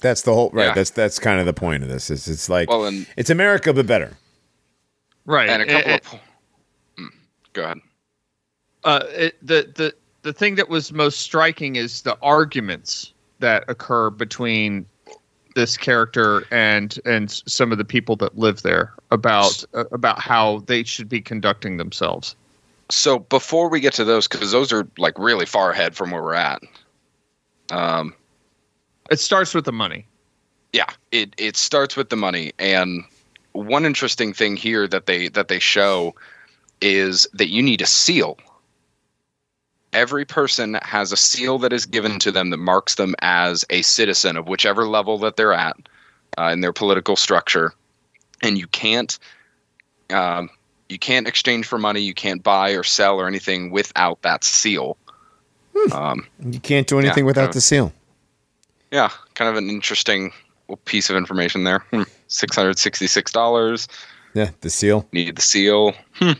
[0.00, 0.66] That's the whole right.
[0.66, 0.74] Yeah.
[0.74, 2.10] That's that's kind of the point of this.
[2.10, 4.16] Is it's like Well, and it's America but better.
[5.24, 5.48] Right.
[5.48, 6.20] and a couple Eh, of po-
[6.98, 7.08] Mm,
[7.54, 7.78] go ahead.
[8.84, 14.10] uh, it, the the the thing that was most striking is the arguments that occur
[14.10, 14.84] between
[15.54, 20.58] this character and and some of the people that live there about uh, about how
[20.66, 22.36] they should be conducting themselves.
[22.90, 26.22] So before we get to those, because those are like really far ahead from where
[26.22, 26.62] we're at.
[27.70, 28.14] Um,
[29.10, 30.06] It starts with the money.
[30.72, 33.04] yeah, it it starts with the money, and
[33.52, 36.14] one interesting thing here that they that they show
[36.80, 38.38] is that you need a seal.
[39.92, 43.82] Every person has a seal that is given to them that marks them as a
[43.82, 45.76] citizen of whichever level that they're at
[46.36, 47.72] uh, in their political structure,
[48.42, 49.18] and you can't
[50.10, 50.50] um,
[50.88, 54.96] you can't exchange for money, you can't buy or sell or anything without that seal.
[55.92, 57.92] Um, You can't do anything Yeah, without kind of- the seal.
[58.92, 60.32] yeah, kind of an interesting
[60.84, 61.80] piece of information there.
[61.90, 62.02] Hmm.
[62.28, 63.88] Six hundred sixty-six dollars.
[64.34, 65.06] Yeah, the seal.
[65.12, 66.38] Need the seal, Weird.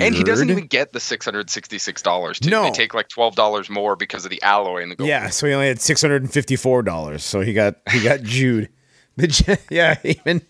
[0.00, 2.42] and he doesn't even get the six hundred sixty-six dollars.
[2.44, 2.64] No.
[2.64, 5.08] they take like twelve dollars more because of the alloy in the gold.
[5.08, 7.22] Yeah, so he only had six hundred and fifty-four dollars.
[7.24, 8.68] So he got he got Jude.
[9.70, 10.42] Yeah, even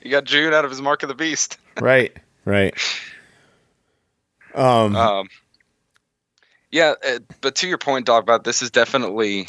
[0.00, 1.58] he got Jude out of his Mark of the Beast.
[1.80, 2.16] right,
[2.46, 2.74] right.
[4.54, 5.28] Um, Um,
[6.70, 9.48] yeah, uh, but to your point, dog, about this is definitely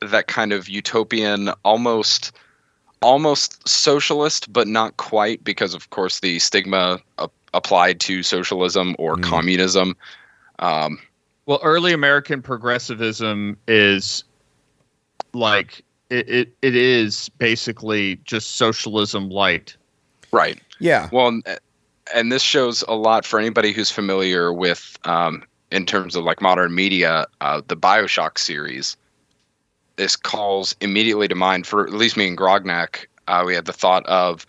[0.00, 2.32] that kind of utopian, almost,
[3.00, 9.16] almost socialist, but not quite, because of course the stigma a- applied to socialism or
[9.16, 9.22] Mm.
[9.22, 9.96] communism.
[10.58, 10.98] Um,
[11.46, 14.24] Well, early American progressivism is
[15.32, 19.76] like it, it, it is basically just socialism light.
[20.32, 20.58] right.
[20.80, 21.40] yeah, Well,
[22.12, 26.40] and, this shows a lot for anybody who's familiar with, um, in terms of like
[26.42, 28.96] modern media, uh, the Bioshock series.
[29.96, 33.06] This calls immediately to mind for at least me and Grognak.
[33.28, 34.44] Uh, we had the thought of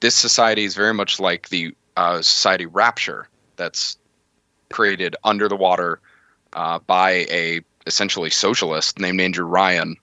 [0.00, 3.96] this society is very much like the uh, society Rapture that's
[4.70, 6.00] created under the water
[6.52, 9.96] uh, by a essentially socialist named Andrew Ryan,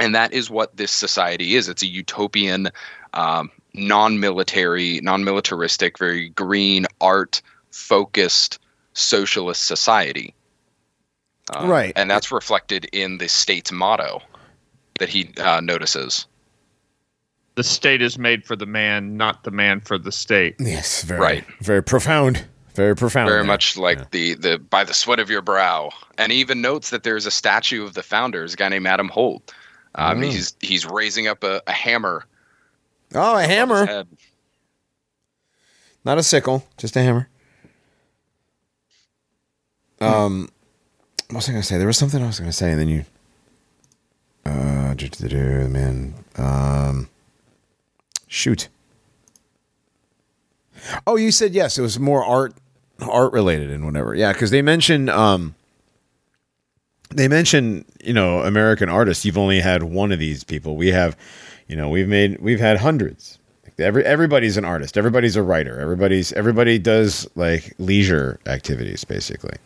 [0.00, 1.68] and that is what this society is.
[1.68, 2.70] It's a utopian,
[3.12, 8.58] um, non-military, non-militaristic, very green art focused
[8.92, 10.34] socialist society.
[11.54, 11.92] Uh, Right.
[11.96, 14.22] and that's reflected in the state's motto
[14.98, 16.26] that he uh, notices.
[17.56, 20.56] The state is made for the man, not the man for the state.
[20.58, 21.44] yes, very Right.
[21.60, 22.44] very profound,
[22.74, 23.28] very profound.
[23.28, 23.44] very there.
[23.46, 24.04] much like Yeah.
[24.10, 27.30] the the by the sweat of your brow and he even notes that there's a
[27.30, 29.52] statue of the founders a guy named adam holt
[29.96, 30.32] um, Mm.
[30.32, 32.24] he's he's raising up a, a hammer
[33.14, 34.04] Oh, a hammer,
[36.04, 37.28] not a sickle, just a hammer.
[40.00, 40.50] Um,
[41.28, 41.78] what was I gonna say?
[41.78, 43.04] There was something I was gonna say, and then you.
[44.44, 46.14] Uh, do, do, do, man.
[46.36, 47.08] Um,
[48.26, 48.68] shoot.
[51.06, 51.78] Oh, you said yes.
[51.78, 52.54] It was more art,
[53.00, 54.14] art related and whatever.
[54.14, 55.54] Yeah, because they mentioned, um,
[57.08, 59.24] they mentioned, you know, American artists.
[59.24, 60.76] You've only had one of these people.
[60.76, 61.16] We have,
[61.68, 63.38] you know, we've made, we've had hundreds.
[63.64, 64.96] Like every everybody's an artist.
[64.98, 65.80] Everybody's a writer.
[65.80, 69.56] Everybody's everybody does like leisure activities, basically.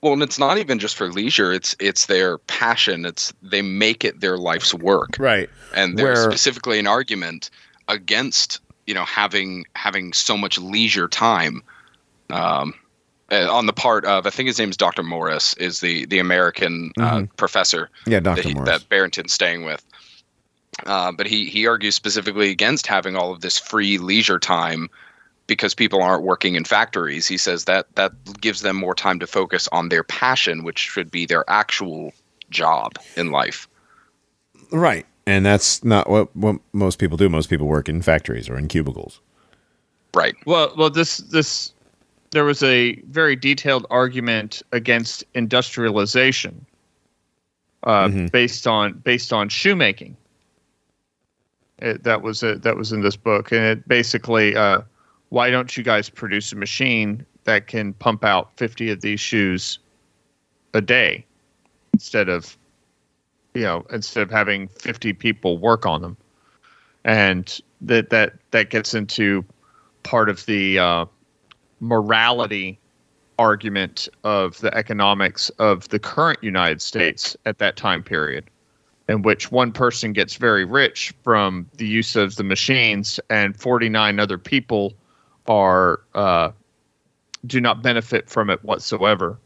[0.00, 4.04] well and it's not even just for leisure it's it's their passion it's they make
[4.04, 5.48] it their life's work Right.
[5.76, 7.50] and there's Where- specifically an argument
[7.88, 11.62] against you know having having so much leisure time
[12.30, 12.74] um
[13.30, 15.02] uh, on the part of I think his name is Dr.
[15.04, 18.70] Morris is the the American uh, professor Yeah, that, Doctor he, Morris.
[18.70, 19.84] that Barrington's staying with.
[20.86, 24.88] Uh, but he he argues specifically against having all of this free leisure time
[25.46, 27.26] because people aren't working in factories.
[27.26, 31.10] He says that that gives them more time to focus on their passion, which should
[31.10, 32.12] be their actual
[32.50, 33.68] job in life.
[34.70, 35.06] Right.
[35.26, 37.28] And that's not what, what most people do.
[37.28, 39.20] Most people work in factories or in cubicles.
[40.14, 40.34] Right.
[40.46, 41.72] Well, well, this this
[42.30, 46.64] there was a very detailed argument against industrialization,
[47.84, 48.32] uh, Mhm.
[48.32, 50.16] based on based on shoemaking.
[51.82, 54.82] It, that was a, that was in this book, and it basically, uh,
[55.30, 59.80] why don't you guys produce a machine that can pump out fifty of these shoes
[60.74, 61.26] a day
[61.92, 62.56] instead of,
[63.54, 66.16] you know, instead of having fifty people work on them,
[67.04, 69.44] and that that that gets into
[70.04, 71.04] part of the uh,
[71.80, 72.78] morality
[73.40, 78.44] argument of the economics of the current United States at that time period,
[79.12, 84.18] in which one person gets very rich from the use of the machines and 49
[84.18, 84.94] other people
[85.46, 86.50] are uh,
[87.46, 89.38] do not benefit from it whatsoever.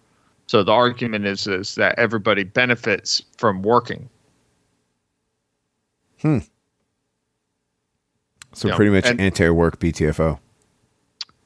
[0.47, 4.09] So the argument is is that everybody benefits from working.
[6.23, 6.39] Hmm.
[8.55, 10.39] So Yeah, pretty much and- anti-work BTFO.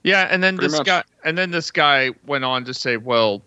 [0.03, 0.87] Yeah, and then Pretty this much.
[0.87, 3.43] guy and then this guy went on to say, well,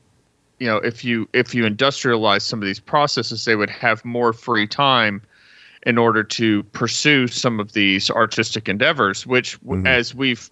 [0.64, 4.32] you know, if you if you industrialize some of these processes, they would have more
[4.32, 5.22] free time
[5.86, 9.88] in order to pursue some of these artistic endeavors, which w Mhm.
[9.90, 10.50] as we've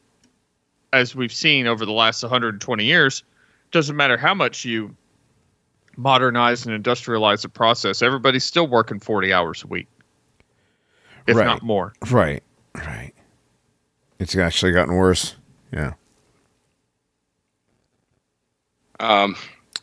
[0.91, 3.23] as we've seen over the last 120 years,
[3.71, 4.93] doesn't matter how much you
[5.95, 9.87] modernize and industrialize the process, everybody's still working 40 hours a week.
[11.25, 11.45] If Right.
[11.45, 11.93] not more.
[12.09, 12.43] Right.
[12.75, 13.13] Right.
[14.19, 15.37] It's actually gotten worse.
[15.71, 15.93] Yeah.
[18.99, 19.37] Um,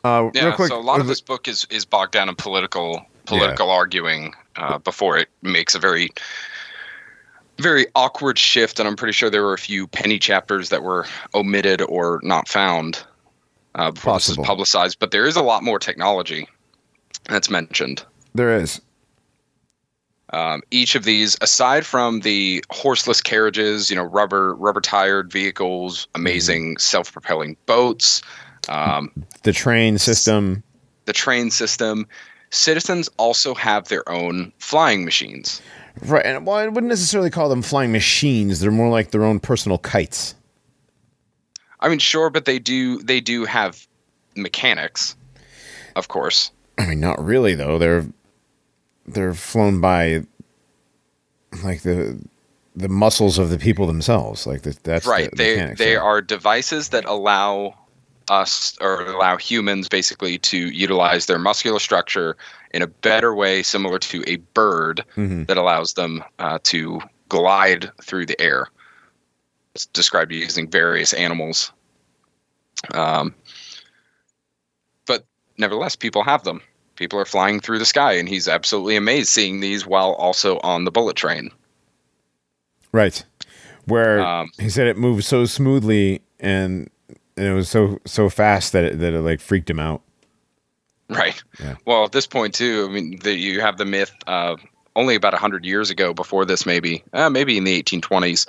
[0.05, 0.69] Uh, yeah, real quick.
[0.69, 4.79] so a lot of this book is is bogged down in political political arguing uh,
[4.79, 6.11] before it makes a very
[7.59, 11.07] very awkward shift, and I'm pretty sure there were a few penny chapters that were
[11.35, 13.03] omitted or not found
[13.75, 14.43] uh, before this Possible.
[14.43, 14.99] was publicized.
[15.01, 16.49] But there is a lot more technology
[17.25, 18.05] that's mentioned.
[18.35, 18.81] there is.
[20.31, 26.07] Um, each of these, aside from the horseless carriages, you know, rubber rubber tired vehicles,
[26.15, 28.21] amazing self propelling boats,
[28.69, 29.11] um,
[29.43, 30.63] The train system.
[31.07, 32.07] the train system,
[32.51, 35.61] citizens also have their own flying machines.
[36.03, 36.25] Right.
[36.25, 38.61] And well, I wouldn't necessarily call them flying machines.
[38.61, 40.35] They're more like their own personal kites.
[41.81, 43.87] I mean, sure, but they do they do have
[44.37, 45.17] mechanics,
[45.97, 46.51] of course.
[46.79, 47.79] I mean, not really though.
[47.79, 48.07] They're
[49.07, 50.23] they're flown by
[51.65, 52.21] like the
[52.77, 54.47] the muscles of the people themselves.
[54.47, 55.31] Like the, that's right.
[55.31, 57.75] the they they are devices that allow
[58.31, 62.37] us or allow humans basically to utilize their muscular structure
[62.73, 65.47] in a better way, similar to a bird Mhm.
[65.47, 68.69] that allows them uh, to glide through the air.
[69.75, 71.73] It's described using various animals.
[72.95, 73.35] Um,
[75.07, 75.25] but
[75.57, 76.61] nevertheless, people have them.
[76.97, 80.85] People are flying through the sky, and he's absolutely amazed seeing these while also on
[80.85, 81.51] the bullet train.
[82.93, 83.25] right.
[83.85, 86.91] Where Um, he said it moves so smoothly and
[87.39, 90.03] and it was so so fast that it, that it like freaked him out.
[91.09, 91.43] Right.
[91.59, 91.77] Yeah.
[91.87, 94.57] Well, at this point too, I mean, the, you have the myth uh,
[94.95, 96.13] only about hundred years ago.
[96.13, 98.47] Before this, maybe, uh, maybe in the 1820s,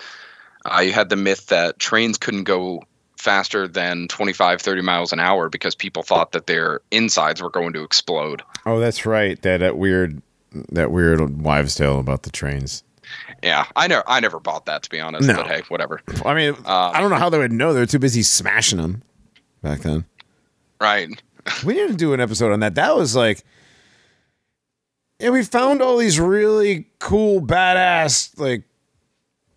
[0.65, 2.83] uh, you had the myth that trains couldn't go
[3.17, 7.73] faster than 25, 30 miles an hour because people thought that their insides were going
[7.73, 8.41] to explode.
[8.65, 9.41] Oh, that's right.
[9.41, 10.21] That that weird
[10.71, 12.83] that weird wives' tale about the trains.
[13.43, 15.27] Yeah, I never, I never bought that to be honest.
[15.27, 15.35] No.
[15.35, 16.01] But hey, whatever.
[16.25, 17.73] I mean, um, I don't know how they would know.
[17.73, 19.03] They're too busy smashing them
[19.61, 20.05] back then.
[20.79, 21.09] Right.
[21.65, 22.75] We need to do an episode on that.
[22.75, 23.43] That was like,
[25.19, 28.65] and we found all these really cool, badass, like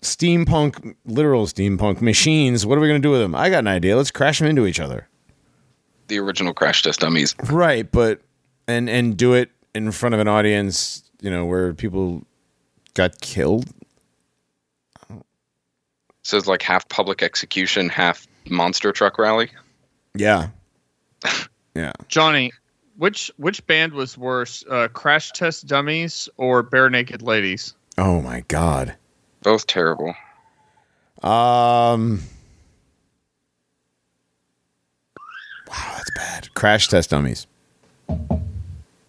[0.00, 2.64] steampunk, literal steampunk machines.
[2.64, 3.34] What are we gonna do with them?
[3.34, 3.96] I got an idea.
[3.96, 5.08] Let's crash them into each other.
[6.08, 7.34] The original crash test dummies.
[7.50, 8.20] Right, but
[8.66, 11.10] and and do it in front of an audience.
[11.20, 12.22] You know, where people
[12.94, 13.66] got killed.
[16.22, 19.50] So it's like half public execution, half monster truck rally.
[20.14, 20.48] Yeah,
[21.74, 21.92] yeah.
[22.08, 22.52] Johnny,
[22.96, 27.74] which which band was worse, uh, Crash Test Dummies or Barenaked Ladies?
[27.98, 28.94] Oh my god.
[29.42, 30.14] Both terrible.
[31.22, 32.20] Um.
[35.68, 36.54] Wow, that's bad.
[36.54, 37.46] Crash test dummies.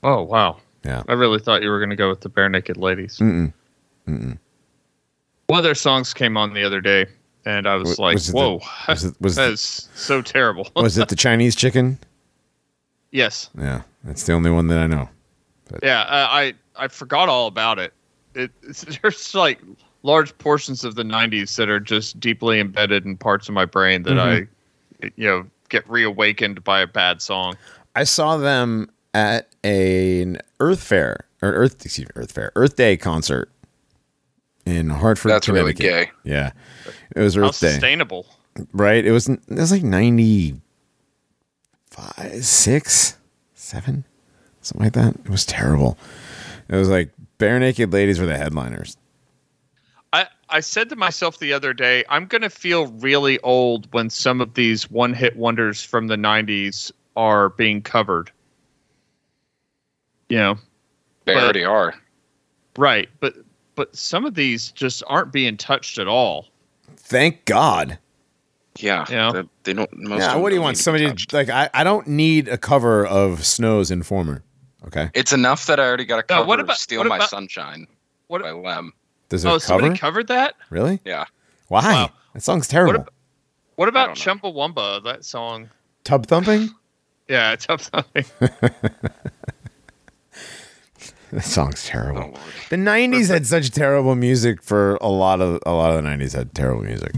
[0.02, 1.04] Oh wow, Yeah.
[1.08, 3.20] I really thought you were going to go with the Barenaked Ladies.
[3.20, 3.52] Mm-mm.
[4.08, 4.38] Mm-mm.
[5.48, 7.06] One of their songs came on the other day,
[7.46, 9.90] and I was Was- like, was it the- "Whoa, Was it was that it, is
[9.96, 12.00] so terrible." was it the Chinese chicken?
[13.12, 15.10] yes, Yeah, that's the only one that I know.
[15.82, 17.94] yeah, uh, I I forgot all about it.
[18.36, 19.62] It it's, there's like
[20.04, 24.04] large portions of the '90s that are just deeply embedded in parts of my brain
[24.04, 24.48] that Mhm.
[25.04, 27.56] I, you know, get reawakened by a bad song.
[27.96, 32.98] I saw them at an Earth Fair or Earth excuse me, Earth Fair Earth Day
[32.98, 33.52] concert
[34.66, 36.14] in Hartford, That's really Connecticut.
[36.24, 36.30] gay.
[36.32, 36.52] Yeah,
[37.16, 38.26] it was How Earth Day, sustainable.
[38.74, 39.06] right?
[39.06, 40.56] It was it was like ninety
[41.90, 43.18] five, six,
[43.54, 44.06] seven,
[44.62, 45.16] something like that.
[45.26, 45.98] It was terrible.
[46.70, 48.98] It was like barenaked ladies were the headliners.
[50.14, 54.10] I, I said to myself the other day, I'm going to feel really old when
[54.12, 58.32] some of these one hit wonders from the 90s are being covered.
[60.30, 60.56] You know,
[61.26, 61.94] They But- already are.
[62.78, 63.10] right.
[63.20, 63.36] But
[63.76, 66.48] but some of these just aren't being touched at all.
[66.98, 67.98] Thank God.
[68.80, 69.06] Yeah.
[69.10, 69.32] Yeah.
[69.32, 69.90] They, they don't.
[69.94, 70.76] Most yeah, what do you want?
[70.76, 74.44] need to Somebody like I, I don't need a cover of Snow's Informer.
[74.88, 77.08] Okay, It's enough that I already got a No, cover what of about- "Steal what
[77.08, 77.88] My about- Sunshine"
[78.28, 78.92] What- by Len.
[79.30, 79.60] does it Oh, cover?
[79.62, 80.56] somebody covered that?
[80.70, 81.00] really?
[81.06, 81.24] Yeah.
[81.70, 81.82] Why?
[81.94, 82.10] Wow.
[82.34, 83.02] That song's terrible.
[83.02, 83.12] ab-
[83.76, 84.42] What about don't.
[84.42, 85.02] Chumbawamba?
[85.06, 85.70] That song.
[86.04, 86.70] Tub thumping?
[87.30, 88.26] Yeah, tub up something.
[91.38, 92.22] That song's Oh, terrible.
[92.22, 92.38] Lord.
[92.70, 96.34] The '90s had such terrible music for a lot of a lot of the '90s
[96.36, 97.12] had terrible music.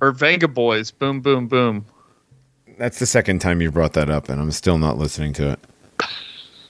[0.00, 0.92] or Vengaboys.
[0.98, 1.84] Boom, boom, boom.
[2.78, 5.60] That's the second time you brought that up, and I'm still not listening to it.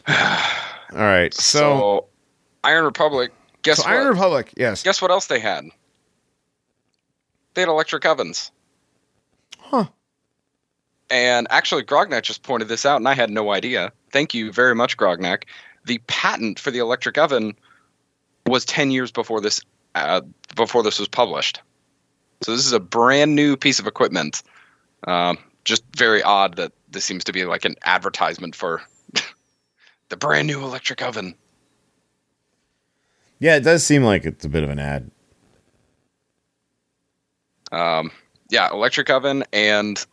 [0.09, 2.07] All right, so, So,
[2.63, 3.33] Iron Republic.
[3.63, 3.93] Guess so what?
[3.97, 4.83] Iron Republic, yes.
[4.83, 5.65] Guess what else they had?
[7.55, 8.51] They had electric ovens.
[9.59, 9.87] Huh.
[11.11, 13.93] And actually, Grognak just pointed this out, and I had no idea.
[14.13, 15.45] Thank you very much, Grognak.
[15.85, 17.57] The patent for the electric oven
[18.47, 19.61] was ten years before this
[19.95, 20.23] uh,
[20.57, 21.61] before this was published.
[22.43, 24.43] So this is a brand new piece of equipment.
[25.07, 28.83] Um, just very odd that this seems to be like an advertisement for
[30.09, 31.35] the brand new electric oven.
[33.39, 35.11] Yeah, it does seem like it's a bit of an ad.
[37.73, 38.11] Um,
[38.51, 40.05] yeah, electric oven, and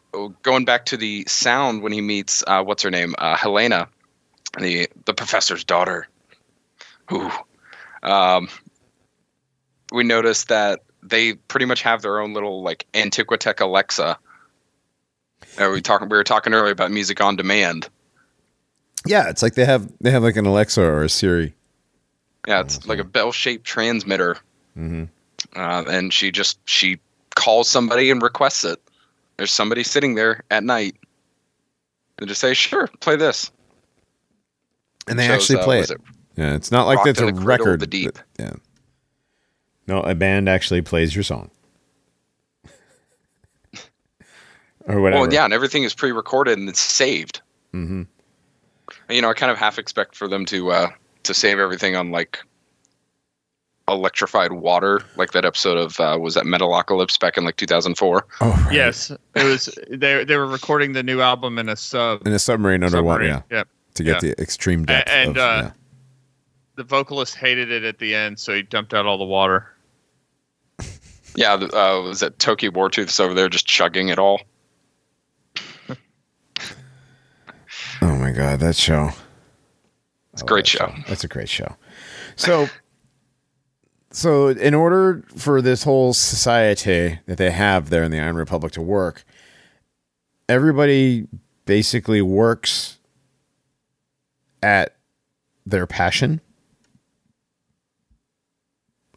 [0.42, 3.88] going back to the sound when he meets uh, what's her name, uh, Helena,
[4.60, 6.08] the the professor's daughter.
[7.12, 7.32] Ooh.
[8.04, 8.50] Um,
[9.92, 14.18] we noticed that they pretty much have their own little like Antiquitech Alexa.
[15.60, 17.90] Uh, we talking we were talking earlier about music on demand.
[19.06, 21.54] Yeah, it's like they have they have like an Alexa or a Siri.
[22.48, 24.36] Yeah, it's like a bell-shaped transmitter,
[24.78, 25.10] Mhm.
[25.56, 27.00] uh, and she just she
[27.36, 28.80] calls somebody and requests it.
[29.38, 30.96] There's somebody sitting there at night,
[32.18, 33.52] and just say, "Sure, play this."
[35.08, 36.02] And they Shows, actually uh, play was it.
[36.38, 37.80] Yeah, it's not like Rock it's a the Cradle of record.
[37.82, 38.20] the Deep.
[38.40, 38.54] Yeah.
[39.88, 41.50] No, a band actually plays your song.
[44.88, 45.22] or whatever.
[45.24, 47.42] Well, yeah, and everything is pre-recorded and it's saved.
[47.72, 48.04] hmm
[49.10, 50.90] You know, I kind of half expect for them to uh,
[51.24, 52.40] to save everything on like
[53.88, 58.26] electrified water, like that episode of uh, was that Metalocalypse back in like 2004.
[58.40, 58.74] Oh, right.
[58.74, 59.78] Yes, it was.
[59.90, 62.26] They they were recording the new album in a sub.
[62.26, 63.44] In a submarine underwater, submarine.
[63.52, 63.68] yeah, Yep.
[63.96, 64.34] To get yeah.
[64.34, 65.10] the extreme depth.
[65.10, 65.72] and, of, uh, yeah.
[66.76, 69.68] The vocalist hated it at the end, so he dumped out all the water.
[71.34, 74.42] Yeah, uh, was that Toki Wartooth's over there just chugging it all?
[78.04, 79.12] Oh my god, that show.
[80.34, 80.94] It's a great that show.
[81.08, 81.76] That's a great show.
[82.36, 82.68] So,
[84.10, 88.72] so in order for this whole society that they have there in the Iron Republic
[88.74, 89.24] to work,
[90.50, 91.28] everybody
[91.66, 92.98] basically works
[94.62, 94.96] at
[95.66, 96.42] their passion.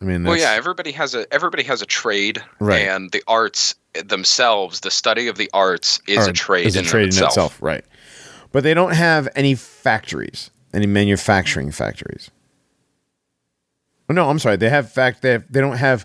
[0.01, 2.83] I mean, Well, yeah, everybody has a everybody has a trade, Right.
[2.89, 3.75] and the arts
[4.05, 6.67] themselves, the study of the arts, is are- a trade.
[6.67, 7.23] is a in trade itself.
[7.23, 7.85] in itself, right?
[8.53, 12.31] But they don't have any factories, any manufacturing factories.
[14.09, 14.57] Oh, no, I'm sorry.
[14.57, 15.23] They have fact.
[15.23, 16.05] They have, they don't have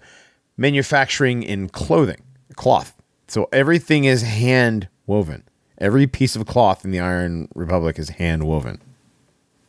[0.56, 2.22] manufacturing in clothing,
[2.56, 2.96] cloth.
[3.28, 5.44] So everything is hand woven.
[5.80, 8.80] Every piece of cloth in the Iron Republic is hand woven.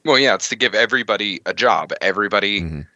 [0.04, 1.92] Well, yeah, it's to give everybody a job.
[2.00, 2.86] Everybody, Mhm.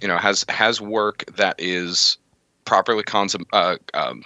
[0.00, 2.16] you know, has has work that is
[2.64, 3.44] properly consum.
[3.52, 4.24] Uh, um,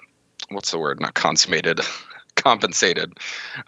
[0.51, 1.01] what's the word?
[1.01, 1.81] Not consummated,
[2.37, 3.15] compensated.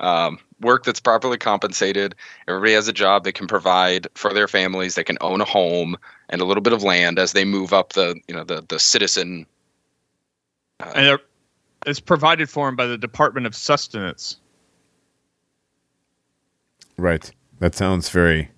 [0.00, 2.14] Um, work that's properly compensated.
[2.46, 4.94] Everybody has a job they can provide for their families.
[4.94, 5.96] They can own a home
[6.30, 8.78] and a little bit of land as they move up the, you know, the the
[8.78, 9.46] citizen.
[10.94, 11.18] And
[11.86, 14.36] it's provided for him by the Department of Sustenance.
[16.96, 17.30] Right.
[17.64, 18.50] That sounds very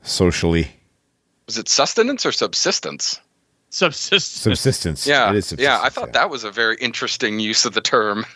[0.00, 0.70] socially
[1.44, 3.20] Was it sustenance or subsistence?
[3.68, 4.42] Subsistence.
[4.42, 5.06] subsistence.
[5.06, 5.72] Yeah, It is yeah.
[5.72, 8.24] I subsistence, thought that was a very interesting use of the term.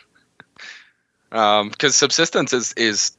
[1.33, 3.13] Um, because subsistence is is,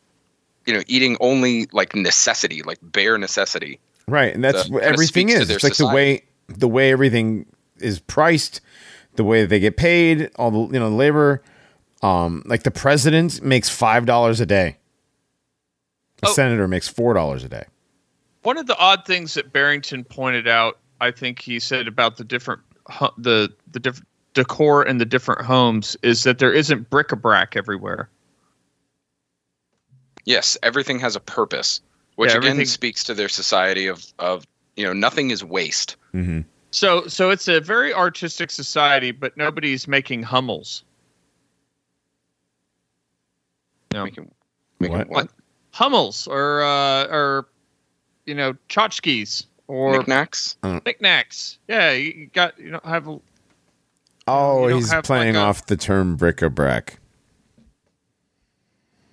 [0.66, 3.80] you know, eating only like necessity, like bare necessity.
[4.08, 5.48] Right, and that's that what everything is.
[5.52, 7.46] It's like the way the way everything
[7.78, 8.62] is priced,
[9.16, 11.44] the way they get paid, all the you know labor.
[12.02, 14.80] Um, like the president makes five dollars a day.
[16.24, 16.34] A Oh.
[16.34, 17.66] senator makes four dollars a day.
[18.44, 22.24] One of the odd things that Barrington pointed out, I think he said about the
[22.24, 22.62] different
[23.18, 28.10] the the different decor in the different homes is that there isn't bric-a-brac everywhere.
[30.26, 31.82] Yes, everything has a purpose,
[32.16, 34.46] which Yeah, again speaks to their society of of
[34.76, 35.96] you know nothing is waste.
[36.14, 36.42] Mm-hmm.
[36.72, 40.84] So so it's a very artistic society, but nobody's making Hummels.
[43.92, 44.04] No.
[44.04, 44.32] Making,
[44.80, 45.10] making What?
[45.10, 45.30] what?
[45.80, 47.48] Hummels or uh, or
[48.26, 50.58] you know tchotchkes or Knickknacks?
[50.86, 51.58] knickknacks.
[51.70, 53.22] Yeah, you you got you don't have a-
[54.28, 57.00] Oh, don't he's have playing like a- off the term bric-a-brac.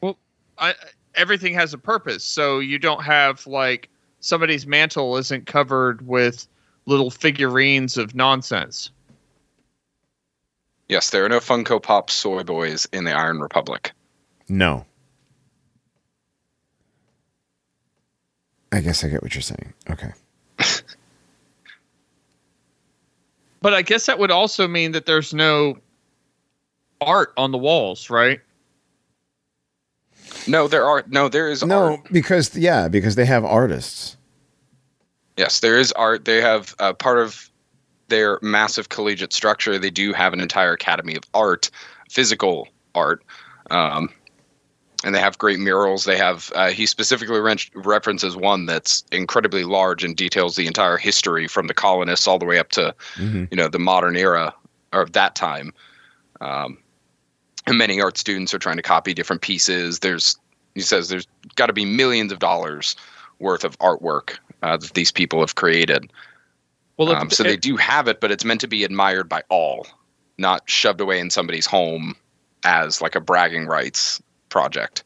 [0.01, 0.19] well,
[0.59, 0.75] I,
[1.15, 2.25] everything has a purpose.
[2.25, 3.89] So you don't have like
[4.19, 6.49] somebody's mantel isn't covered with
[6.87, 8.91] little figurines of nonsense.
[10.89, 13.93] Yes, there are no Funko Pop soy boys in the Iron Republic.
[14.49, 14.85] No.
[18.77, 19.73] I guess I get what you're saying.
[19.91, 20.13] Okay.
[23.63, 25.79] But I guess that would also mean that there's no
[27.01, 28.41] art on the walls, right?
[30.47, 31.29] No, there are no.
[31.29, 32.01] There is No, art.
[32.13, 34.17] because yeah, because they have artists.
[35.37, 36.27] Yes, there is art.
[36.27, 37.51] They have uh, part of
[38.07, 39.79] their massive collegiate structure.
[39.79, 41.69] They do have an entire academy of art,
[42.09, 43.25] physical art,
[43.71, 44.11] um,
[45.05, 46.05] and they have great murals.
[46.05, 46.51] They have.
[46.55, 51.67] Uh, he specifically re- references one that's incredibly large and details the entire history from
[51.67, 53.49] the colonists all the way up to Mhm.
[53.51, 54.55] you know the modern era
[54.93, 55.73] of that time.
[56.41, 56.79] Um,
[57.67, 60.01] and many art students are trying to copy different pieces.
[60.01, 60.37] There's
[60.75, 61.27] he says there's
[61.57, 62.97] got to be millions of dollars
[63.39, 66.11] worth of artwork uh, that these people have created.
[66.97, 69.87] Well, Um, so they do have it, but it's meant to be admired by all,
[70.39, 72.17] not shoved away in somebody's home
[72.65, 75.05] as like a bragging rights project.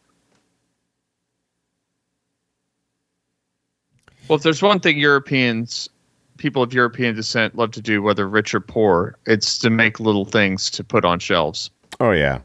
[4.28, 5.88] Well, if there's one thing Europeans,
[6.36, 10.24] people of European descent, love to do, whether rich or poor, it's to make little
[10.24, 11.70] things to put on shelves.
[11.99, 12.41] Oh yeah.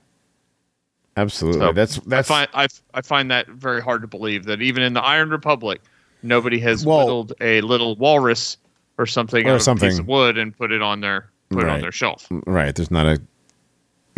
[1.17, 1.61] Absolutely.
[1.61, 4.83] So, that's that's I find I, I find that very hard to believe that even
[4.83, 5.81] in the Iron Republic,
[6.23, 8.57] nobody has Well- whittled a little walrus
[8.97, 9.89] or something Or out of a something.
[9.89, 12.25] piece of wood and put it on their put it on their shelf.
[12.31, 12.73] right.
[12.75, 13.21] There's not a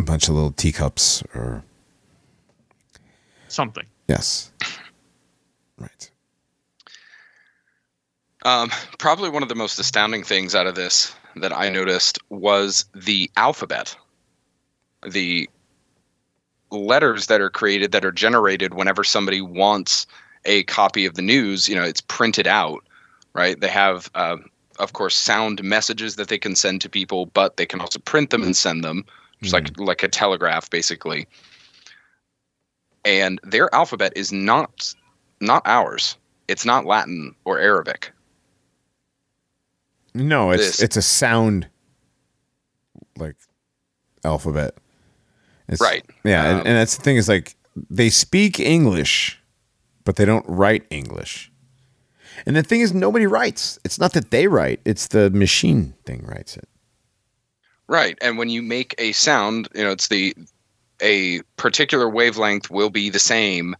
[0.03, 1.63] bunch of little teacups or
[3.57, 3.87] Something.
[4.07, 4.51] yes.
[5.79, 6.11] Right.
[8.43, 12.85] Um, probably one of the most astounding things out of this that I noticed was
[12.93, 13.97] the alphabet.
[15.09, 15.49] The
[16.69, 20.05] letters that are created that are generated whenever somebody wants
[20.45, 22.83] a copy of the news, you know, it's printed out,
[23.33, 23.59] right?
[23.59, 24.37] They have, uh,
[24.77, 28.29] of course, sound messages that they can send to people, but they can also print
[28.29, 29.03] them and send them,
[29.41, 31.25] just like like a telegraph, basically.
[33.07, 34.93] And their alphabet is not
[35.39, 36.17] not ours.
[36.49, 38.11] It's not Latin or Arabic.
[40.13, 40.81] No, it's This.
[40.81, 41.67] it's a sound
[43.17, 43.35] like
[44.25, 44.75] alphabet.
[45.69, 46.05] It's, Right.
[46.25, 47.55] Yeah, and, Um, and that's the thing is like
[47.89, 49.39] they speak English,
[50.03, 51.49] but they don't write English.
[52.45, 53.79] And the thing is, nobody writes.
[53.85, 56.67] It's not that they write; it's the machine thing writes it.
[57.87, 58.17] Right.
[58.21, 60.35] And when you make a sound, you know, it's the
[61.01, 63.75] a particular wavelength will be the same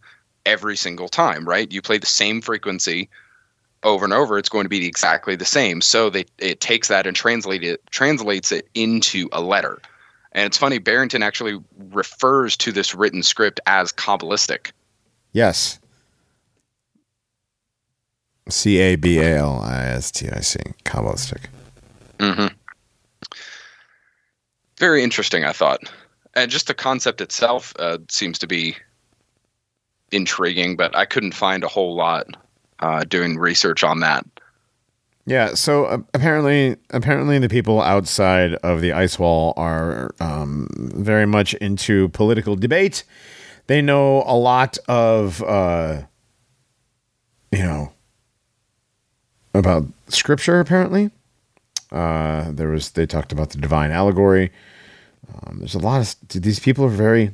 [0.46, 1.70] every single time, right?
[1.70, 3.08] You play the same frequency
[3.84, 5.80] over and over, it's going to be exactly the same.
[5.80, 9.80] So they it takes that and translate it translates it into a letter.
[10.32, 11.60] And it's funny, Barrington actually
[11.90, 14.72] refers to this written script as Kabbalistic.
[15.32, 15.78] Yes.
[18.48, 20.58] C A B A L I S T I C.
[20.84, 21.46] Kabbalistic.
[22.18, 22.54] Mm-hmm.
[24.78, 25.80] Very interesting, I thought.
[26.38, 28.76] And just the concept itself uh, seems to be
[30.12, 32.28] intriguing, but I couldn't find a whole lot
[32.78, 34.24] uh, doing research on that.
[35.26, 35.54] Yeah.
[35.54, 41.54] So uh, apparently, apparently, the people outside of the ice wall are um, very much
[41.54, 43.02] into political debate.
[43.66, 46.02] They know a lot of, uh,
[47.50, 47.92] you know,
[49.54, 50.60] about scripture.
[50.60, 51.10] Apparently,
[51.90, 54.52] uh, there was they talked about the divine allegory.
[55.46, 57.30] Um, there's a lot of these people are very,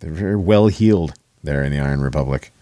[0.00, 2.52] they're very well healed there in the Iron Republic.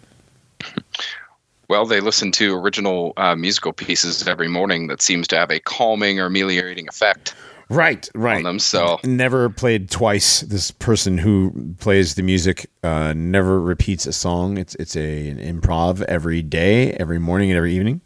[1.68, 5.58] Well, they listen to original uh, musical pieces every morning that seems to have a
[5.60, 7.34] calming or ameliorating effect
[7.68, 8.06] Right.
[8.14, 8.36] Right.
[8.36, 8.58] on them.
[8.58, 10.40] So, never played twice.
[10.40, 14.58] This person who plays the music uh, never repeats a song.
[14.58, 18.02] It's it's a an improv every day, every morning and every evening.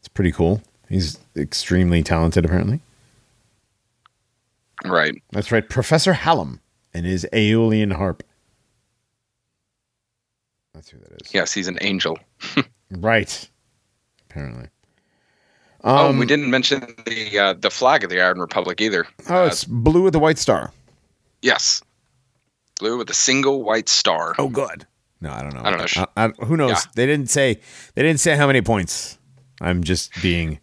[0.00, 0.60] It's pretty cool.
[0.88, 2.80] He's extremely talented, apparently.
[4.84, 5.14] Right.
[5.32, 6.60] That's right, Professor Hallam
[6.94, 8.22] and his Aeolian harp.
[10.74, 11.34] That's who that is.
[11.34, 12.18] Yes, he's an angel.
[12.94, 13.48] Right.
[14.28, 14.66] Apparently.
[15.82, 19.06] oh, Um, we didn't mention the uh, the flag of the Iron Republic either.
[19.30, 20.70] Oh, Uh, it's blue with a white star.
[21.40, 21.82] yes,
[22.78, 24.34] blue with a single white star.
[24.38, 24.86] Oh, good.
[25.22, 25.62] No, I don't know.
[25.64, 26.06] I don't know.
[26.18, 26.70] I, I- who knows?
[26.72, 26.80] Yeah.
[26.96, 27.60] They didn't say.
[27.94, 29.16] They didn't say how many points.
[29.62, 30.60] I'm just being.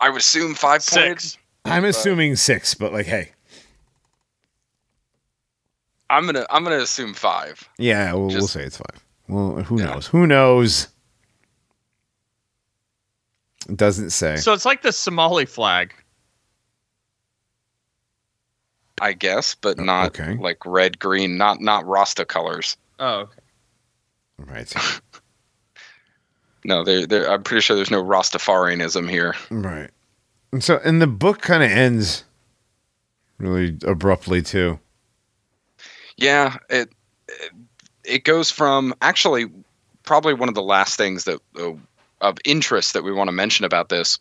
[0.00, 1.20] I would assume five pointed.
[1.22, 1.38] Six.
[1.64, 3.30] I'm assuming six, but like, hey,
[6.10, 7.66] I'm gonna I'm gonna assume five.
[7.78, 9.04] yeah, we'll, we'll say it's five.
[9.28, 9.86] Well, who Yeah.
[9.86, 10.06] knows?
[10.08, 10.88] Who knows?
[13.68, 14.36] It doesn't say.
[14.36, 15.94] So it's like the Somali flag.
[19.00, 20.36] I guess, but Oh, not okay.
[20.36, 22.76] like red, green, not not Rasta colors.
[23.00, 23.40] Oh, okay.
[24.38, 24.74] right,
[26.66, 29.34] No, they're, they're, I'm pretty sure there's no Rastafarianism here.
[29.50, 29.90] right.
[30.54, 32.22] And so, and the book kind of ends
[33.38, 34.78] really abruptly too.
[36.16, 36.90] Yeah, it
[38.04, 39.46] it- goes from actually
[40.04, 41.72] probably one of the last things that uh,
[42.20, 44.20] of interest that we want to mention about this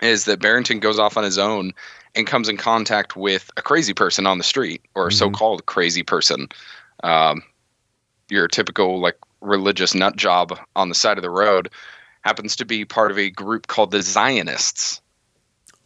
[0.00, 1.72] is that Barrington goes off on his own
[2.14, 5.18] and comes in contact with a crazy person on the street or a Mhm.
[5.18, 6.48] so-called crazy person.
[7.04, 7.42] Um,
[8.30, 11.68] your typical like religious nut job on the side of the road
[12.22, 15.02] happens to be part of a group called the Zionists.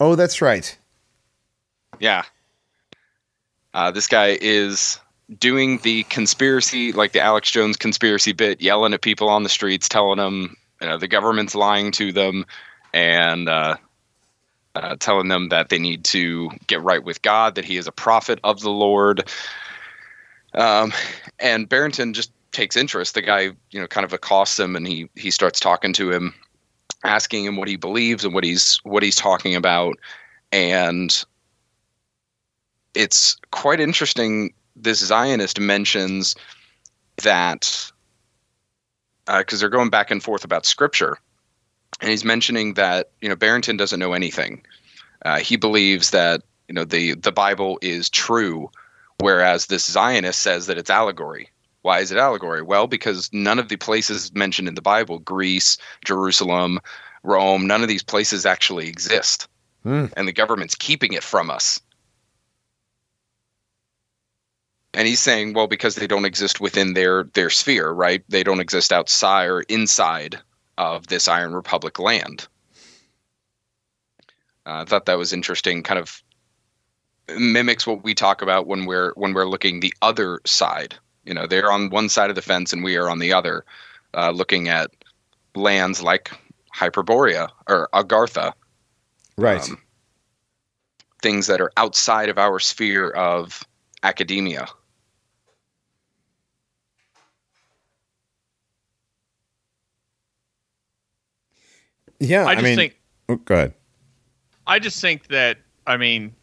[0.04, 0.76] Oh, that's right.
[1.98, 2.24] Yeah.
[3.72, 5.00] Uh, this guy is
[5.38, 9.88] doing the conspiracy, like the Alex Jones conspiracy bit, yelling at people on the streets,
[9.88, 12.44] telling them you know, the government's lying to them,
[12.92, 13.76] and uh,
[14.74, 17.92] uh, telling them that they need to get right with God, that he is a
[17.92, 19.26] prophet of the Lord.
[20.52, 20.92] Um,
[21.38, 23.14] and Barrington just takes interest.
[23.14, 26.34] The guy, you know, kind of accosts him, and he he starts talking to him,
[27.04, 29.96] asking him what he believes and what he's what he's talking about,
[30.50, 31.24] and
[32.94, 34.52] it's quite interesting.
[34.76, 36.34] This Zionist mentions
[37.22, 37.92] that
[39.26, 41.18] because they're going back and forth about scripture,
[42.00, 44.64] and he's mentioning that you know Barrington doesn't know anything.
[45.24, 48.70] Uh, he believes that you know the the Bible is true,
[49.20, 51.50] whereas this Zionist says that it's allegory.
[51.84, 52.62] Why is it allegory?
[52.62, 56.80] Well, because none of the places mentioned in the Bible, Greece, Jerusalem,
[57.22, 59.48] Rome, none of these places actually exist,
[59.82, 60.06] Hmm.
[60.16, 61.78] and the government's keeping it from us.
[64.94, 68.24] And he's saying, well, because they don't exist within their their sphere, right?
[68.30, 70.40] They don't exist outside or inside
[70.78, 72.48] of this Iron Republic land.
[74.64, 75.82] Uh, I thought that was interesting.
[75.82, 76.22] Kind of
[77.28, 80.94] mimics what we talk about when we're when we're looking the other side.
[81.24, 83.64] You know, they're on one side of the fence and we are on the other,
[84.14, 84.90] uh, looking at
[85.54, 86.30] lands like
[86.74, 88.52] Hyperborea or Agartha,
[89.36, 89.62] Right.
[89.68, 89.80] um,
[91.22, 93.64] things that are outside of our sphere of
[94.02, 94.66] academia.
[102.20, 102.44] yeah.
[102.44, 102.96] I I, just mean, think
[103.28, 103.74] oh, go ahead.
[104.66, 106.34] I just think that I mean,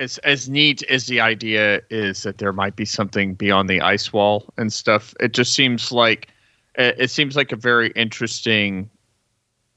[0.00, 4.12] as as neat as the idea is that there might be something beyond the ice
[4.12, 6.28] wall and stuff, it just seems like
[6.76, 8.90] it, it seems like a very interesting,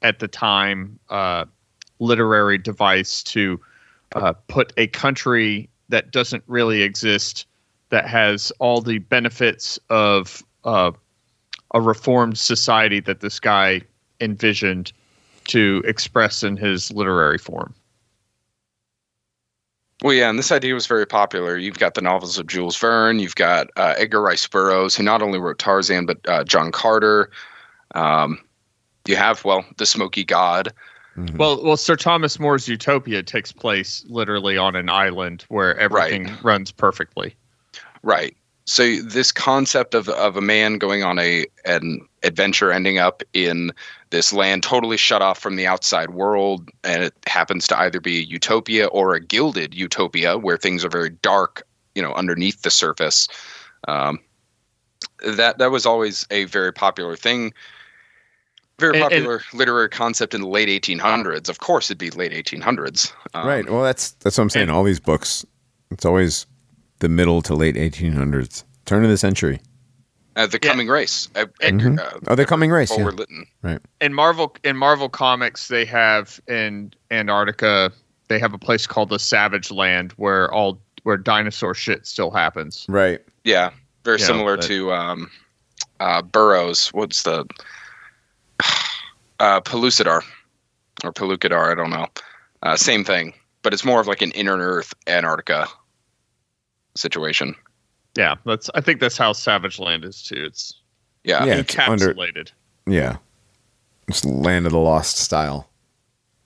[0.02, 1.44] at the time, uh,
[2.00, 3.60] literary device to
[4.16, 7.46] uh, put a country that doesn't really exist,
[7.90, 10.90] that has all the benefits of uh,
[11.74, 13.82] a reformed society that this guy
[14.20, 14.90] envisioned
[15.48, 17.74] to express in his literary form.
[20.04, 21.56] Well, yeah, and this idea was very popular.
[21.56, 23.20] You've got the novels of Jules Verne.
[23.20, 27.30] You've got uh, Edgar Rice Burroughs, who not only wrote Tarzan, but uh, John Carter.
[27.94, 28.38] Um,
[29.06, 30.74] you have, well, The Smoky God.
[31.16, 31.38] Mhm.
[31.38, 36.70] Well, well, Sir Thomas More's Utopia takes place literally on an island where everything runs
[36.70, 37.34] perfectly.
[38.02, 38.36] Right.
[38.66, 43.72] So this concept of of a man going on a an adventure ending up in
[44.10, 48.18] this land totally shut off from the outside world and it happens to either be
[48.18, 51.62] a utopia or a gilded utopia where things are very dark,
[51.94, 53.28] you know, underneath the surface.
[53.86, 54.18] Um,
[55.26, 57.52] that that was always a very popular thing.
[58.78, 61.48] Very And- and- popular literary concept in the late 1800s.
[61.50, 63.12] Of course, it'd be late 1800s.
[63.34, 63.68] Um, right.
[63.68, 64.64] Well, that's that's what I'm saying.
[64.64, 65.44] and- All these books,
[65.90, 66.46] it's always
[67.00, 69.60] the middle to late 1800s, turn of the century.
[70.36, 70.70] Uh, the Yeah.
[70.70, 71.28] Coming Race.
[71.36, 71.98] Uh, Edgar, Mhm.
[72.00, 72.90] uh, Oh, the Coming Race.
[72.90, 72.96] Yeah.
[73.04, 73.46] Bulwer-Lytton.
[74.00, 77.92] In Marvel, in Marvel Comics, they have in Antarctica,
[78.28, 82.86] they have a place called the Savage Land where all where dinosaur shit still happens.
[82.88, 83.20] Right.
[83.44, 83.70] Yeah,
[84.04, 85.30] very Yeah, similar but- to um,
[86.00, 86.88] uh, Burroughs.
[86.88, 87.44] What's the
[89.40, 90.22] uh, Pellucidar
[91.04, 91.70] or Pellucidar?
[91.70, 92.06] I don't know.
[92.62, 95.68] Uh, same thing, but it's more of like an inner Earth Antarctica
[96.96, 97.54] situation.
[98.16, 98.70] Yeah, that's.
[98.74, 100.44] I think that's how Savage Land is too.
[100.46, 100.74] It's
[101.24, 101.44] Yeah.
[101.44, 101.56] Yeah.
[101.56, 102.50] it's under- encapsulated.
[102.86, 103.16] Yeah.
[104.08, 105.68] It's Land of the Lost style.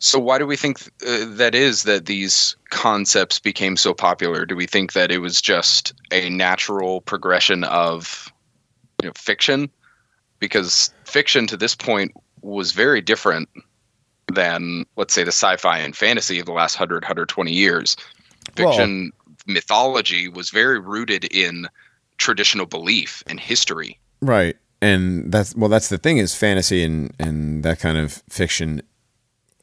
[0.00, 4.46] So why do we think uh, that is that these concepts became so popular?
[4.46, 8.32] Do we think that it was just a natural progression of
[9.02, 9.68] you know, fiction?
[10.38, 12.12] Because fiction to this point
[12.42, 13.48] was very different
[14.32, 17.96] than, let's say, the sci-fi and fantasy of the last 100, 120 years.
[18.56, 19.12] Well- Fiction
[19.48, 21.66] mythology was very rooted in
[22.18, 23.98] traditional belief and history.
[24.20, 24.56] Right.
[24.80, 28.82] And that's well that's the thing is fantasy and and that kind of fiction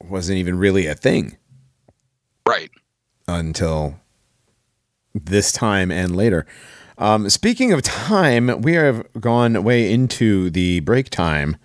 [0.02, 1.38] wasn't even really a thing
[2.48, 2.70] Right.
[3.28, 4.00] until
[5.14, 6.46] this time and later.
[6.98, 11.58] Um, speaking of time, we have gone way into the break time.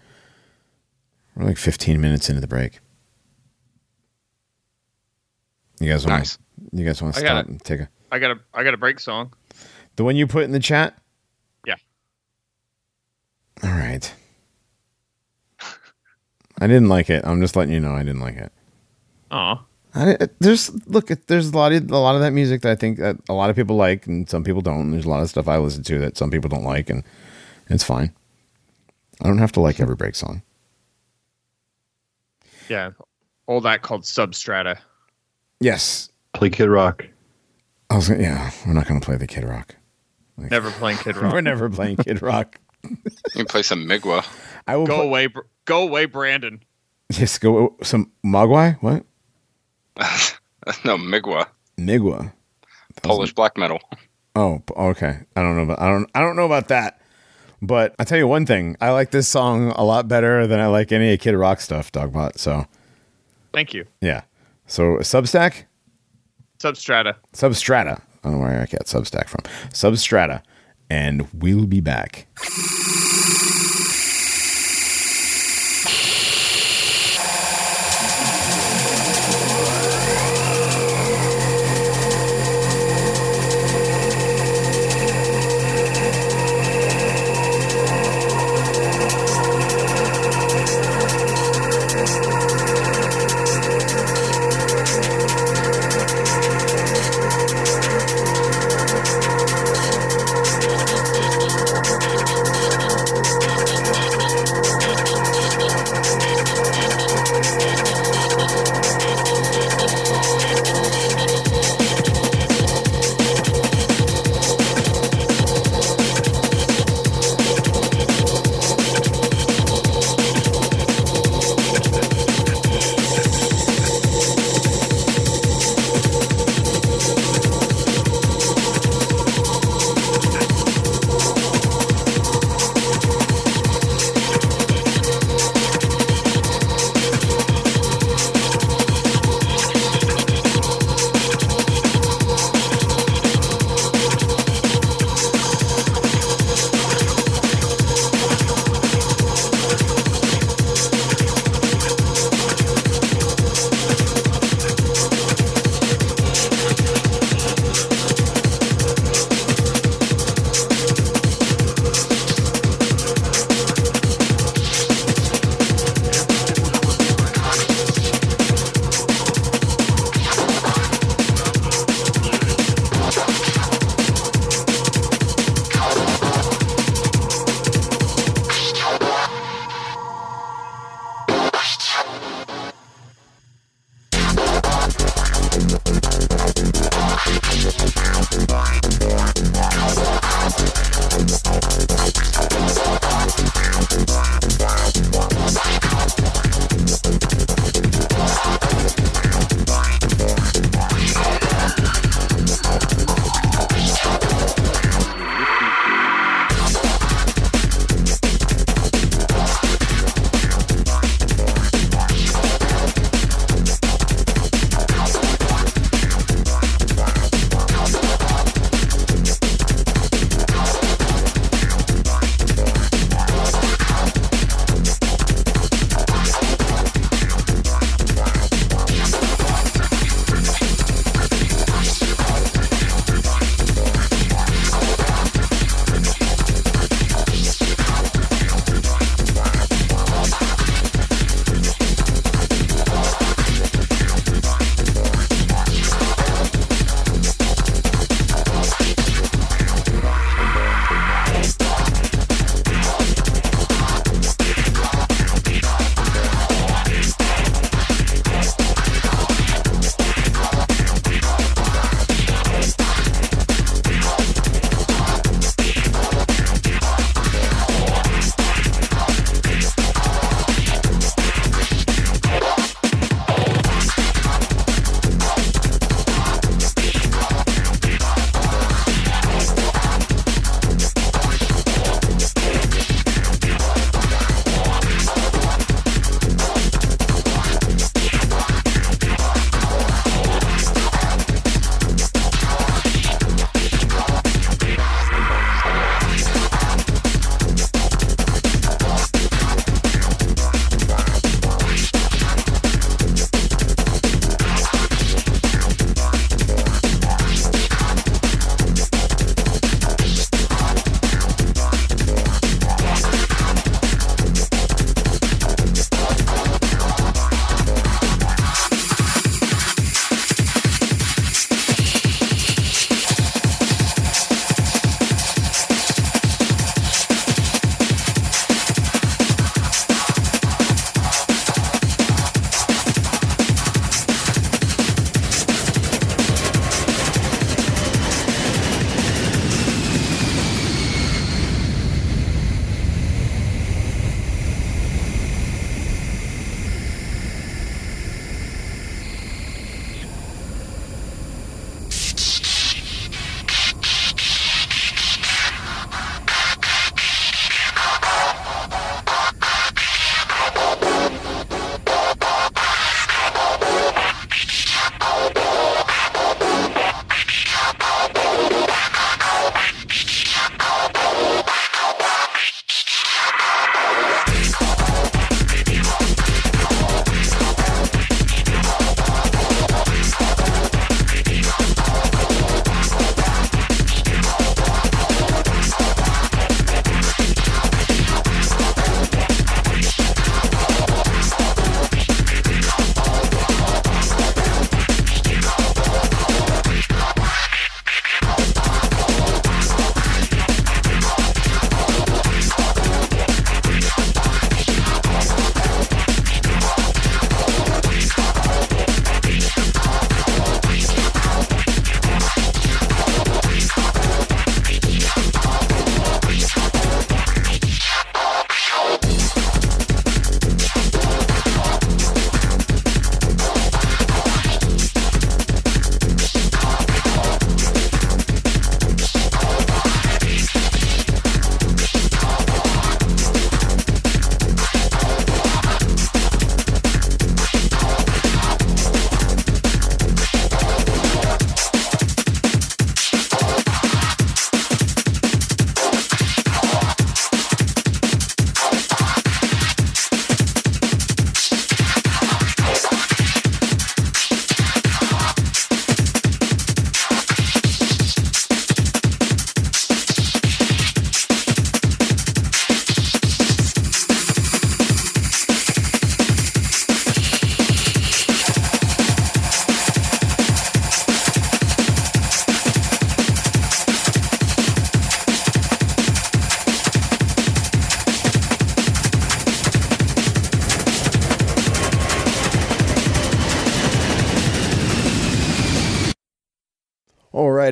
[1.37, 2.81] We're like 15 minutes into the break.
[5.81, 6.39] You guys want Nice.
[6.73, 9.01] You guys want to stop and take a I got a I got a break
[9.01, 9.33] song.
[9.97, 10.99] the one you put in the chat?
[11.67, 11.77] Yeah.
[13.63, 14.13] All right.
[16.63, 17.25] I didn't like it.
[17.25, 18.53] I'm just letting you know I didn't like it.
[19.31, 19.65] Aw.
[19.95, 22.99] I, there's look, there's a lot of a lot of that music that I think
[22.99, 24.91] that a lot of people like and some people don't.
[24.91, 27.03] There's a lot of stuff I listen to that some people don't like, and
[27.69, 28.13] it's fine.
[29.23, 30.43] I don't have to like every break song.
[32.69, 32.91] Yeah.
[33.47, 34.79] All that called substrata.
[35.61, 37.05] Yes, Play Kid Rock.
[37.91, 38.09] I was.
[38.09, 39.77] gonna- Yeah, we're not going to play the Kid Rock.
[40.39, 41.33] Never playing Kid Rock.
[41.33, 42.59] We're never playing Kid Rock.
[42.89, 42.97] You
[43.33, 44.25] can play some Mgła.
[44.67, 46.63] I will Go play- away, Br- go away, Brandon.
[47.13, 48.81] Just go some Mogwai.
[48.83, 49.05] What
[50.85, 51.47] no, Mgła.
[51.77, 52.33] Mgła?
[53.03, 53.81] Polish black metal.
[54.37, 55.21] Oh, okay.
[55.37, 57.01] I don't know about I don't I don't know about that.
[57.63, 60.67] But I tell you one thing, I like this song a lot better than I
[60.69, 62.39] like any of Kid Rock stuff, Dogbot.
[62.39, 62.67] So
[63.53, 63.85] Thank you.
[64.01, 64.23] yeah.
[64.67, 65.65] So Substack,
[66.61, 67.15] Substrata.
[67.33, 68.01] Substrata.
[68.23, 69.41] I don't know where I got Substack from.
[69.71, 70.43] Substrata,
[70.91, 72.27] and we'll be back.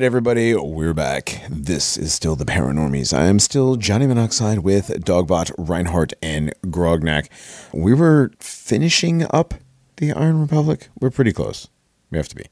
[0.09, 1.43] Everybody, we're back.
[1.51, 3.15] This is still the Paranormies.
[3.15, 7.27] I am still Johnny Monoxide with Dogbot, Reinhardt, and Grognak.
[7.71, 9.53] We were finishing up
[9.97, 10.89] the Iron Republic.
[10.99, 11.67] We're pretty close.
[12.09, 12.45] We have to be.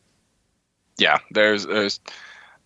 [1.00, 2.00] Yeah, there's there's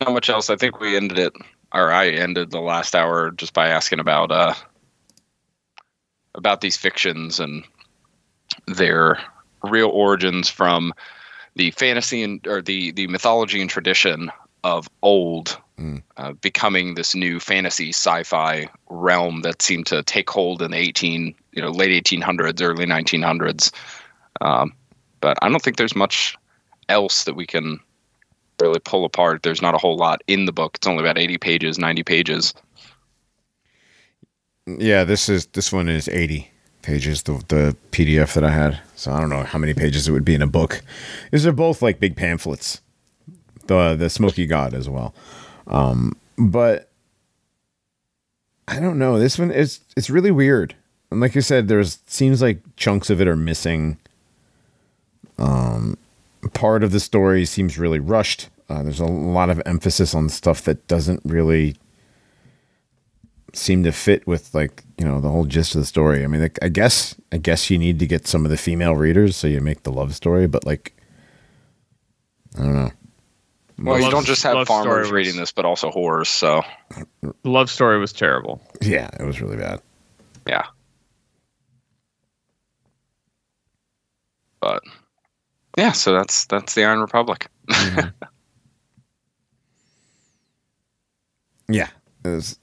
[0.01, 0.49] not much else.
[0.49, 1.31] I think we ended it,
[1.73, 4.53] or I ended the last hour just by asking about uh
[6.35, 7.63] about these fictions and
[8.67, 9.19] their
[9.63, 10.91] real origins from
[11.55, 14.29] the fantasy and or the the mythology and tradition
[14.63, 15.57] of old
[16.17, 21.33] uh, becoming this new fantasy sci-fi realm that seemed to take hold in the 18
[21.53, 23.71] you know late 1800s early 1900s
[24.41, 24.73] um,
[25.19, 26.37] but i don't think there's much
[26.89, 27.79] else that we can
[28.59, 31.37] really pull apart there's not a whole lot in the book it's only about 80
[31.39, 32.53] pages 90 pages
[34.67, 36.51] Yeah, this is this one is 80
[36.81, 38.79] pages, the the PDF that I had.
[38.95, 40.81] So I don't know how many pages it would be in a book.
[41.31, 42.81] These are both like big pamphlets.
[43.71, 45.13] The the Smoky God as well.
[45.67, 46.89] Um, but
[48.67, 49.17] I don't know.
[49.17, 50.75] This one is it's really weird.
[51.09, 53.97] And like you said, there's seems like chunks of it are missing.
[55.37, 55.97] Um,
[56.53, 58.49] part of the story seems really rushed.
[58.69, 61.75] Uh, there's a lot of emphasis on stuff that doesn't really
[63.53, 66.23] seem to fit with like you know the whole gist of the story.
[66.23, 68.95] I mean, like, I guess I guess you need to get some of the female
[68.95, 70.93] readers so you make the love story, but like
[72.57, 72.91] I don't know.
[73.81, 76.61] Well you don't just have farmers was- reading this but also whores so
[77.43, 78.61] love story was terrible.
[78.81, 79.81] Yeah, it was really bad.
[80.47, 80.65] yeah
[84.59, 84.81] but
[85.77, 87.47] yeah so that's that's the iron republic
[91.69, 91.87] Yeah,
[92.25, 92.59] it was.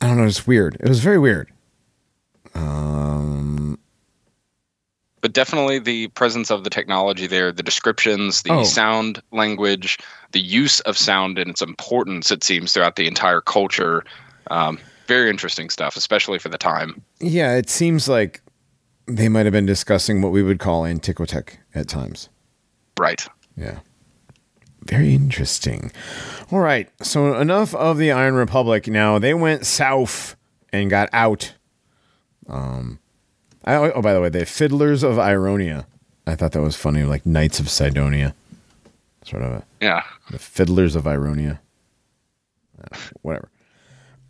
[0.00, 0.26] I don't know.
[0.26, 0.76] It's weird.
[0.78, 1.50] It was very weird.
[2.54, 3.71] Um.
[5.22, 8.64] But definitely the presence of the technology there, the descriptions, the Oh.
[8.64, 9.98] sound language,
[10.32, 14.04] the use of sound and its importance, it seems, throughout the entire culture.
[14.50, 17.00] Um, very interesting stuff, especially for the time.
[17.20, 18.42] Yeah, it seems like
[19.06, 22.28] they might have been discussing what we would call antiquotech at times.
[22.98, 23.26] Right.
[23.56, 23.78] Yeah.
[24.84, 25.92] Very interesting.
[26.50, 26.88] All right.
[27.02, 28.88] So enough of the Iron Republic.
[28.88, 30.34] Now they went south
[30.72, 31.54] and got out.
[32.48, 32.98] Um.
[33.64, 35.86] I, oh, by the way, the Fiddlers of Ironia.
[36.26, 38.34] I thought that was funny, like Knights of Sidonia.
[39.24, 40.02] Sort of a, Yeah.
[40.30, 41.58] the Fiddlers of Ironia.
[42.80, 43.48] Uh, whatever.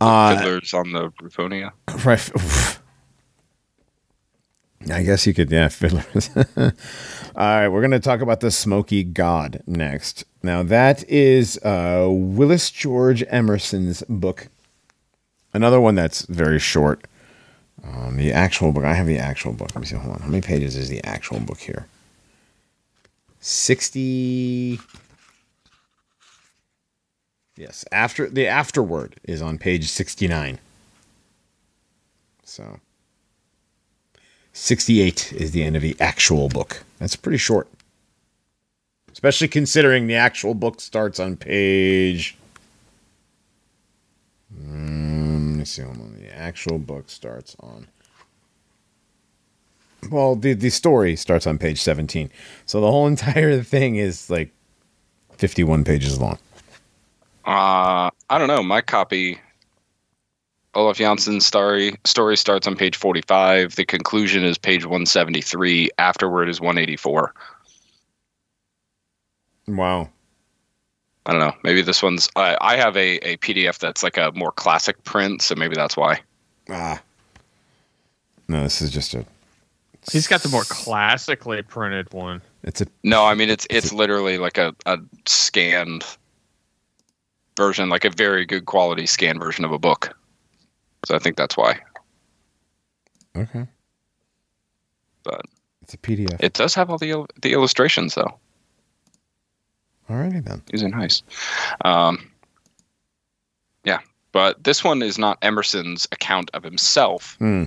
[0.01, 1.71] Uh, Fiddlers on the Rufonia.
[2.05, 2.29] Right.
[2.35, 2.79] Oof.
[4.91, 6.29] I guess you could, yeah, fiddlers.
[6.57, 6.71] All
[7.35, 10.25] right, we're going to talk about the Smoky God next.
[10.43, 14.49] Now, that is uh, Willis George Emerson's book.
[15.53, 17.05] Another one that's very short.
[17.83, 19.75] Um, the actual book, I have the actual book.
[19.75, 19.95] Let me see.
[19.95, 20.21] Hold on.
[20.21, 21.87] How many pages is the actual book here?
[23.39, 24.79] 60.
[27.55, 30.59] Yes, after the afterword is on page 69.
[32.43, 32.79] So
[34.53, 36.83] 68 is the end of the actual book.
[36.99, 37.67] That's pretty short.
[39.11, 42.37] Especially considering the actual book starts on page.
[44.61, 45.81] Mm, let me see.
[45.83, 46.19] when.
[46.21, 47.87] The actual book starts on.
[50.09, 52.29] Well, the, the story starts on page 17.
[52.65, 54.51] So the whole entire thing is like
[55.37, 56.37] 51 pages long.
[57.45, 58.63] Uh, I don't know.
[58.63, 59.39] My copy,
[60.75, 63.75] Olaf Jansen's story story starts on page forty-five.
[63.75, 65.89] The conclusion is page one seventy-three.
[65.97, 67.33] Afterward is one eighty-four.
[69.67, 70.09] Wow.
[71.25, 71.53] I don't know.
[71.63, 72.29] Maybe this one's.
[72.35, 75.95] I I have a, a PDF that's like a more classic print, so maybe that's
[75.95, 76.19] why.
[76.69, 77.01] Ah.
[78.47, 79.25] No, this is just a.
[80.11, 82.41] He's got the more classically printed one.
[82.63, 86.03] It's a No, I mean it's it's literally like a, a scanned
[87.55, 90.13] version, like a very good quality scanned version of a book.
[91.05, 91.79] So I think that's why.
[93.37, 93.65] okay.
[95.23, 95.45] But
[95.83, 96.35] It's a PDF.
[96.41, 98.37] it does have all the the illustrations though.
[100.09, 100.61] Alrighty then.
[100.71, 101.23] These are nice.
[101.83, 102.31] Um,
[103.83, 103.99] yeah,
[104.31, 107.35] but this one is not Emerson's account of himself.
[107.39, 107.65] Hmm.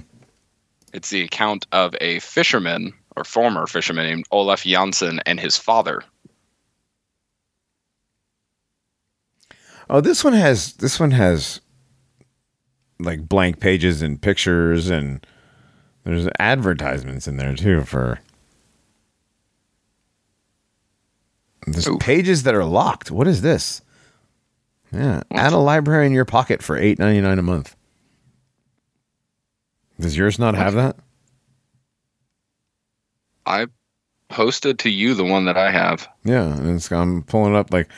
[0.93, 6.03] It's the account of a fisherman or former fisherman named Olaf Jansen and his father.
[9.89, 11.61] Oh, this one has this one has
[12.99, 15.25] like blank pages and pictures and
[16.05, 18.19] there's advertisements in there too for
[21.67, 22.01] there's Oof.
[22.01, 23.11] pages that are locked.
[23.11, 23.83] What is this?
[24.93, 27.77] Yeah, add a library in your pocket for eight ninety nine a month.
[29.99, 30.97] Does yours not have that?
[33.47, 33.67] I
[34.29, 36.09] posted to you the one that I have.
[36.25, 37.89] Yeah, and it's, I'm pulling it up like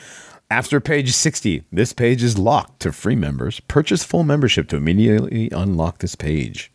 [0.51, 3.59] After page 60, this page is locked to free members.
[3.61, 6.71] Purchase full membership to immediately unlock this page.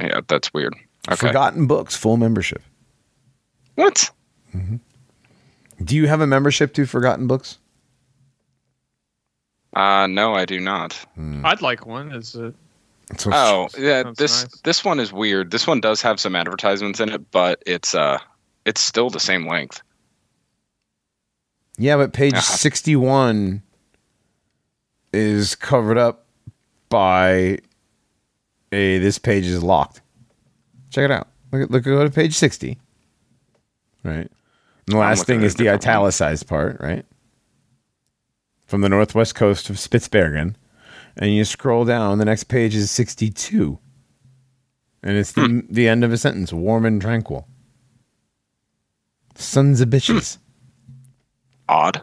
[0.00, 0.74] Yeah, that's weird.
[1.08, 1.28] Okay.
[1.28, 2.62] Forgotten Books full membership.
[3.74, 4.10] What?
[4.54, 4.76] Mm-hmm.
[5.82, 7.58] Do you have a membership to Forgotten Books?
[9.74, 10.96] Uh, no, I do not.
[11.44, 12.12] I'd like one.
[12.12, 12.54] Is it?
[13.16, 14.02] So Oh, yeah.
[14.02, 14.60] Sounds This nice.
[14.62, 15.50] this one is weird.
[15.50, 18.18] This one does have some advertisements in it, but it's uh,
[18.64, 19.80] it's still the same length.
[21.78, 22.42] Yeah, but page Uh-huh.
[22.56, 23.62] 61
[25.12, 26.24] is covered up
[26.88, 27.58] by
[28.72, 30.00] a this page is locked.
[30.90, 31.28] Check it out.
[31.52, 32.78] Look at look go to page 60.
[34.02, 34.30] Right.
[34.88, 35.90] The last thing is the different one.
[35.94, 37.04] italicized part, right?
[38.66, 40.54] From the northwest coast of Spitsbergen.
[41.16, 43.78] And you scroll down, the next page is 62.
[45.02, 45.60] And it's the, Hmm.
[45.70, 47.46] the end of a sentence, warm and tranquil.
[49.34, 50.38] Sons of bitches.
[51.68, 52.02] Odd.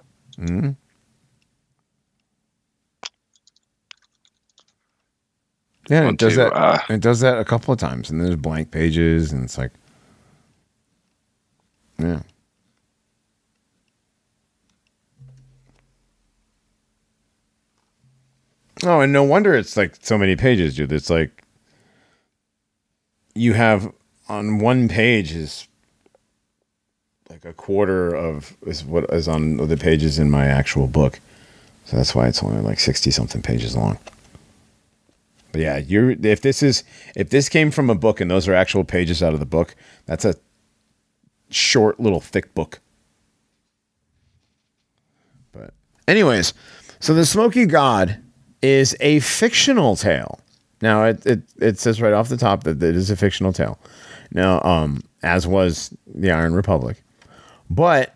[5.89, 6.53] Yeah, it does to, that.
[6.53, 9.71] uh, it does that a couple of times, and there's blank pages, and it's like,
[11.99, 12.21] yeah.
[18.83, 20.91] Oh, and no wonder it's like so many pages, dude.
[20.91, 21.43] It's like
[23.33, 23.91] you have
[24.27, 25.67] on one page is
[27.29, 31.19] like a quarter of is what is on the pages in my actual book.
[31.85, 33.97] So that's why it's only like sixty something pages long.
[35.51, 36.83] But yeah, you're if this is
[37.15, 39.75] if this came from a book and those are actual pages out of the book,
[40.05, 40.35] that's a
[41.49, 42.81] short little thick book.
[45.53, 45.73] But
[46.07, 46.53] anyways,
[46.99, 48.21] so the Smoky God
[48.65, 50.39] is a fictional tale.
[50.81, 53.79] Now it, it it says right off the top that it is a fictional tale.
[54.31, 57.01] Now, um, as was the Iron Republic.
[57.69, 58.13] But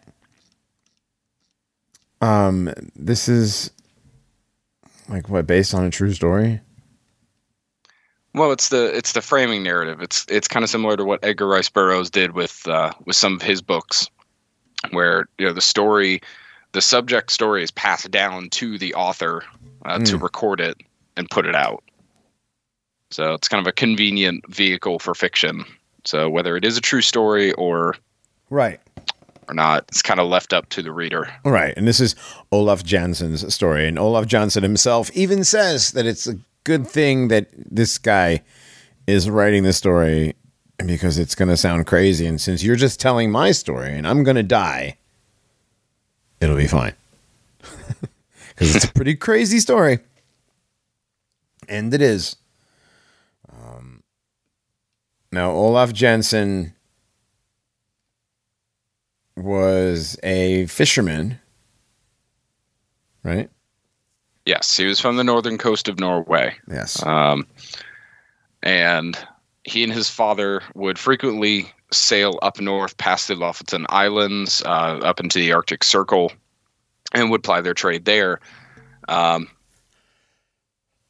[2.22, 3.72] um this is
[5.08, 6.62] like what based on a true story?
[8.34, 10.02] Well, it's the it's the framing narrative.
[10.02, 13.34] It's it's kind of similar to what Edgar Rice Burroughs did with uh, with some
[13.34, 14.08] of his books,
[14.92, 16.22] where you know the story,
[16.74, 19.44] the subject story is passed down to the author
[19.86, 20.78] uh, to record it
[21.18, 21.84] and put it out.
[23.12, 25.66] So it's kind of a convenient vehicle for fiction.
[26.06, 27.96] So whether it is a true story or
[28.50, 28.80] Right.
[29.48, 31.28] or not, it's kind of left up to the reader.
[31.44, 31.74] Right.
[31.76, 32.16] And this is
[32.52, 33.88] Olaf Jansen's story.
[33.88, 38.42] And Olaf Jansen himself even says that it's a good thing that this guy
[39.08, 40.36] is writing this story
[40.86, 42.26] because it's going to sound crazy.
[42.28, 44.98] And since you're just telling my story and I'm going to die,
[46.40, 46.94] it'll be fine.
[48.60, 50.00] Because it's a pretty crazy story.
[51.70, 52.36] And it is.
[53.50, 54.04] Um,
[55.32, 56.74] now, Olaf Jansen
[59.38, 61.40] was a fisherman,
[63.24, 63.50] right?
[64.46, 66.54] Yes, he was from the northern coast of Norway.
[66.70, 67.02] Yes.
[67.06, 67.48] Um,
[68.62, 69.18] and
[69.64, 75.22] he and his father would frequently sail up north past the Lofoten Islands, uh, up
[75.22, 76.34] into the Arctic Circle,
[77.14, 78.40] and would ply their trade there.
[79.08, 79.50] Um,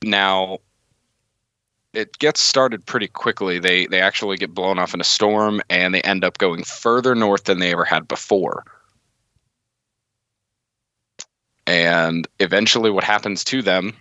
[0.01, 0.59] now,
[1.93, 3.59] it gets started pretty quickly.
[3.59, 7.15] They they actually get blown off in a storm, and they end up going further
[7.15, 8.63] north than they ever had before.
[11.67, 13.93] And eventually, what happens to them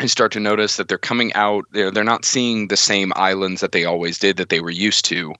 [0.00, 3.60] you start to notice that they're coming out they're, they're not seeing the same islands
[3.60, 5.34] that they always did that they were used to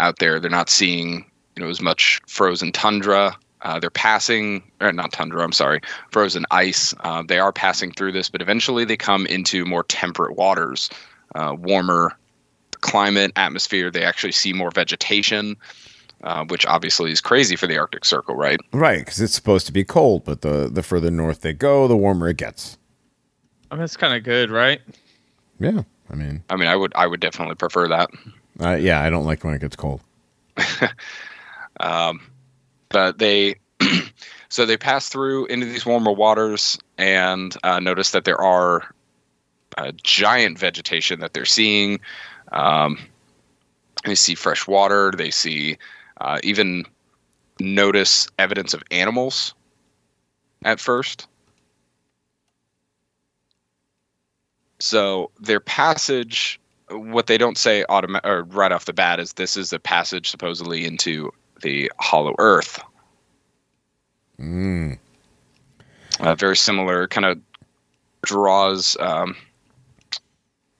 [0.00, 1.24] out there they're not seeing
[1.56, 5.80] you know as much frozen tundra uh, they're passing or not tundra i'm sorry
[6.10, 10.36] frozen ice uh, they are passing through this but eventually they come into more temperate
[10.36, 10.90] waters
[11.34, 12.12] uh, warmer
[12.80, 15.56] climate atmosphere they actually see more vegetation
[16.24, 19.72] uh, which obviously is crazy for the arctic circle right right, because it's supposed to
[19.72, 22.78] be cold, but the, the further north they go, the warmer it gets.
[23.72, 24.80] I mean, it's kind of good, right?
[25.58, 25.82] Yeah.
[26.08, 28.10] I mean, i mean i would i would definitely prefer that
[28.60, 30.00] uh, yeah, I don't like when it gets cold.
[31.80, 32.20] Um,
[32.92, 33.56] but they
[34.48, 38.94] so they pass through into these warmer waters and uh, notice that there are
[39.78, 42.00] uh, giant vegetation that they're seeing.
[42.52, 42.98] Um,
[44.04, 45.12] they see fresh water.
[45.16, 45.78] They see
[46.20, 46.84] uh, even
[47.58, 49.54] notice evidence of animals
[50.64, 51.26] at first.
[54.80, 56.60] So their passage,
[56.90, 60.84] what they don't say automa- right off the bat is this is a passage supposedly
[60.84, 61.32] into
[61.62, 62.80] the Hollow Earth.
[64.40, 64.98] Mm.
[66.20, 67.40] Uh, very similar, kind of
[68.22, 69.36] draws um,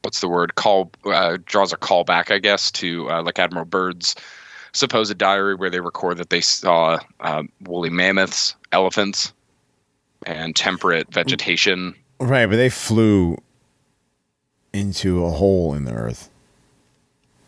[0.02, 0.54] what's the word?
[0.54, 4.14] Call uh, draws a callback, I guess, to uh, like Admiral Byrd's
[4.72, 9.32] supposed diary where they record that they saw uh, woolly mammoths, elephants
[10.26, 11.94] and temperate vegetation.
[12.20, 13.36] Right, but they flew
[14.72, 16.30] into a hole in the earth.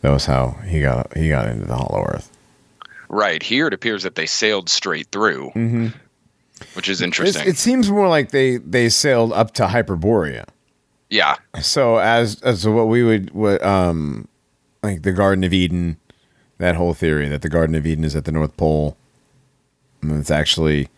[0.02, 2.34] That was how he got he got into the Hollow Earth.
[3.15, 5.86] Right here, it appears that they sailed straight through, Mm-hmm.
[6.74, 7.47] which is It's, interesting.
[7.49, 10.47] it seems more like they they sailed up to Hyperborea.
[11.11, 14.27] yeah, So as as what we would what um
[14.82, 15.97] like the Garden of Eden,
[16.59, 18.97] that whole theory that the Garden of Eden is at the North Pole,
[20.03, 20.89] and it's actually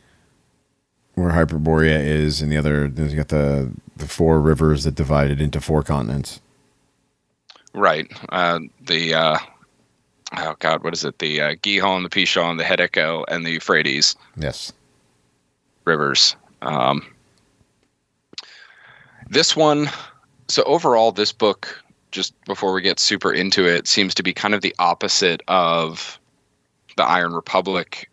[1.17, 5.41] where Hyperborea is, and the other there's got the the four rivers that divide it
[5.41, 6.41] into four continents.
[7.75, 8.11] right.
[8.31, 9.39] Uh, the uh,
[10.37, 11.19] oh god, what is it?
[11.19, 14.17] The uh, Gihon, the Pishon, the Hiddekel, and the Euphrates.
[14.37, 14.73] Yes.
[15.85, 16.37] rivers.
[16.63, 17.07] Um,
[19.29, 19.89] this one,
[20.49, 21.83] so overall, this book,
[22.13, 26.19] just before we get super into it, seems to be kind of the opposite of
[26.97, 28.09] the Iron Republic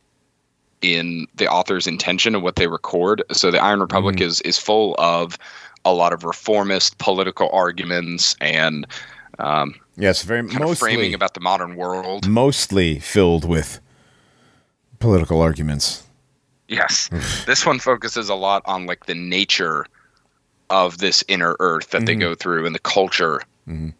[0.82, 3.24] in the author's intention of what they record.
[3.32, 5.38] So the Iron Republic is is full of
[5.86, 8.86] a lot of reformist political arguments and
[9.40, 12.28] um, Yes, very kind of mostly framing about the modern world.
[12.28, 13.80] mostly filled with
[15.00, 16.04] political arguments.
[16.68, 17.10] Yes.
[17.46, 19.86] this one focuses a lot on like the nature
[20.70, 23.42] of this inner earth that they go through and the culture.
[23.68, 23.92] Um,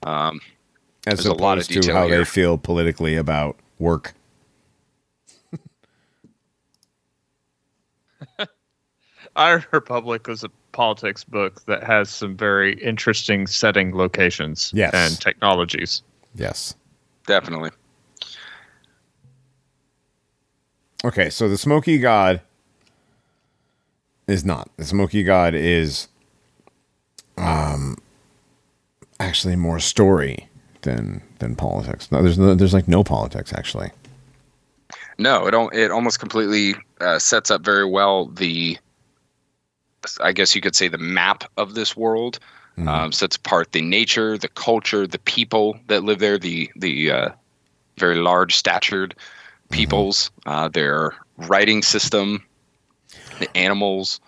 [1.06, 4.14] As There's a lot of opposed to detail how they feel politically about work.
[9.36, 14.92] Iron Republic was a politics book that has some very interesting setting locations Yes.
[14.94, 16.02] and technologies.
[16.36, 16.76] Yes.
[17.26, 17.70] definitely.
[21.06, 22.42] Okay, so the Smoky God
[24.28, 24.70] is not.
[24.78, 26.08] The Smoky God is
[27.38, 27.98] um
[29.20, 30.48] actually more story
[30.82, 32.12] than than politics.
[32.12, 33.92] No, there's no, there's like no politics actually.
[35.20, 38.78] No, it al- it almost completely uh, sets up very well the,
[40.22, 42.40] I guess you could say the map of this world.
[42.76, 47.30] Um, sets apart the nature, the culture, the people that live there, the the uh,
[48.00, 49.14] very large statured
[49.70, 52.44] peoples, uh, their writing system,
[53.38, 54.20] the animals,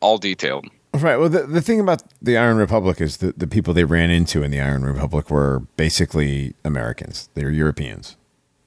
[0.00, 0.66] all detailed.
[0.94, 1.16] Right.
[1.16, 4.42] Well, the, the thing about the Iron Republic is that the people they ran into
[4.42, 7.28] in the Iron Republic were basically Americans.
[7.34, 8.16] They were Europeans.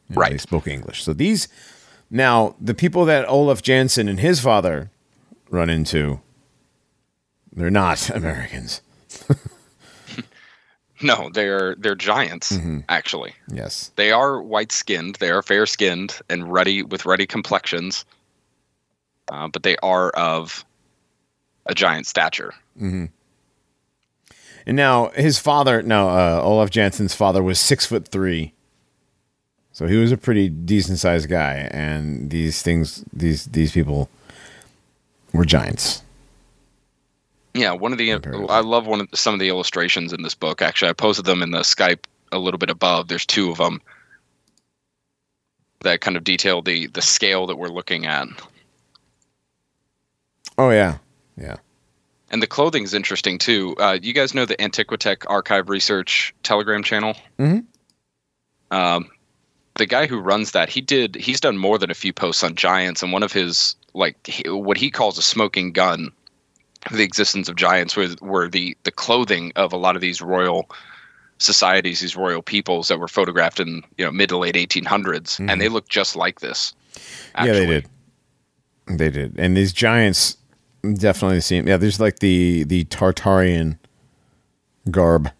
[0.10, 0.32] You know, Right.
[0.32, 1.04] They spoke English.
[1.04, 1.48] So these
[2.10, 4.92] now the people that Olaf Jansen and his father
[5.50, 6.22] run into,
[7.54, 8.82] they're not Americans.
[11.04, 12.56] No, they're they're giants.
[12.88, 13.90] Actually, Yes.
[13.96, 15.16] they are white skinned.
[15.16, 18.06] They are fair skinned and ruddy with ruddy complexions,
[19.32, 20.64] uh, but they are of
[21.66, 22.54] a giant stature.
[22.80, 23.10] And
[24.68, 28.54] now his father, no, uh, Olaf Jansen's father was six foot three.
[29.72, 34.08] So he was a pretty decent sized guy, and these things, these these people,
[35.34, 36.04] were giants.
[37.54, 40.36] Yeah, one of the I love one of the, some of the illustrations in this
[40.36, 40.62] book.
[40.62, 43.08] Actually, I posted them in the Skype a little bit above.
[43.08, 43.82] There's two of them
[45.82, 48.28] that kind of detail the the scale that we're looking at.
[50.58, 50.98] Oh yeah,
[51.38, 51.58] yeah.
[52.30, 53.76] And the clothing is interesting too.
[53.78, 57.16] Uh, you guys know the Antiquitech Archive Research Telegram channel?
[57.38, 57.66] Mhm.
[58.70, 59.10] Um,
[59.76, 61.16] the guy who runs that, he did.
[61.16, 64.50] He's done more than a few posts on giants, and one of his like he,
[64.50, 66.12] what he calls a smoking gun,
[66.90, 70.70] the existence of giants, were were the the clothing of a lot of these royal
[71.38, 75.62] societies, these royal peoples that were photographed in you know mid to late 1800s, and
[75.62, 76.74] they look just like this.
[77.36, 77.90] Yeah, they did.
[78.88, 80.38] They did, and these giants
[80.96, 81.68] definitely seem.
[81.68, 83.78] Yeah, there's like the the Tartarian
[84.90, 85.32] garb.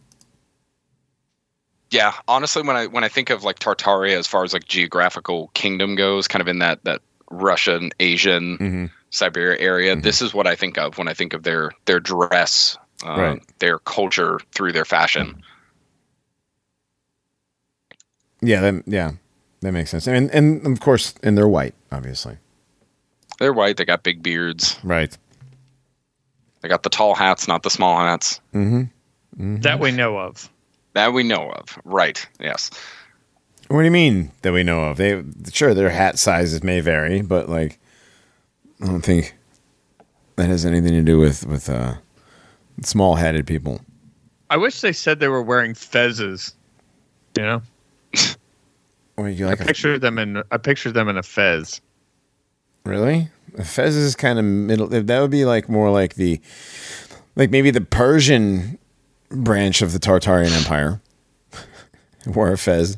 [1.90, 5.50] Yeah, honestly, when I when I think of like Tartaria as far as like geographical
[5.54, 8.86] kingdom goes, kind of in that that Russian, Asian, Mm-hmm.
[9.12, 10.02] Siberia area, mm-hmm.
[10.02, 13.60] this is what I think of when I think of their their dress, uh, Right.
[13.60, 15.44] their culture through their fashion.
[18.42, 19.12] Yeah, that, yeah,
[19.62, 20.08] that makes sense.
[20.08, 22.38] And and of course, and they're white, obviously.
[23.40, 23.78] They're white.
[23.78, 24.80] They got big beards.
[24.84, 25.16] Right.
[26.62, 28.40] They got the tall hats, not the small hats.
[28.54, 28.82] Mm-hmm.
[28.82, 29.62] Mm-hmm.
[29.62, 30.50] That we know of.
[30.94, 31.80] That we know of.
[31.84, 32.26] Right.
[32.40, 32.70] Yes.
[33.68, 34.98] What do you mean that we know of?
[34.98, 37.80] They sure their hat sizes may vary, but like,
[38.82, 39.36] I don't think
[40.38, 41.96] that has anything to do with with uh,
[42.82, 43.82] small headed people.
[44.50, 46.54] I wish they said they were wearing fezzes.
[47.38, 47.62] You know,
[49.16, 51.80] Or you I pictured a, them in I picture them in a fez.
[52.86, 53.30] really?
[53.58, 54.88] A fez is kind of middle.
[54.88, 56.42] That would be like more like the
[57.36, 58.78] like maybe the Persian
[59.30, 61.02] branch of the Tartarian Empire
[62.26, 62.98] wore a fez.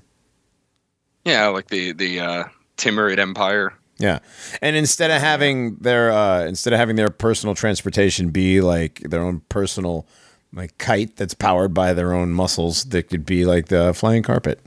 [1.26, 2.44] Yeah, like the the uh,
[2.78, 3.74] Timurid Empire.
[4.00, 4.20] Yeah,
[4.62, 9.22] and instead of having their uh, instead of having their personal transportation be like their
[9.22, 10.08] own personal
[10.52, 14.60] like kite that's powered by their own muscles, that could be like the flying carpet.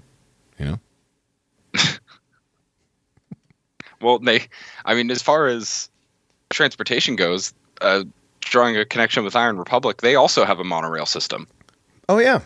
[0.59, 0.81] You know.
[4.01, 4.43] Well, they,
[4.85, 5.89] I mean, as far as
[6.51, 8.05] transportation goes, uh,
[8.41, 11.47] drawing a connection with Iron Republic, they also have a monorail system.
[12.09, 12.41] Oh yeah.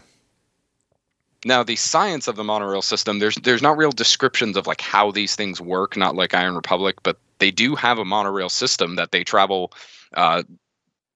[1.44, 5.10] Now, the science of the monorail system, there's there's not real descriptions of like how
[5.10, 9.10] these things work, not like Iron Republic, but they do have a monorail system that
[9.10, 9.72] they travel
[10.14, 10.42] uh,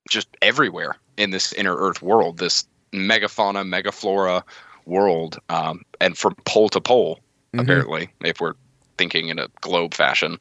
[0.09, 4.43] just everywhere in this inner Earth world, this megafauna, megaflora
[4.87, 7.21] world, um, and from pole to pole,
[7.55, 7.63] Mhm.
[7.63, 8.55] apparently, if we're
[8.97, 10.39] thinking in a globe fashion.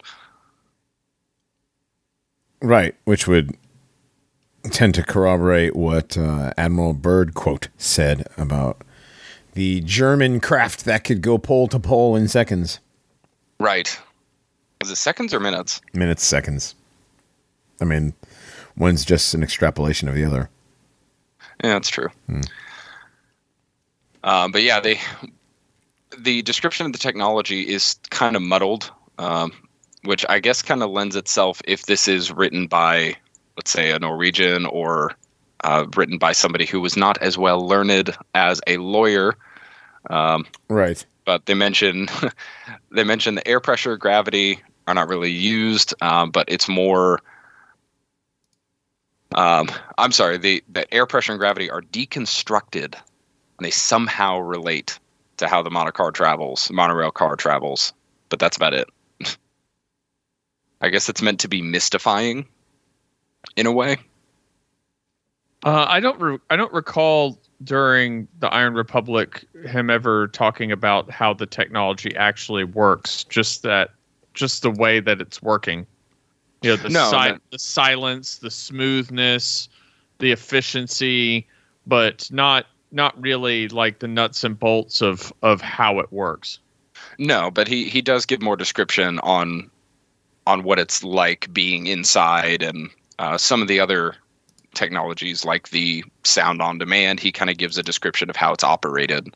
[2.62, 3.58] Right, which would
[4.72, 8.82] tend to corroborate what uh, Admiral Byrd quote said about
[9.54, 12.80] the German craft that could go pole to pole in seconds,
[13.60, 13.98] Right.
[14.82, 15.80] Is it seconds or minutes?
[15.94, 16.76] minutes, seconds.
[17.80, 18.14] I mean,
[18.76, 20.50] one's just an extrapolation of the other.
[21.64, 22.10] Yeah, that's true.
[24.24, 25.00] Uh, but yeah, they
[26.18, 29.52] the description of the technology is kind of muddled, um,
[30.04, 33.16] which I guess kind of lends itself if this is written by,
[33.58, 35.12] let's say, a Norwegian or
[35.64, 39.36] uh, written by somebody who was not as well learned as a lawyer.
[40.10, 41.06] Um, Right.
[41.26, 42.08] but they mention
[42.92, 47.20] they mention the air pressure, gravity are not really used, um, but it's more.
[49.36, 50.38] Um, I'm sorry.
[50.38, 55.00] The the air pressure and gravity are deconstructed, and they somehow relate
[55.38, 57.94] to how the monocar travels, monorail car travels.
[58.30, 58.88] But that's about it.
[60.82, 62.46] I guess it's meant to be mystifying,
[63.56, 63.98] in a way.
[65.64, 66.20] Uh, I don't.
[66.20, 72.16] Re- I don't recall during the Iron Republic him ever talking about how the technology
[72.16, 73.24] actually works.
[73.24, 73.92] Just that,
[74.34, 75.86] just the way that it's working.
[76.62, 79.70] You know, the No, si- that- the silence, the smoothness,
[80.20, 81.48] the efficiency,
[81.88, 86.60] but not not really like the nuts and bolts of of how it works.
[87.18, 89.70] No, but he he does give more description on
[90.46, 94.16] on what it's like being inside and uh, some of the other
[94.74, 97.20] technologies like the sound on demand.
[97.20, 99.34] He kind of gives a description of how it's operated.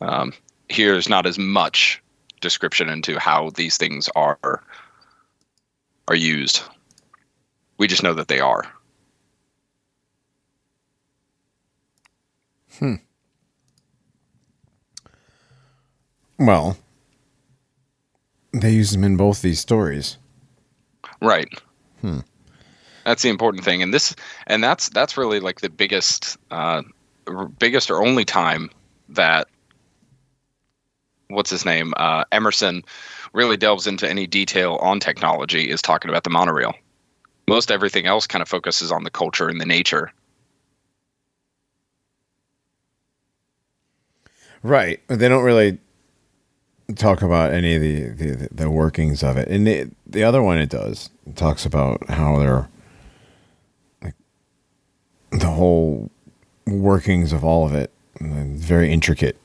[0.00, 0.32] Um,
[0.68, 2.02] here's not as much
[2.40, 4.62] description into how these things are
[6.08, 6.62] are used.
[7.78, 8.64] We just know that they are.
[12.78, 12.94] Hmm.
[16.38, 16.76] Well,
[18.52, 20.18] they use them in both these stories.
[21.20, 21.48] Right.
[22.00, 22.20] Hmm.
[23.08, 24.14] That's the important thing, and this,
[24.48, 26.82] and that's that's really like the biggest, uh,
[27.58, 28.68] biggest or only time
[29.08, 29.48] that
[31.28, 32.82] what's his name, uh, Emerson,
[33.32, 36.74] really delves into any detail on technology is talking about the monorail.
[37.48, 40.12] Most everything else kind of focuses on the culture and the nature.
[44.62, 45.00] Right.
[45.08, 45.78] They don't really
[46.94, 49.48] talk about any of the, the, the workings of it.
[49.48, 52.68] And the, the other one it does it talks about how they're
[55.38, 56.10] the whole
[56.66, 57.90] workings of all of it.
[58.20, 59.36] very intricate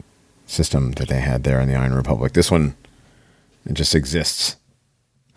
[0.48, 2.34] system that they had there in the Iron Republic.
[2.34, 2.76] This one
[3.66, 4.58] it just exists.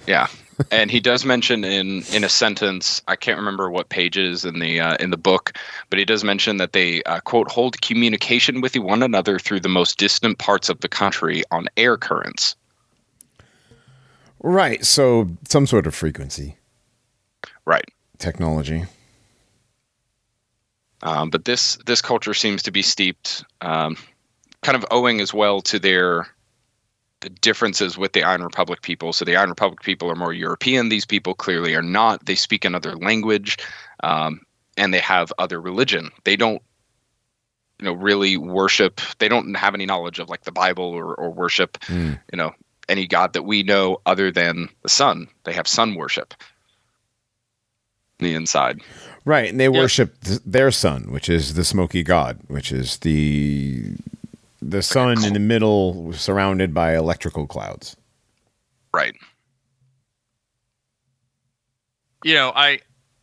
[0.06, 0.26] Yeah,
[0.70, 4.80] and he does mention in in a sentence, I can't remember what pages in the
[4.80, 5.52] uh, in the book,
[5.90, 9.68] but he does mention that they uh, quote hold communication with one another through the
[9.68, 12.56] most distant parts of the country on air currents.
[14.40, 14.84] Right.
[14.84, 16.56] So some sort of frequency
[17.64, 17.84] Right.
[18.18, 18.84] technology.
[21.02, 23.96] Um, but this this culture seems to be steeped, um,
[24.62, 26.26] kind of owing as well to their
[27.40, 29.12] differences with the Iron Republic people.
[29.12, 30.88] So the Iron Republic people are more European.
[30.88, 32.24] These people clearly are not.
[32.26, 33.58] They speak another language,
[34.02, 34.40] um,
[34.76, 36.10] and they have other religion.
[36.24, 36.62] They don't,
[37.80, 39.00] you know, really worship.
[39.18, 42.18] They don't have any knowledge of like the Bible or, or worship, Mm.
[42.32, 42.54] you know,
[42.88, 45.28] any god that we know other than the sun.
[45.44, 46.34] They have sun worship.
[48.18, 48.80] The inside.
[49.26, 49.70] Right, and they Yeah.
[49.70, 53.82] worship th- their sun, which is the smoky god, which is the
[54.62, 57.96] the sun in the middle, surrounded by electrical clouds.
[58.94, 59.14] Right.
[62.24, 62.80] you know, I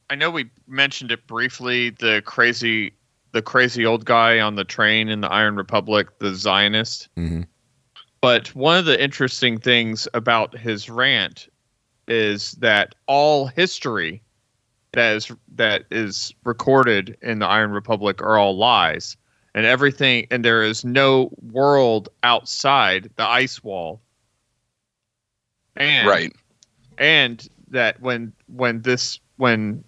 [0.09, 1.89] I know we mentioned it briefly.
[1.89, 2.93] The crazy,
[3.33, 7.09] the crazy old guy on the train in the Iron Republic, the Zionist.
[7.17, 7.45] Mhm.
[8.21, 11.49] But one of the interesting things about his rant
[12.07, 14.21] is that all history
[14.93, 19.17] that is that is recorded in the Iron Republic are all lies,
[19.53, 24.01] and everything, and there is no world outside the ice wall.
[25.75, 26.33] And Right.
[26.97, 29.83] and that when when this when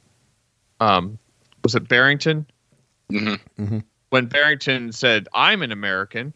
[0.79, 1.17] um
[1.63, 2.45] was it Barrington?
[3.11, 3.79] Mm-hmm.
[4.09, 6.33] When Barrington said I'm an American,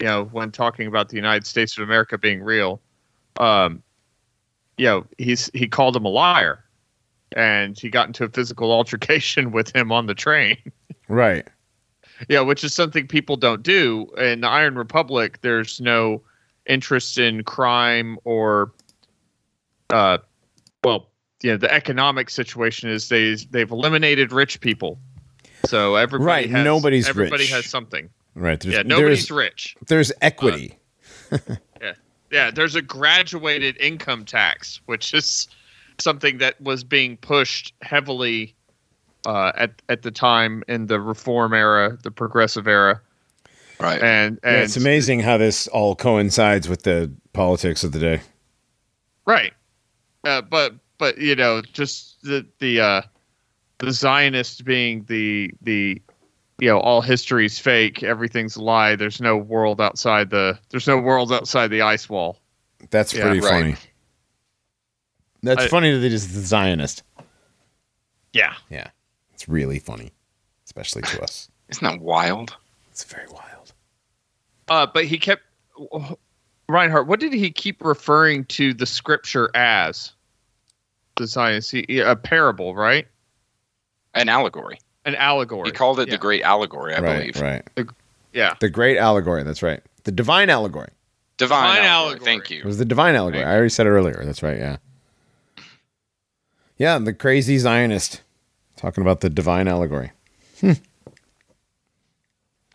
[0.00, 2.80] you know, when talking about the United States of America being real,
[3.38, 3.82] um,
[4.76, 6.63] you know, he's he called him a liar,
[7.34, 10.56] and he got into a physical altercation with him on the train.
[11.08, 11.46] Right.
[12.28, 14.08] Yeah, which is something people don't do.
[14.16, 16.22] In the Iron Republic, there's no
[16.66, 18.72] interest in crime or,
[19.90, 20.18] uh,
[20.82, 21.10] well,
[21.42, 24.98] yeah, the economic situation is they they've eliminated rich people,
[25.66, 27.50] so everybody Right, has, nobody's everybody rich.
[27.52, 28.08] has something.
[28.34, 28.58] Right.
[28.58, 29.76] There's, yeah, nobody's there's, rich.
[29.88, 30.78] there's equity.
[31.82, 31.92] Yeah.
[32.30, 35.48] Yeah, there's a graduated income tax, which is
[35.98, 38.54] something that was being pushed heavily
[39.26, 43.00] uh, at at the time in the reform era, the progressive era,
[43.80, 44.02] Right.
[44.02, 48.20] and and Yeah, it's amazing how this all coincides with the politics of the day.
[49.26, 49.52] Right.
[50.24, 53.02] Uh, but but you know, just the the uh,
[53.78, 56.00] the Zionists being the the
[56.58, 58.94] you know all history's fake, everything's a lie.
[58.96, 62.38] There's no world outside the there's no world outside the ice wall.
[62.90, 63.50] That's Yeah, pretty right.
[63.50, 63.76] funny.
[65.44, 67.02] That's I- funny that it is the Zionist.
[68.32, 68.54] Yeah.
[68.68, 68.88] Yeah.
[69.32, 70.12] It's really funny,
[70.64, 71.48] especially to us.
[71.68, 72.56] Isn't that wild?
[72.90, 73.72] It's very wild.
[74.68, 75.42] Uh, but he kept
[76.68, 77.06] Reinhardt.
[77.06, 80.12] What did he keep referring to the scripture as?
[81.16, 83.06] The Zionists, he, a parable, right?
[84.14, 84.78] An allegory.
[85.04, 85.68] An allegory.
[85.68, 86.14] He called it yeah.
[86.14, 87.40] the Great Allegory, I right, believe.
[87.40, 87.62] right.
[88.32, 88.54] Yeah.
[88.60, 89.42] The great allegory.
[89.44, 89.80] That's right.
[90.04, 90.90] The divine allegory.
[91.36, 91.88] Divine, Divine allegory.
[92.10, 92.24] allegory.
[92.24, 92.58] Thank you.
[92.60, 93.44] It was the divine allegory.
[93.44, 94.22] I already said it earlier.
[94.24, 94.58] That's right.
[94.58, 94.76] Yeah.
[96.78, 98.22] Yeah, the crazy Zionist
[98.76, 100.12] talking about the divine allegory.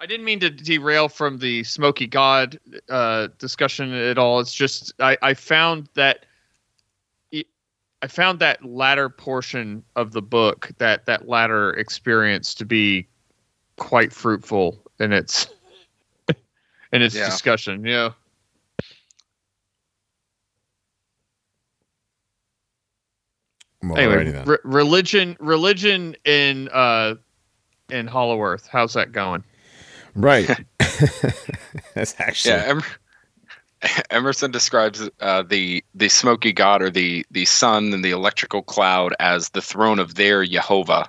[0.01, 2.57] I didn't mean to derail from the Smoky God
[2.89, 4.39] uh, discussion at all.
[4.39, 6.25] It's just I, I found that
[8.01, 13.05] I found that latter portion of the book, that that latter experience, to be
[13.75, 15.47] quite fruitful in its
[16.93, 17.25] in its Yeah.
[17.25, 17.83] discussion.
[17.83, 18.11] Yeah.
[23.83, 24.45] Well, Anyway, then.
[24.45, 27.15] re- religion, religion in uh,
[27.89, 28.67] in Hollow Earth.
[28.71, 29.43] How's that going?
[30.15, 30.47] right.
[31.93, 32.81] That's actually Yeah, Em-
[34.09, 39.13] Emerson describes uh, the the smoky god or the the sun and the electrical cloud
[39.19, 41.07] as the throne of their Jehovah,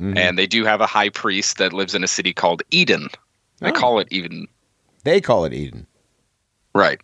[0.00, 0.16] Mhm.
[0.16, 3.08] and they do have a high priest that lives in a city called Eden.
[3.60, 3.72] They Oh.
[3.72, 4.46] call it Eden,
[5.04, 5.86] they call it Eden.
[6.74, 7.00] right?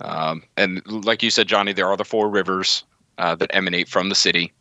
[0.00, 2.84] Um, and like you said, Johnny, there are the four rivers
[3.20, 4.52] uh, that emanate from the city,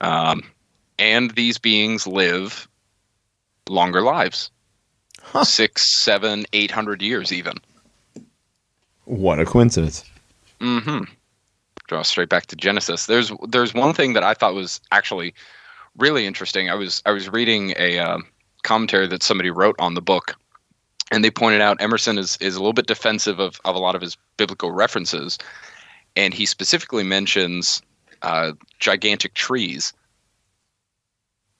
[0.00, 0.42] um,
[0.98, 2.68] and these beings live
[3.68, 4.50] longer lives,
[5.22, 5.44] Huh.
[5.44, 7.54] six, seven, eight hundred years even.
[9.06, 10.04] What a coincidence.
[10.60, 11.04] Mm-hmm.
[11.86, 13.06] Draw straight back to Genesis.
[13.06, 15.34] There's there's one thing that I thought was actually
[15.98, 16.70] really interesting.
[16.70, 18.18] I was I was reading a uh,
[18.62, 20.36] commentary that somebody wrote on the book,
[21.10, 23.94] and they pointed out Emerson is is a little bit defensive of of a lot
[23.94, 25.38] of his biblical references,
[26.16, 27.82] and he specifically mentions
[28.22, 29.92] uh, gigantic trees.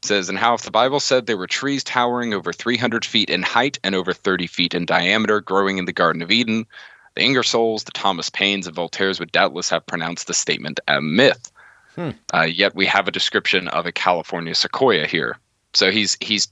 [0.03, 3.43] says, and how if the Bible said there were trees towering over 300 feet in
[3.43, 6.67] height and over 30 feet in diameter growing in the Garden of Eden,
[7.15, 11.51] the Ingersolls, the Thomas Paines, and Voltaires would doubtless have pronounced the statement a myth.
[11.95, 12.11] Hmm.
[12.33, 15.39] Uh, yet we have a description of a California sequoia here.
[15.75, 16.49] So he's he's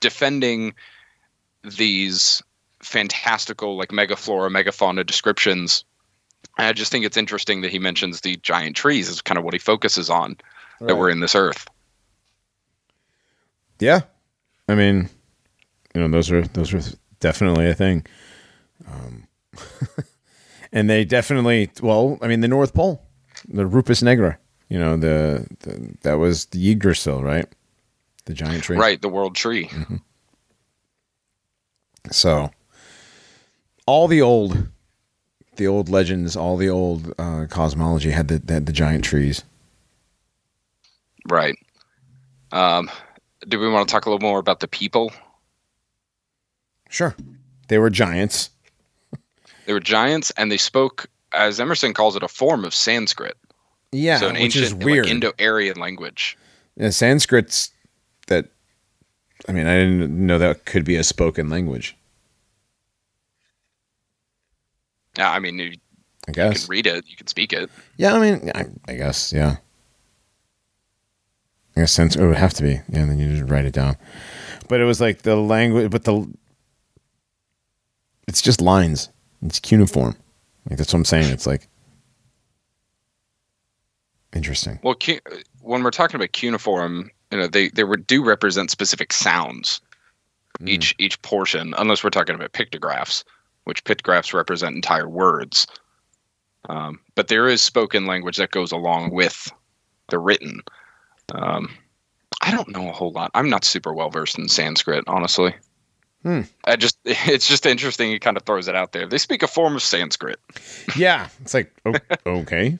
[0.00, 0.74] defending
[1.62, 2.42] these
[2.82, 5.84] fantastical like megaflora, megafauna descriptions.
[6.66, 9.54] I just think it's interesting that he mentions the giant trees is kind of what
[9.54, 10.36] he focuses on
[10.80, 11.68] that were in this earth.
[13.78, 14.00] Yeah,
[14.68, 15.08] I mean,
[15.94, 18.06] you know, those are those are definitely a thing.
[18.90, 19.26] Um,
[20.72, 23.02] and they definitely, well, I mean, the North Pole,
[23.48, 24.36] the Rupes Nigra,
[24.68, 27.46] you know, the, the that was the Yggdrasil, right?
[28.26, 29.70] The giant tree, Right, the world tree.
[32.10, 32.50] So,
[33.86, 34.68] all the old,
[35.60, 39.44] the old legends, all the old uh, cosmology had the had the giant trees.
[41.28, 41.54] Right.
[42.50, 42.90] Um,
[43.46, 45.12] do we want to talk a little more about the people?
[46.88, 47.14] Sure,
[47.68, 48.50] they were giants.
[49.66, 53.36] They were giants, and they spoke, as Emerson calls it, a form of Sanskrit.
[53.92, 55.04] Yeah, so an which ancient is weird.
[55.04, 56.36] like, Indo-Aryan language.
[56.76, 57.70] Yeah, Sanskrit's
[58.26, 58.46] that.
[59.48, 61.94] I mean, I didn't know that could be a spoken language.
[64.98, 66.68] Yeah, I mean, you, I you can guess.
[66.68, 67.68] read it, you can speak it.
[67.96, 69.32] Yeah, I mean, I, I guess.
[69.32, 69.56] Yeah.
[71.76, 72.16] I guess sense.
[72.16, 72.80] It would have to be.
[72.88, 73.96] Yeah, And then you just write it down.
[74.68, 76.26] But it was like the language, but the.
[78.28, 79.08] It's just lines.
[79.42, 80.16] It's cuneiform.
[80.68, 81.32] Like, that's what I'm saying.
[81.32, 81.68] It's like
[84.32, 84.78] interesting.
[84.82, 85.20] Well, cu-
[85.60, 89.80] when we're talking about cuneiform, you know, they they do represent specific sounds.
[90.60, 90.68] Mm.
[90.68, 93.24] Each each portion, unless we're talking about pictographs,
[93.64, 95.66] which pictographs represent entire words.
[96.68, 99.50] Um, but there is spoken language that goes along with
[100.08, 100.60] the written.
[101.32, 101.70] Um,
[102.42, 103.30] I don't know a whole lot.
[103.34, 105.54] I'm not super well versed in Sanskrit, honestly.
[106.22, 106.42] Hmm.
[106.64, 108.10] I just it's just interesting.
[108.10, 109.06] He kind of throws it out there.
[109.06, 110.38] They speak a form of Sanskrit.
[110.96, 111.94] Yeah, it's like oh,
[112.26, 112.76] okay.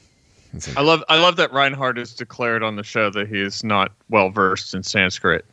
[0.53, 3.41] It's like, I love I love that Reinhardt has declared on the show that he
[3.41, 5.45] is not well versed in Sanskrit.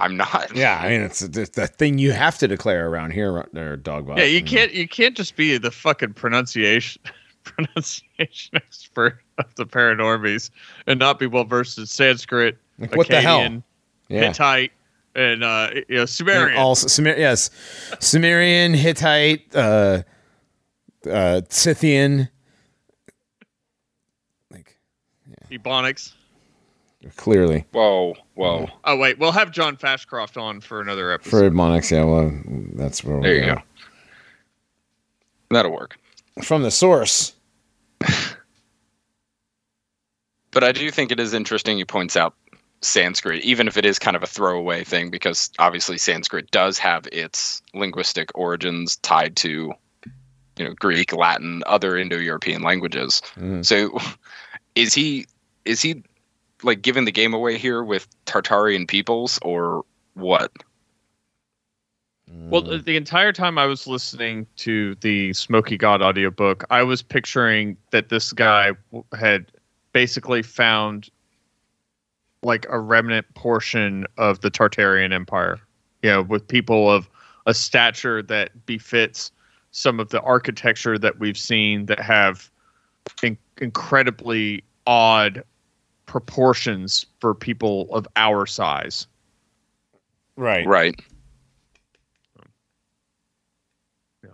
[0.00, 0.54] I'm not.
[0.54, 4.18] yeah, I mean it's, it's the thing you have to declare around here, there, Dogbot.
[4.18, 7.00] Yeah, you can't you can't just be the fucking pronunciation
[7.44, 10.50] pronunciation expert of the paranormies
[10.86, 13.40] and not be well versed in Sanskrit, Like, what the hell?
[13.40, 13.62] Akkadian,
[14.08, 14.20] Yeah.
[14.28, 14.72] Hittite,
[15.14, 16.58] and uh, you know And Sumerian.
[16.58, 17.50] Also, Sumer- yes,
[17.98, 20.02] Sumerian, Hittite, uh,
[21.10, 22.28] uh, Scythian.
[24.50, 24.76] Like
[25.50, 25.58] yeah.
[25.58, 26.12] Ebonics.
[27.16, 28.68] clearly Whoa, whoa.
[28.84, 31.30] Oh wait, we'll have John Fashcroft on for another episode.
[31.30, 32.04] for Ebonics, yeah.
[32.04, 32.32] Well,
[32.74, 33.62] that's where There we you go.
[35.50, 35.96] That'll work.
[36.42, 37.34] From the source.
[40.50, 42.34] But I do think it is interesting he points out
[42.82, 47.06] Sanskrit, even if it is kind of a throwaway thing, because obviously Sanskrit does have
[47.12, 49.72] its linguistic origins tied to,
[50.56, 53.22] you know, Greek, Latin, other Indo-European languages.
[53.36, 53.64] Mm.
[53.64, 53.98] So,
[54.74, 55.26] is he
[55.64, 56.02] is he
[56.62, 59.84] like giving the game away here with Tartarian peoples or
[60.14, 60.52] what?
[62.28, 67.76] Well, the- entire time I was listening to the Smoky God audiobook, I was picturing
[67.90, 68.72] that this guy
[69.18, 69.50] had
[69.92, 71.10] basically found
[72.42, 75.58] like a remnant portion of the Tartarian Empire.
[76.02, 77.08] You know, with people of
[77.46, 79.32] a stature that befits
[79.72, 82.50] some of the architecture that we've seen that have
[83.22, 85.42] in- incredibly odd
[86.10, 89.06] proportions for people of our size.
[90.36, 90.66] right.
[90.66, 91.00] Right.
[94.24, 94.30] Yeah.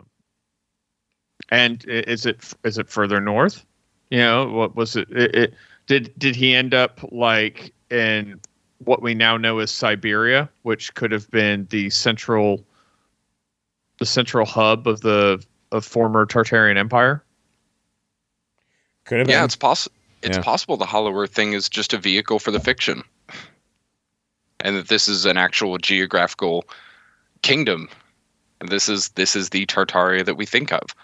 [1.51, 3.67] And is it is it further north?
[4.11, 5.07] You know, what was it?
[5.11, 5.55] it, it
[5.87, 8.41] did did he end up like in
[8.79, 12.65] what we now know as Siberia, which could have been the central
[13.99, 17.23] the central hub of the of former Tartarian Empire?
[19.05, 19.45] Could have been Yeah, been.
[19.45, 19.96] it's possible.
[20.23, 20.43] It's Yeah.
[20.43, 23.03] possible the Hollow Earth thing is just a vehicle for the fiction,
[24.61, 26.65] and that this is an actual geographical
[27.43, 27.89] kingdom.
[28.61, 30.95] And this is this is the Tartaria that we think of.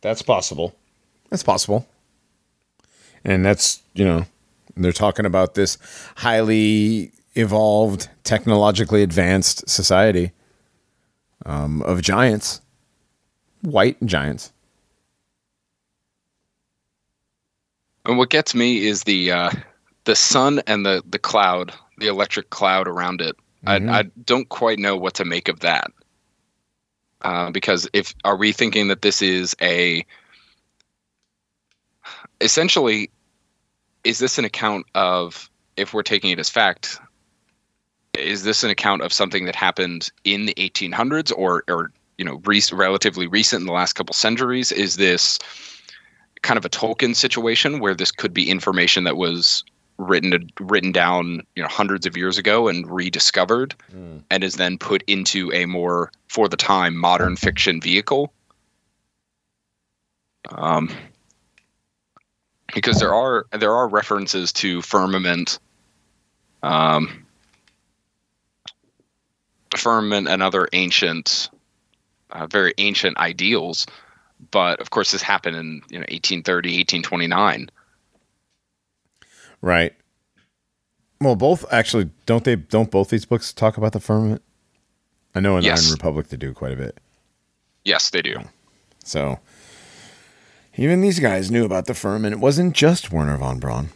[0.00, 0.74] That's possible.
[1.28, 1.86] That's possible.
[3.24, 4.24] And that's, you know,
[4.76, 5.76] they're talking about this
[6.16, 10.32] highly evolved, technologically advanced society
[11.44, 12.60] um, of giants,
[13.60, 14.52] white giants.
[18.06, 19.50] And what gets me is the uh,
[20.04, 23.36] the sun and the the cloud, the electric cloud around it.
[23.64, 23.90] Mhm.
[23.90, 25.90] I, I don't quite know what to make of that.
[27.22, 30.04] Uh, because if are we thinking that this is a
[32.40, 33.10] essentially
[34.04, 36.98] is this an account of if we're taking it as fact
[38.14, 42.40] is this an account of something that happened in the 1800s or or you know
[42.44, 45.38] rec- relatively recent in the last couple centuries is this
[46.42, 49.64] kind of a Tolkien situation where this could be information that was
[49.98, 53.74] written written down you know hundreds of years ago and rediscovered
[54.30, 58.32] and is then put into a more for the time modern fiction vehicle.
[60.50, 60.90] Um,
[62.74, 65.58] because there are there are references to firmament
[66.62, 67.26] um,
[69.76, 71.50] firmament and other ancient
[72.30, 73.86] uh, very ancient ideals
[74.50, 77.70] but of course this happened in you know 1830 1829
[79.62, 79.92] Right.
[81.20, 84.40] Well, both actually don't they don't both these books talk about the firmament?
[85.34, 85.84] I know in Yes.
[85.84, 86.98] Iron Republic they do quite a bit.
[87.84, 88.36] yes they do
[89.04, 89.38] So
[90.76, 92.32] even these guys knew about the firmament.
[92.32, 93.90] It wasn't just Wernher von Braun.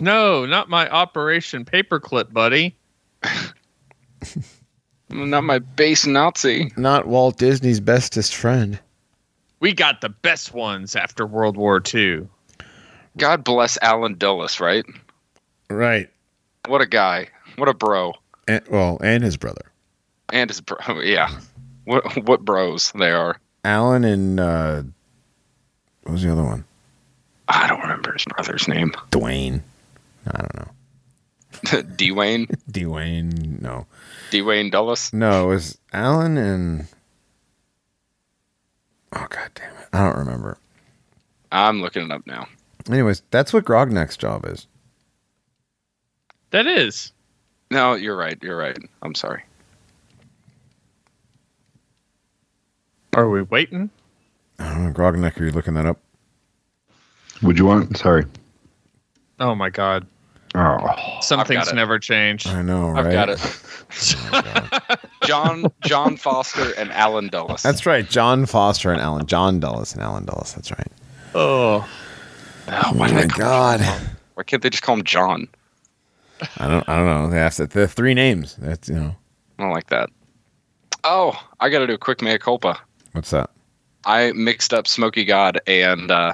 [0.00, 2.76] No, not my Operation Paperclip, buddy.
[5.08, 8.78] not my base nazi Not Walt Disney's bestest friend.
[9.60, 12.26] We got the best ones after World War II.
[13.16, 14.84] god bless Allen Dulles right
[15.70, 16.08] Right.
[16.66, 18.12] what a guy what a bro
[18.48, 19.70] And, well, and his brother.
[20.32, 21.38] and his bro yeah
[21.84, 24.82] what what bros they are Allen and uh
[26.02, 26.64] what was the other one?
[27.48, 29.60] i don't remember his brother's name Dwayne.
[30.28, 30.68] I don't know.
[31.96, 33.60] Dwayne, Dwayne.
[33.60, 33.86] No,
[34.30, 35.12] Dwayne Dulles.
[35.12, 36.86] no, it was Allen and.
[39.12, 39.88] Oh god damn it!
[39.92, 40.58] I don't remember.
[41.50, 42.46] I'm looking it up now.
[42.88, 44.66] Anyways, that's what Grognek's job is.
[46.50, 47.12] That is.
[47.70, 48.38] No, you're right.
[48.42, 48.78] You're right.
[49.02, 49.42] I'm sorry.
[53.14, 53.90] Are we waiting?
[54.58, 55.98] I don't know, Grognek, are you looking that up?
[57.42, 57.96] Would you want?
[57.96, 58.24] Sorry.
[59.40, 60.06] Oh my god.
[60.58, 62.46] Oh, Some I've things never change.
[62.46, 63.06] I know, right?
[63.06, 63.38] I've got it.
[64.32, 64.96] Oh.
[65.26, 67.62] John John Foster and Allen Dulles.
[67.62, 68.08] That's right.
[68.08, 69.26] John Foster and Allen.
[69.26, 70.54] John Dulles and Allen Dulles.
[70.54, 70.90] That's right.
[71.34, 71.86] Oh.
[72.68, 73.80] oh, Oh my God.
[73.80, 75.48] him- why can't they just call him John?
[76.58, 76.88] I don't.
[76.88, 77.28] I don't know.
[77.30, 77.66] They have to.
[77.66, 78.56] The three names.
[78.56, 79.16] That's you know.
[79.58, 80.10] I don't like that.
[81.04, 82.78] Oh, I got to do a quick mea culpa.
[83.12, 83.50] What's that?
[84.04, 86.32] I mixed up Smoky God and uh,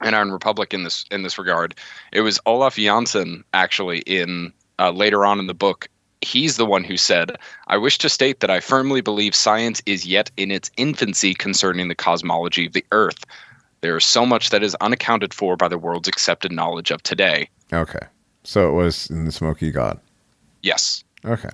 [0.00, 1.74] and Iron Republic in this in this regard.
[2.12, 5.88] It was Olaf Jansen actually in uh, later on in the book.
[6.20, 7.36] He's the one who said,
[7.68, 11.88] "I wish to state that I firmly believe science is yet in its infancy concerning
[11.88, 13.24] the cosmology of the Earth.
[13.80, 17.48] There is so much that is unaccounted for by the world's accepted knowledge of today."
[17.72, 18.06] Okay.
[18.44, 20.00] So it was in the Smoky God.
[20.62, 21.50] Yes, Okay.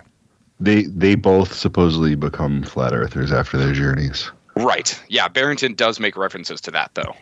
[0.60, 4.30] they they both supposedly become flat earthers after their journeys.
[4.56, 4.98] right.
[5.08, 7.14] Yeah, Barrington does make references to that though.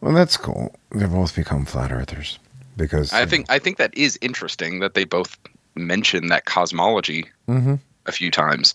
[0.00, 0.74] Well, that's cool.
[0.92, 2.38] They both become flat earthers
[2.76, 5.38] because I think I think that is interesting that they both
[5.74, 7.80] mention that cosmology Mhm.
[8.06, 8.74] a few times.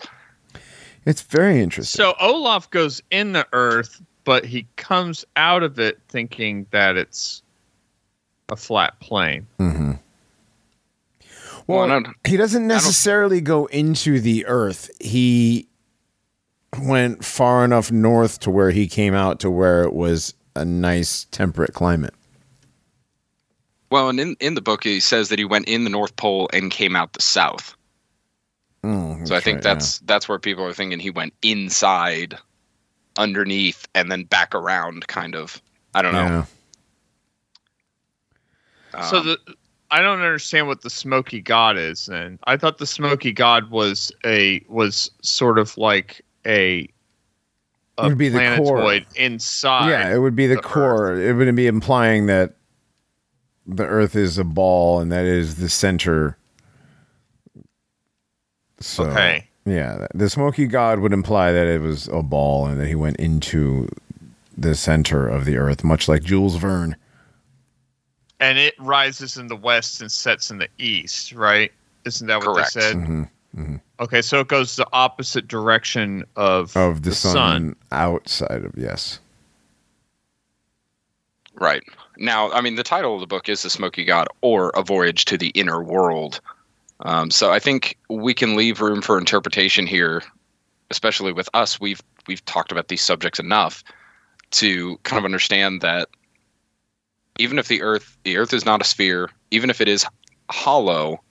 [1.06, 1.98] it's very interesting.
[1.98, 7.41] So Olaf goes in the earth, but he comes out of it thinking that it's
[8.49, 9.48] a flat plane.
[9.57, 9.93] hmm
[11.68, 14.89] Well, Well, he doesn't necessarily go into the Earth.
[14.99, 15.68] He
[16.80, 21.25] went far enough north to where he came out to where it was a nice
[21.31, 22.13] temperate climate.
[23.89, 26.49] Well, and in, in the book, he says that he went in the North Pole
[26.53, 27.75] and came out the South.
[28.83, 29.73] Mm, So I think right, yeah.
[29.75, 32.37] that's that's where people are thinking he went inside,
[33.17, 35.07] underneath, and then back around.
[35.07, 35.61] Kind of.
[35.93, 36.45] I don't know.
[38.93, 39.01] Yeah.
[39.09, 39.37] so Um, the
[39.91, 42.07] I don't understand what the Smoky God is.
[42.07, 46.91] and I thought the Smoky God was a was sort of like a It
[48.05, 48.99] a would be the core.
[49.15, 49.89] inside.
[49.89, 51.15] yeah, it would be the, the core.
[51.19, 52.55] It would be implying that
[53.67, 56.37] the Earth is a ball and that is the center.
[58.79, 59.47] So, Okay.
[59.65, 63.17] yeah, the Smoky God would imply that it was a ball and that he went
[63.17, 63.87] into
[64.57, 66.95] the center of the Earth, much like Jules Verne.
[68.39, 71.71] and it rises in the west and sets in the east, right?
[72.05, 72.73] Isn't that what Correct.
[72.73, 72.95] they said?
[73.55, 73.81] Mhm.
[74.01, 79.19] Okay, so it goes the opposite direction of Of the, sun, outside of yes.
[81.53, 81.83] Right.
[82.17, 85.25] Now, I mean, the title of the book is The Smoky God or A Voyage
[85.25, 86.41] to the Inner World.
[87.01, 90.23] Um, so I think we can leave room for interpretation here,
[90.89, 91.79] especially with us.
[91.79, 93.83] We've we've talked about these subjects enough
[94.51, 96.09] to kind of understand that
[97.37, 100.05] even if the Earth the Earth is not a sphere, even if it is
[100.49, 101.21] hollow,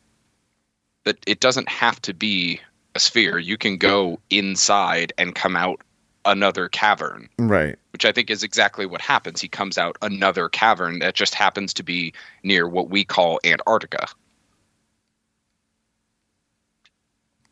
[1.11, 2.61] that it doesn't have to be
[2.95, 3.39] a sphere.
[3.39, 5.81] You can go inside and come out
[6.25, 7.77] another cavern Right.
[7.93, 9.41] which I think is exactly what happens.
[9.41, 12.13] He comes out another cavern that just happens to be
[12.45, 14.07] near what we call Antarctica.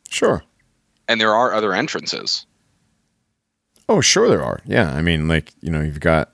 [0.09, 0.43] Sure.
[1.09, 2.45] And there are other entrances.
[3.89, 4.61] Oh, sure there are.
[4.65, 6.33] Yeah, I mean, like you know, you've got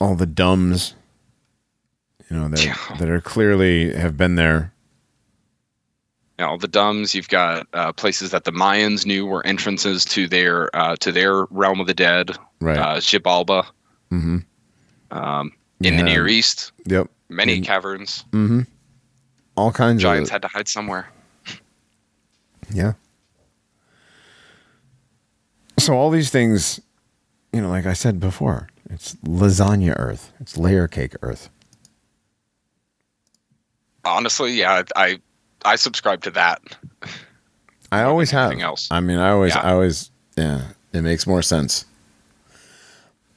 [0.00, 0.94] all the dumbs,
[2.28, 2.76] you know, that Yeah.
[2.98, 4.71] that are clearly have been there.
[6.38, 7.14] You know, the Dumbs.
[7.14, 11.44] You've got uh, places that the Mayans knew were entrances to their uh, to their
[11.50, 12.30] realm of the dead.
[12.60, 12.78] Right.
[12.78, 13.64] Uh, Xibalba.
[14.10, 14.38] mm-hmm.
[15.10, 15.52] Um,
[15.82, 17.08] in the Near East, Yep.
[17.28, 18.24] many caverns.
[18.30, 18.60] Mm-hmm.
[19.56, 21.08] All kinds of Giants of had to hide somewhere.
[22.72, 22.92] yeah.
[25.78, 26.80] So all these things,
[27.52, 30.32] you know, like I said before, it's lasagna Earth.
[30.40, 31.50] It's layer cake Earth.
[34.04, 35.20] Honestly, yeah, I I
[35.76, 36.60] subscribe to that.
[37.90, 38.58] I always have.
[38.58, 38.88] else.
[38.90, 39.60] I mean, I always, Yeah.
[39.60, 40.62] I always, yeah,
[40.92, 41.84] it makes more sense.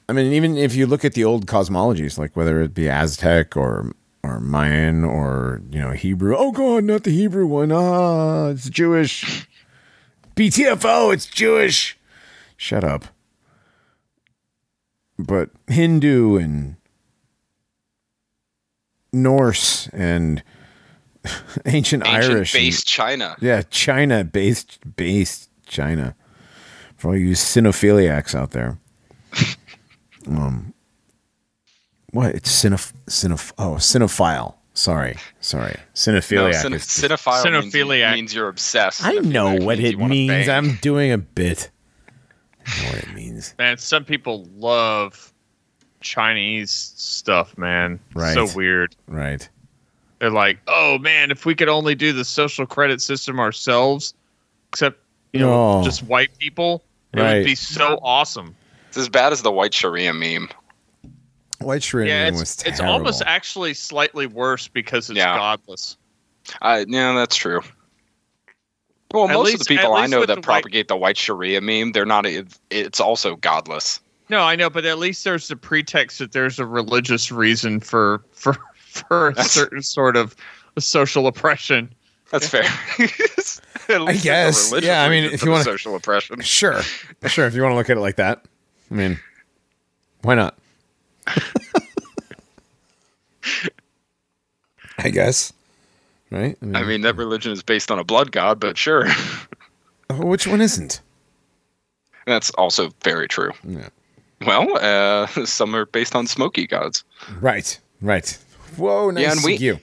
[0.08, 3.56] I mean, even if you look at the old cosmologies, like whether it be Aztec
[3.56, 3.92] or
[4.22, 6.36] or Mayan or you know Hebrew.
[6.36, 7.72] Oh God, not the Hebrew one.
[7.72, 9.48] Ah, it's Jewish.
[10.36, 11.98] BTFO, it's Jewish.
[12.56, 13.06] Shut up.
[15.18, 16.76] But Hindu and
[19.12, 20.42] Norse and
[21.66, 23.36] ancient, Ancient Irish, and- based China.
[23.40, 26.14] yeah, China based based China.
[26.96, 28.78] For all you cynophiliacs out there.
[30.28, 30.72] um
[32.12, 32.34] what?
[32.34, 34.54] It's cineph cineph oh cinephile.
[34.74, 36.52] Sorry, sorry, No, cinephiliac.
[36.62, 38.12] cine- is- cinephile means, Cinephiliac.
[38.14, 39.02] means you're obsessed.
[39.04, 40.48] I know what means it means.
[40.50, 41.70] I'm doing a bit.
[42.66, 43.54] I know what it means.
[43.58, 45.32] Man, some people love
[46.02, 47.98] Chinese stuff, man.
[48.14, 48.34] Right.
[48.34, 48.94] So weird.
[49.06, 49.48] Right.
[50.18, 54.14] They're like, oh man, if we could only do the social credit system ourselves,
[54.70, 54.98] except
[55.32, 55.84] you know, No.
[55.84, 56.82] just white people,
[57.12, 57.34] it Right.
[57.38, 58.54] would be so awesome.
[58.88, 60.48] It's as bad as the white Sharia meme.
[61.60, 62.72] White Sharia yeah, was it's, terrible.
[62.72, 65.36] it's almost actually slightly worse because it's Yeah.
[65.36, 65.96] godless.
[66.62, 67.60] Uh, yeah, that's true.
[69.12, 71.16] Well, At most least- of the people I know that the white- propagate the white
[71.16, 72.26] Sharia meme, they're not.
[72.70, 74.00] It's also godless.
[74.28, 78.22] No, I know, but at least there's the pretext that there's a religious reason for
[78.32, 78.56] for
[79.08, 80.34] for a That's- certain sort of
[80.78, 81.92] social oppression.
[82.30, 82.62] That's fair.
[82.98, 84.70] At least there's a guess.
[84.70, 86.40] religious Yeah, I mean, if you wanna- social oppression.
[86.40, 86.82] Sure.
[87.26, 87.46] Sure.
[87.46, 88.44] If you want to look at it like that.
[88.90, 89.18] I mean,
[90.22, 90.58] why not?
[94.98, 95.52] I guess.
[96.30, 96.56] Right?
[96.74, 99.04] I mean, that religion is based on a blood god, but sure,
[100.10, 101.00] oh, which one isn't?
[102.26, 103.52] that's also very true.
[103.62, 103.88] Yeah.
[104.44, 107.04] Well, uh, some are based on smoky gods,
[107.40, 107.78] Right.
[108.02, 108.36] Right.
[108.76, 109.78] Whoa, nice Yeah, and we- you.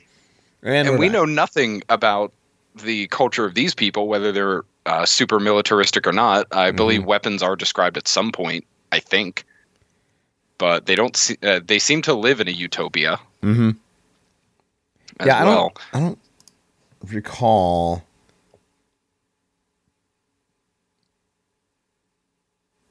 [0.66, 2.32] And, and we're know nothing about
[2.84, 6.48] the culture of these people, whether they're uh, super militaristic or not.
[6.52, 6.78] I Mm-hmm.
[6.78, 8.66] believe weapons are described at some point.
[8.94, 9.44] I think,
[10.58, 11.18] but they don't.
[11.18, 13.20] See, uh, they seem to live in a utopia.
[13.42, 13.72] Mm-hmm.
[15.26, 15.56] Yeah, I well.
[15.56, 15.78] don't.
[15.94, 16.20] I don't
[17.12, 18.04] recall.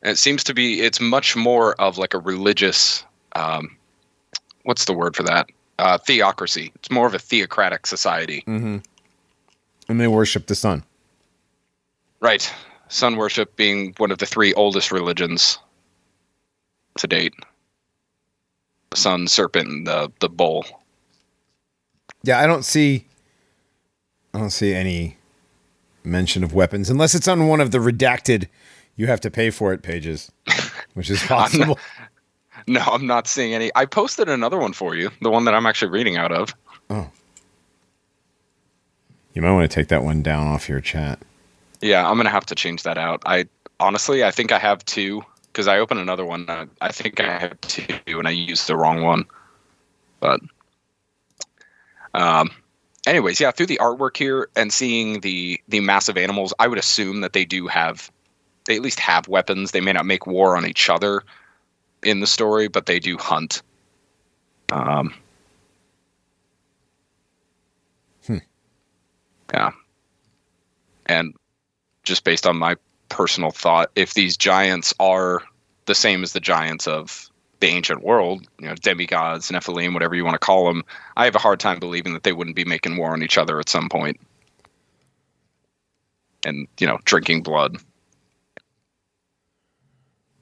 [0.02, 3.04] It seems to be it's much more of like a religious
[3.36, 3.76] um,
[4.64, 5.48] what's the word for that
[5.82, 8.78] uh, theocracy it's more of a theocratic society Mm-hmm.
[9.88, 10.84] And they worship the sun.
[12.20, 12.44] right
[12.88, 15.58] sun worship being one of the three oldest religions
[16.98, 17.34] to date
[18.90, 20.64] the sun serpent and the, the bull
[22.22, 23.06] Yeah, I don't see.
[24.34, 25.16] I don't see any
[26.04, 28.46] mention of weapons unless it's on one of the redacted.
[28.96, 30.30] You have to pay for it pages,
[30.94, 31.78] which is possible.
[32.66, 33.70] No i'm not seeing any.
[33.74, 36.54] I posted another one for you the one that i'm actually reading out of.
[36.90, 37.10] Oh.
[39.34, 41.18] You might want to take that one down off your chat.
[41.80, 43.22] yeah i'm gonna have to change that out.
[43.26, 43.46] I
[43.80, 47.38] honestly i think i have two because i opened another one uh, i think i
[47.38, 49.24] have two and i used the wrong one.
[50.20, 50.40] But
[52.14, 52.50] um
[53.06, 57.22] anyways yeah through the artwork here and seeing the the massive animals i would assume
[57.22, 58.10] that they do have
[58.64, 59.72] they at least have weapons.
[59.72, 61.24] They may not make war on each other
[62.02, 63.62] in the story but they do hunt
[64.70, 65.14] um
[68.26, 68.38] Hmm.
[69.52, 69.72] yeah
[71.06, 71.34] and
[72.04, 72.76] just based on my
[73.08, 75.42] personal thought if these giants are
[75.86, 77.28] the same as the giants of
[77.62, 80.84] the ancient world, you know, demigods, Nephilim, whatever you want to call them,
[81.16, 83.60] I have a hard time believing that they wouldn't be making war on each other
[83.60, 83.88] at some.
[86.44, 87.76] And, you know, drinking blood.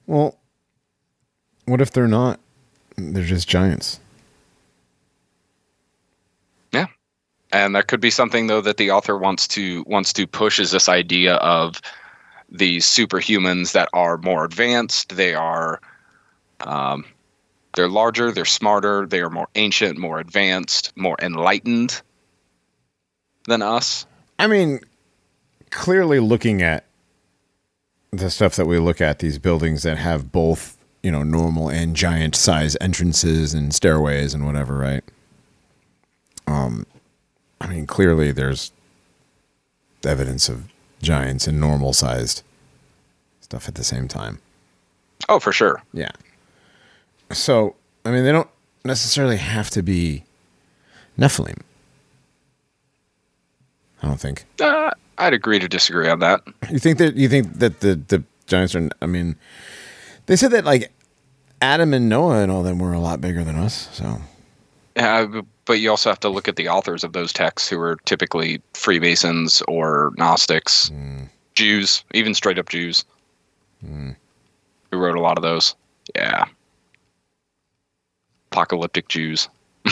[0.07, 0.39] Well,
[1.65, 2.39] what if they're not?
[2.97, 3.99] They're just giants.
[6.71, 6.87] Yeah.
[7.51, 10.71] And that could be something though that the author wants to wants to push is
[10.71, 11.81] this idea of
[12.49, 15.79] these superhumans that are more advanced, they are
[16.59, 17.05] um,
[17.73, 22.01] they're larger, they're smarter, they are more ancient, more advanced, more enlightened
[23.47, 24.05] than us.
[24.37, 24.81] I mean,
[25.69, 26.85] clearly looking at
[28.11, 31.95] the stuff that we look at, these buildings that have both, you know, normal and
[31.95, 35.03] giant size entrances and stairways and whatever, right?
[36.47, 36.85] Um,
[37.59, 38.71] I mean, clearly there's
[40.03, 40.67] evidence of
[41.01, 42.43] giants and normal sized
[43.41, 44.39] stuff at the same time.
[45.29, 45.81] Oh, for sure.
[45.93, 46.11] Yeah.
[47.31, 47.75] So,
[48.05, 48.49] I mean, they don't
[48.83, 50.23] necessarily have to be
[51.17, 51.61] Nephilim.
[54.03, 54.45] I don't think.
[54.59, 56.41] Uh, I'd agree to disagree on that.
[56.71, 58.89] You think that you think that the the giants are?
[59.01, 59.35] I mean,
[60.31, 60.93] they said that like
[61.61, 63.89] Adam and Noah and all them were a lot bigger than us.
[63.91, 64.21] So
[64.95, 67.97] Uh, but you also have to look at the authors of those texts who are
[68.05, 70.89] typically Freemasons or Gnostics,
[71.53, 73.03] Jews, even straight up Jews,
[73.81, 74.15] who
[74.97, 75.75] wrote a lot of those.
[76.15, 76.45] Yeah.
[78.53, 79.49] Apocalyptic Jews.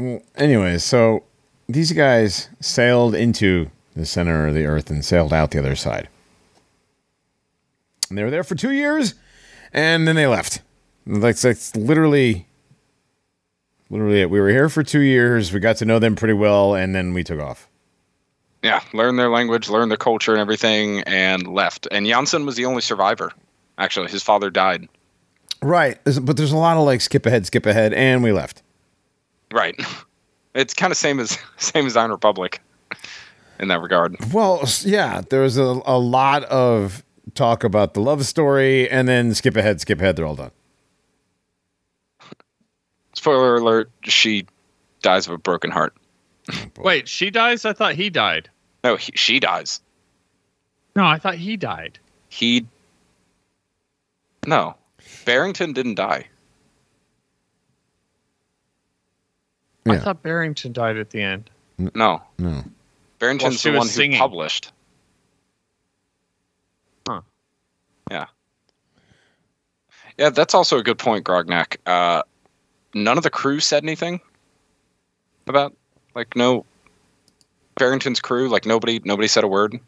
[0.00, 1.22] well, anyway, so
[1.68, 6.08] these guys sailed into the center of the earth and sailed out the other side.
[8.08, 9.14] And they were there for two years,
[9.72, 10.60] and then they left.
[11.06, 12.46] That's, that's literally,
[13.90, 14.30] literally it.
[14.30, 15.52] We were here for two years.
[15.52, 17.68] We got to know them pretty well, and then we took off.
[18.62, 21.88] Yeah, learn their language, learn their culture and everything, and left.
[21.90, 23.32] And Jansen was the only survivor.
[23.78, 24.88] Actually, his father died.
[25.62, 28.62] Right, but there's a lot of like skip ahead, skip ahead, and we left.
[29.52, 29.78] Right.
[30.54, 32.62] It's kind of same as same as Iron Republic
[33.58, 34.16] in that regard.
[34.32, 37.04] Well, yeah, there was a, a lot of
[37.34, 40.16] talk about the love story, and then skip ahead, skip ahead.
[40.16, 40.50] They're all done.
[43.14, 44.46] Spoiler alert: She
[45.02, 45.94] dies of a broken heart.
[46.52, 47.64] Oh, Wait, she dies?
[47.64, 48.48] I thought he died.
[48.84, 49.80] No, he, she dies.
[50.94, 51.98] No, I thought he died.
[52.28, 52.66] He.
[54.46, 54.76] No,
[55.24, 56.26] Barrington didn't die.
[59.88, 61.48] I thought Barrington died at the end.
[61.78, 62.64] No, No,
[63.26, 64.12] Barrington's Well, the one singing.
[64.12, 64.72] who published.
[67.08, 67.22] Huh.
[68.08, 68.26] Yeah.
[70.16, 71.76] Yeah, that's also a good point, Grognak.
[71.84, 72.22] Uh,
[72.94, 74.20] none of the crew said anything
[75.48, 75.74] about
[76.14, 76.64] like no
[77.74, 78.48] Barrington's crew.
[78.48, 79.78] Like nobody, nobody said a word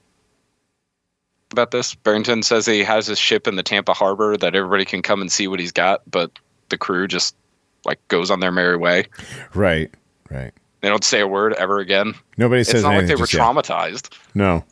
[1.53, 1.95] about this.
[1.95, 5.31] Barrington says he has his ship in the Tampa harbor that everybody can come and
[5.31, 6.33] see what he's got, but
[6.71, 7.37] the crew just
[7.85, 9.07] like goes on their merry way.
[9.55, 9.91] right,
[10.29, 10.53] right.
[10.81, 12.15] They don't say a word ever again.
[12.37, 12.77] Nobody says.
[12.77, 13.43] It's not like they were just yet.
[13.43, 14.17] traumatized.
[14.35, 14.65] No,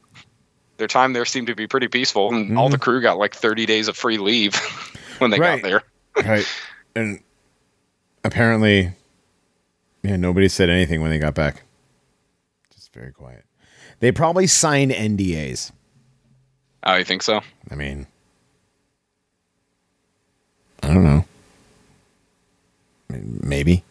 [0.77, 2.83] their time there seemed to be pretty peaceful, and all the mm-hmm.
[2.83, 4.55] crew got like 30 days of free leave
[5.19, 5.63] when they Right.
[5.63, 5.83] got there.
[6.25, 6.47] right,
[6.95, 7.21] and
[8.25, 8.93] apparently,
[10.03, 11.63] yeah, nobody said anything when they got back.
[12.75, 13.45] Just very quiet.
[14.01, 15.73] They probably signed NDAs.
[16.85, 17.41] Oh, you think so?
[17.71, 18.07] I mean,
[20.83, 21.25] I don't know.
[23.09, 23.83] Maybe.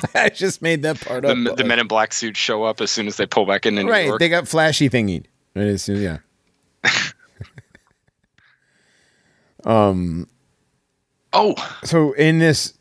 [0.14, 1.56] I just made that part The, up.
[1.56, 3.90] the men in black suits show up as soon as they pull back into New
[3.90, 4.20] right, York.
[4.20, 5.24] they got flashy thingy.
[5.54, 6.18] Right, as soon- yeah.
[9.64, 10.28] Um.
[11.32, 11.54] Oh,
[11.84, 12.74] So in this,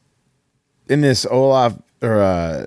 [0.88, 2.66] in this, Olaf or uh,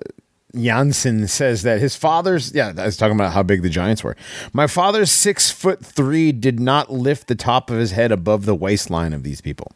[0.55, 4.15] Jansen says that his father's yeah, I was talking about how big the giants were.
[4.53, 8.53] My father's six foot three did not lift the top of his head above the
[8.53, 9.71] waistline of these people.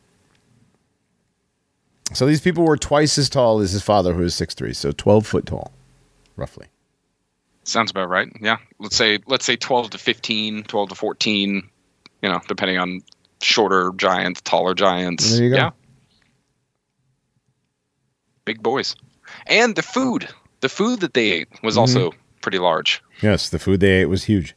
[2.14, 4.91] So these people were twice as tall as his father, who was six three, so
[4.91, 5.72] twelve foot tall,
[6.36, 6.68] roughly.
[7.64, 8.27] sounds about right.
[8.40, 11.69] Yeah, let's say let's say 12 to 15, 12 to 14.
[12.22, 13.02] You know, depending on
[13.41, 15.34] shorter giants, taller giants.
[15.36, 15.56] There you go.
[15.56, 15.69] Yeah,
[18.45, 18.95] big boys,
[19.48, 20.27] and the food.
[20.61, 22.11] The food that they ate was also
[22.41, 23.03] pretty large.
[23.22, 24.56] Yes, the food they ate was huge.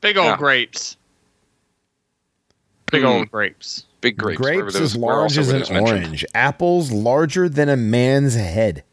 [0.00, 0.36] Big old Yeah.
[0.36, 0.96] grapes.
[2.90, 3.08] Big Hmm.
[3.08, 3.86] old grapes.
[4.04, 4.38] Big grapes.
[4.38, 6.04] Grapes as large as an is mentioned.
[6.04, 6.26] orange.
[6.34, 8.84] Apples larger than a man's head.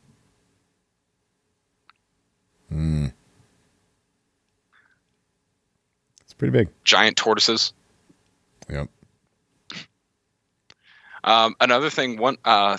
[2.69, 3.07] Hmm.
[6.21, 6.69] It's pretty big.
[6.85, 7.73] Giant tortoises.
[8.69, 8.87] Yep.
[11.25, 12.77] Um, another thing, one uh,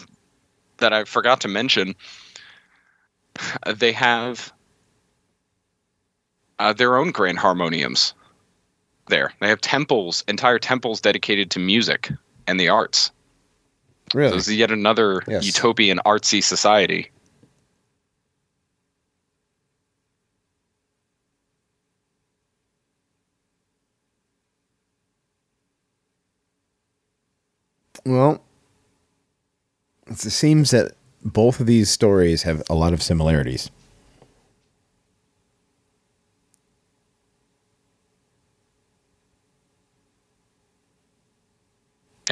[0.78, 1.94] that I forgot to mention,
[3.64, 4.54] uh, they have
[6.58, 8.14] uh, their own grand harmoniums.
[9.08, 12.10] There, they have temples, entire temples dedicated to music
[12.46, 13.10] and the arts.
[14.12, 14.36] So Really?
[14.36, 15.44] this is yet another Yes.
[15.46, 17.10] utopian artsy society.
[28.04, 28.42] Well,
[30.06, 30.92] it seems that
[31.24, 33.70] both of these stories have a lot of similarities.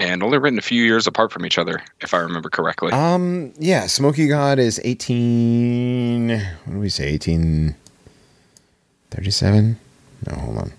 [0.01, 2.91] And only written a few years apart from each other, if I remember correctly.
[2.91, 6.31] Um, yeah, Smoky God is 18.
[6.31, 6.41] What
[6.73, 7.13] do we say?
[7.13, 9.79] 1837?
[10.27, 10.73] No, hold on.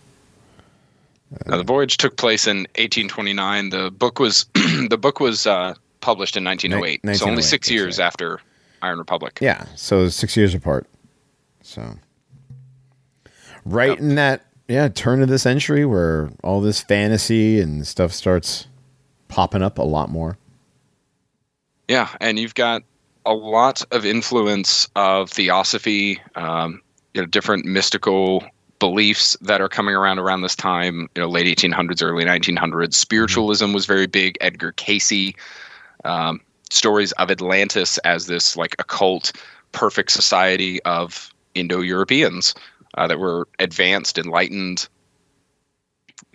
[1.45, 3.69] Now, the voyage took place in 1829.
[3.69, 4.45] The book was
[4.89, 7.03] the book was uh, published in 1908.
[7.03, 8.07] Nin- so only six years right.
[8.07, 8.39] after
[8.81, 9.37] Iron Republic.
[9.39, 10.87] Yeah, so six years apart.
[11.61, 11.99] So,
[13.65, 13.99] right Yep.
[13.99, 18.65] in that yeah turn of the century where all this fantasy and stuff starts
[19.31, 20.37] popping up a lot more.
[21.87, 22.83] Yeah, and you've got
[23.25, 26.81] a lot of influence of theosophy, um,
[27.13, 28.43] you know, different mystical
[28.79, 31.09] beliefs that are coming around around this time.
[31.15, 32.93] You know, late 1800s, early 1900s.
[32.93, 34.37] Spiritualism was very big.
[34.41, 35.33] Edgar Cayce,
[36.03, 39.33] um, stories of Atlantis as this like occult,
[39.71, 42.55] perfect society of Indo-Europeans
[42.97, 44.87] uh, that were advanced, enlightened.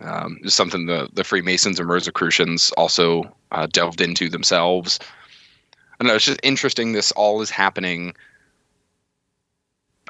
[0.01, 4.98] Um, is something the the Freemasons and Rosicrucians also uh, delved into themselves.
[5.02, 6.16] I don't know.
[6.16, 6.93] It's just interesting.
[6.93, 8.14] This all is happening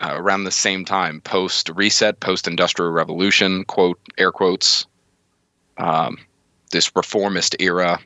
[0.03, 4.87] uh, around the same time, post reset, post industrial revolution, quote air quotes.
[5.79, 6.19] Um,
[6.73, 8.01] this reformist era.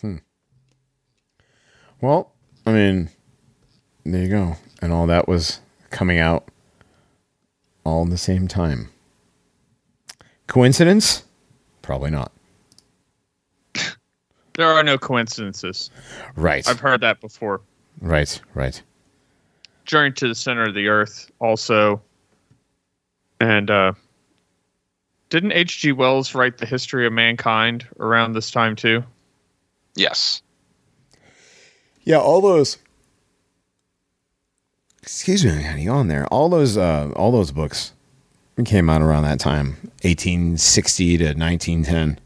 [0.00, 0.16] Hmm.
[2.00, 2.32] Well,
[2.64, 3.10] I mean,
[4.04, 5.60] there you go, and all that was
[5.90, 6.48] coming out
[7.84, 8.90] all at the same time.
[10.46, 11.24] Coincidence?
[11.82, 12.32] Probably not.
[14.54, 15.90] There are no coincidences.
[16.36, 16.68] Right.
[16.68, 17.62] I've heard that before.
[18.02, 18.82] right, right.
[19.86, 22.02] Journey to the Center of the Earth also.
[23.40, 23.92] And uh
[25.30, 25.92] didn't H.G.
[25.92, 29.02] Wells write The History of Mankind around this time too?
[29.94, 30.42] Yes.
[32.02, 32.76] Yeah, all those.
[35.02, 36.26] Excuse me, honey, on there.
[36.28, 37.92] All those, uh, all those books
[38.64, 42.20] came out around that time, eighteen sixty to nineteen ten.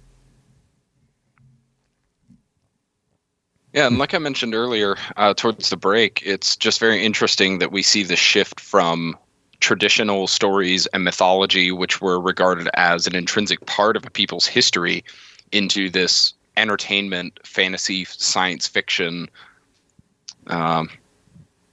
[3.72, 7.72] Yeah, and like I mentioned earlier, uh, towards the break, it's just very interesting that
[7.72, 9.16] we see the shift from
[9.60, 15.04] traditional stories and mythology, which were regarded as an intrinsic part of a people's history,
[15.52, 19.28] into this entertainment, fantasy, science fiction
[20.48, 20.90] um,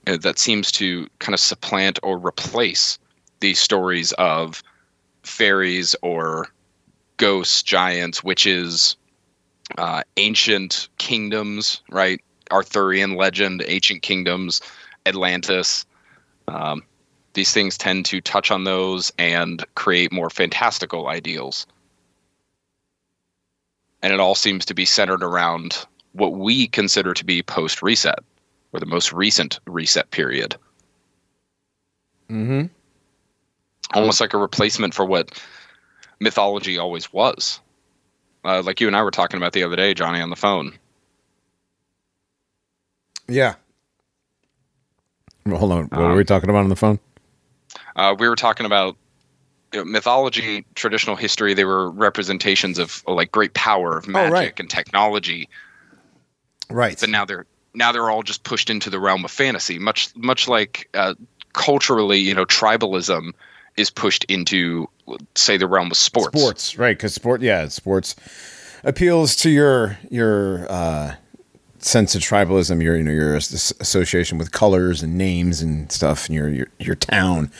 [0.07, 2.99] uh, that seems to kind of supplant or replace
[3.39, 4.63] these stories of
[5.23, 6.47] fairies or
[7.17, 8.97] ghosts, giants, witches,
[9.77, 12.21] uh, ancient kingdoms, right?
[12.51, 14.61] Arthurian legend, ancient kingdoms,
[15.05, 15.85] Atlantis.
[16.47, 16.83] Um,
[17.33, 21.65] these things tend to touch on those and create more fantastical ideals.
[24.01, 28.19] And it all seems to be centered around what we consider to be post reset,
[28.73, 30.55] or the most recent reset period.
[32.29, 32.65] Mm-hmm.
[33.93, 35.39] Almost like a replacement for what
[36.19, 37.59] mythology always was.
[38.43, 40.73] Uh, like you and I were talking about the other day, Johnny, on the phone.
[43.27, 43.55] Yeah.
[45.45, 45.83] Well, hold on.
[45.85, 46.99] What Um, were we talking about on the phone?
[47.95, 48.97] Uh, we were talking about
[49.71, 51.53] you know, mythology, traditional history.
[51.53, 54.59] They were representations of like great power of magic right.
[54.59, 55.49] and technology.
[56.69, 56.97] Right.
[56.99, 59.79] But now they're now they're all just pushed into the realm of fantasy.
[59.79, 61.13] Much much like uh,
[61.53, 63.33] culturally, you know, tribalism
[63.77, 64.87] is pushed into
[65.35, 66.39] say the realm of sports.
[66.39, 66.95] Sports, right?
[66.97, 68.15] Because sport, yeah, sports
[68.83, 71.15] appeals to your your uh,
[71.79, 76.35] sense of tribalism, your you know your association with colors and names and stuff, and
[76.35, 77.51] your your your town,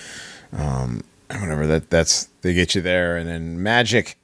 [0.51, 1.67] um, whatever.
[1.67, 4.17] That that's they get you there, and then magic.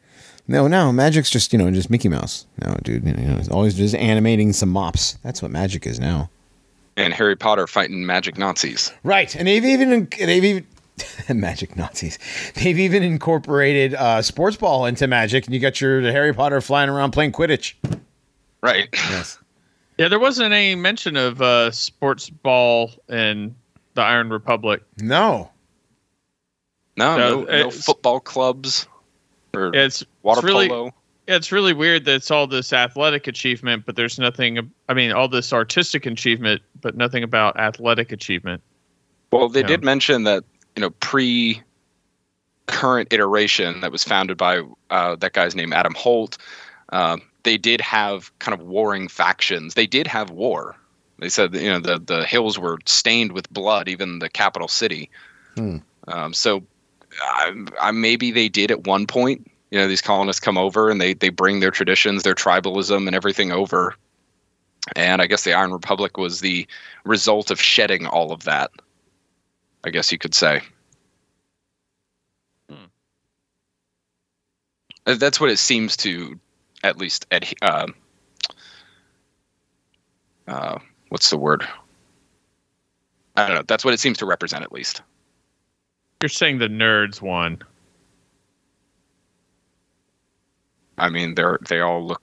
[0.49, 2.47] No, no, magic's just you know just Mickey Mouse.
[2.59, 5.13] No, dude, you know, it's always just animating some mops.
[5.23, 6.31] That's what magic is now.
[6.97, 8.91] And Harry Potter fighting magic Nazis.
[9.03, 10.65] Right, and they've even they've even
[11.39, 12.17] magic Nazis.
[12.55, 16.89] They've even incorporated uh, sports ball into magic, and you got your Harry Potter flying
[16.89, 17.75] around playing Quidditch.
[18.63, 18.89] Right.
[18.91, 19.37] Yes.
[19.99, 23.53] Yeah, there wasn't any mention of uh, sports ball in
[23.93, 24.81] the Iron Republic.
[24.97, 25.51] No.
[26.97, 28.87] No, No, no, no football clubs
[29.53, 30.85] or It's water it's really polo.
[31.27, 34.71] yeah, it's really weird that it's all this athletic achievement, but there's nothing.
[34.87, 38.61] I mean, all this artistic achievement, but nothing about athletic achievement.
[39.31, 39.67] Well, they Yeah.
[39.67, 40.43] did mention that
[40.75, 41.61] you know pre
[42.67, 46.37] current iteration that was founded by uh, that guy's name Adam Holt.
[46.91, 49.73] Uh, they did have kind of warring factions.
[49.73, 50.75] They did have war.
[51.19, 55.09] They said you know the the hills were stained with blood, even the capital city.
[55.55, 55.77] Hmm.
[56.07, 56.63] Um, so,
[57.21, 59.49] I, I, maybe they did at one point.
[59.71, 63.15] You know, these colonists come over and they they bring their traditions, their tribalism, and
[63.15, 63.95] everything over.
[64.95, 66.67] And I guess the Iron Republic was the
[67.03, 68.71] result of shedding all of that.
[69.83, 70.61] I guess you could say.
[75.05, 76.39] Uh, That's what it seems to,
[76.83, 77.87] at least, ad- uh,
[80.47, 80.79] uh,
[81.09, 81.67] what's the word?
[83.35, 83.63] I don't know.
[83.67, 85.01] That's what it seems to represent, at least.
[86.21, 87.59] You're saying the nerds won.
[90.97, 92.21] I mean, they're they all look,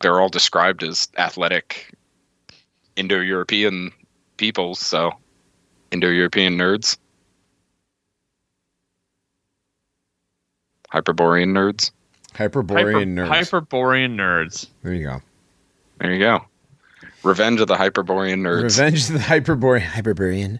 [0.00, 1.92] they're all described as athletic,
[2.96, 3.92] Indo-European
[4.36, 4.80] peoples.
[4.80, 5.12] So,
[5.92, 6.96] Indo-European nerds,
[10.92, 11.92] Hyperborean nerds.
[12.34, 13.28] Hyperborean Hyper- nerds.
[13.28, 14.66] Hyperborean nerds.
[14.82, 15.22] there you go.
[16.00, 16.40] There you go.
[17.22, 18.62] Revenge of the Hyperborean nerds.
[18.64, 19.82] Revenge of the Hyperborean.
[19.82, 20.58] Hyperborean.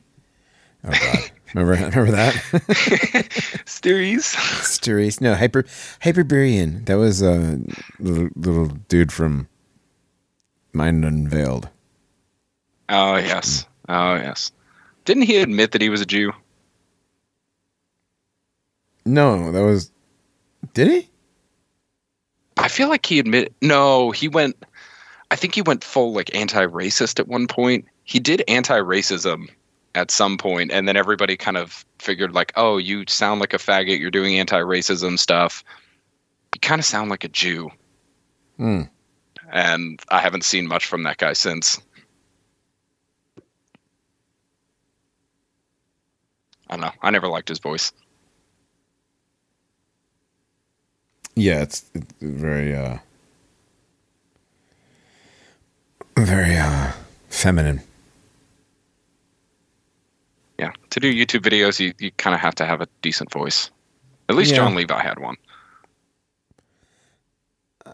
[0.84, 1.30] Oh, God.
[1.54, 3.62] remember, remember that?
[3.66, 4.26] Stories.
[4.26, 5.20] Stories.
[5.20, 5.64] No, Hyper
[6.02, 6.84] Hyperborean.
[6.84, 7.60] That was a
[7.98, 9.48] little, little dude from
[10.72, 11.68] Mind Unveiled.
[12.88, 13.66] Oh yes.
[13.88, 14.52] Oh yes.
[15.04, 16.32] Didn't he admit that he was a Jew?
[19.04, 19.90] No, that was.
[20.74, 21.08] Did he?
[22.56, 23.54] I feel like he admit.
[23.62, 24.56] No, he went.
[25.30, 27.86] I think he went full like anti-racist at one point.
[28.04, 29.48] He did anti-racism
[29.94, 33.58] at some point and then everybody kind of figured like oh you sound like a
[33.58, 33.98] faggot.
[33.98, 35.64] You're doing anti-racism stuff.
[36.54, 37.70] You kind of sound like a jew.
[38.58, 38.88] Mm.
[39.52, 41.80] and i haven't seen much from that guy since.
[46.68, 46.92] I don't know.
[47.00, 47.92] I never liked his voice.
[51.34, 52.98] Yeah it's, it's very uh
[56.16, 56.92] very uh
[57.28, 57.80] feminine.
[60.58, 63.70] Yeah, to do YouTube videos, you, you kind of have to have a decent voice.
[64.28, 64.56] At least Yeah.
[64.58, 65.36] John Levi had one.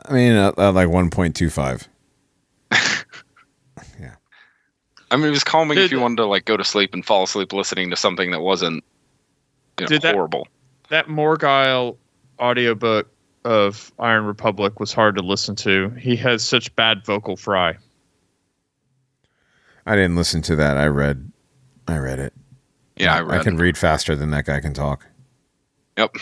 [0.09, 1.89] I mean, uh, uh, like 1.25.
[4.01, 4.15] Yeah.
[5.11, 7.25] I mean, it was calming if you wanted to like go to sleep and fall
[7.25, 8.83] asleep listening to something that wasn't
[9.79, 10.49] you know, that- horrible.
[10.91, 11.97] That Morgile
[12.39, 13.09] audiobook
[13.45, 15.91] of Iron Republic was hard to listen to.
[15.91, 17.77] He has such bad vocal fry.
[19.87, 20.77] I didn't listen to that.
[20.77, 21.31] I read
[21.89, 22.33] I read it.
[22.97, 23.41] Yeah, I read.
[23.41, 25.07] I can read faster than that guy can talk.
[25.99, 26.17] Yep.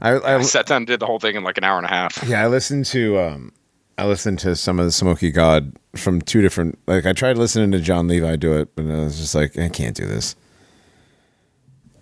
[0.00, 1.86] I, I, I sat down and did the whole thing in like an hour and
[1.86, 2.22] a half.
[2.26, 3.52] Yeah, I listened to um
[3.96, 7.72] I listened to some of the Smoky God from two different like I tried listening
[7.72, 10.36] to John Levi do it, but I was just like, I can't do this.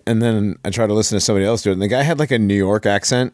[0.05, 2.19] And then I tried to listen to somebody else do it, and the guy had
[2.19, 3.33] like a New York accent.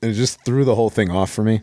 [0.00, 1.62] And it just threw the whole thing off for me.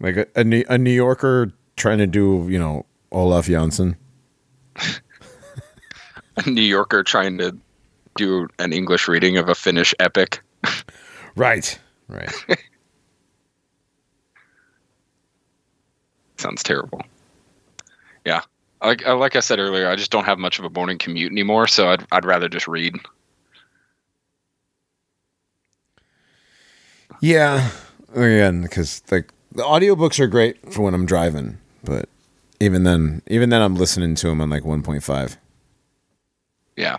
[0.00, 3.96] Like a, a, New- a New Yorker trying to do, you know, Olaf Jansen.
[6.36, 7.56] A New Yorker trying to
[8.16, 10.40] do an English reading of a Finnish epic.
[11.36, 11.76] Right.
[12.06, 12.32] Right.
[16.36, 17.02] Sounds terrible.
[18.24, 18.42] Yeah.
[18.82, 21.32] Like uh, like I said earlier, I just don't have much of a morning commute
[21.32, 22.94] anymore, so I'd I'd rather just read.
[27.20, 27.70] Yeah,
[28.14, 32.08] again, because like the audiobooks are great for when I'm driving, but
[32.60, 35.36] even then, even then, I'm listening to them on like 1.5.
[36.76, 36.96] Yeah.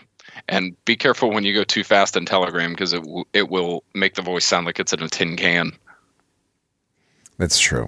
[0.48, 3.84] And be careful when you go too fast in Telegram because it w- it will
[3.94, 5.72] make the voice sound like it's in a tin can.
[7.38, 7.88] That's true.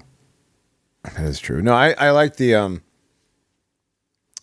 [1.04, 1.62] That is true.
[1.62, 2.82] No, I I like the um,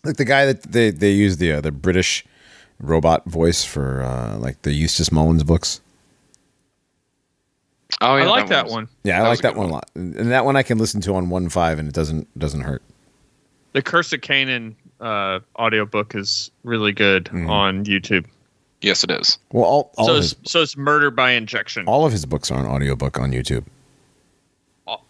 [0.04, 2.24] like the guy that they they use the uh, the British
[2.80, 5.80] robot voice for uh like the Eustace Mullins books.
[8.00, 8.88] Oh, I like that was- one.
[9.04, 10.78] Yeah, I That like that good one a lot, and and that one I can
[10.78, 12.82] listen to on 1.5 and it doesn't doesn't hurt.
[13.76, 17.50] The Curse of Canaan uh, audiobook is really good Mhm.
[17.50, 18.24] on YouTube.
[18.80, 19.36] Yes, it is.
[19.52, 21.84] Well, all all so of it's, his so it's Murder by Injection.
[21.86, 23.66] All, all of his books are on audiobook on YouTube.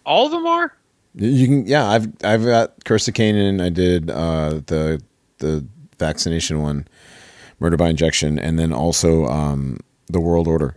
[0.05, 0.73] all of them are.
[1.15, 1.87] You can, yeah.
[1.87, 3.61] I've I've got Curse of Canaan.
[3.61, 5.01] I did uh, the
[5.37, 5.65] the
[5.97, 6.89] vaccination one,
[7.61, 9.77] Murder by Injection, and then also um,
[10.07, 10.75] the World Order.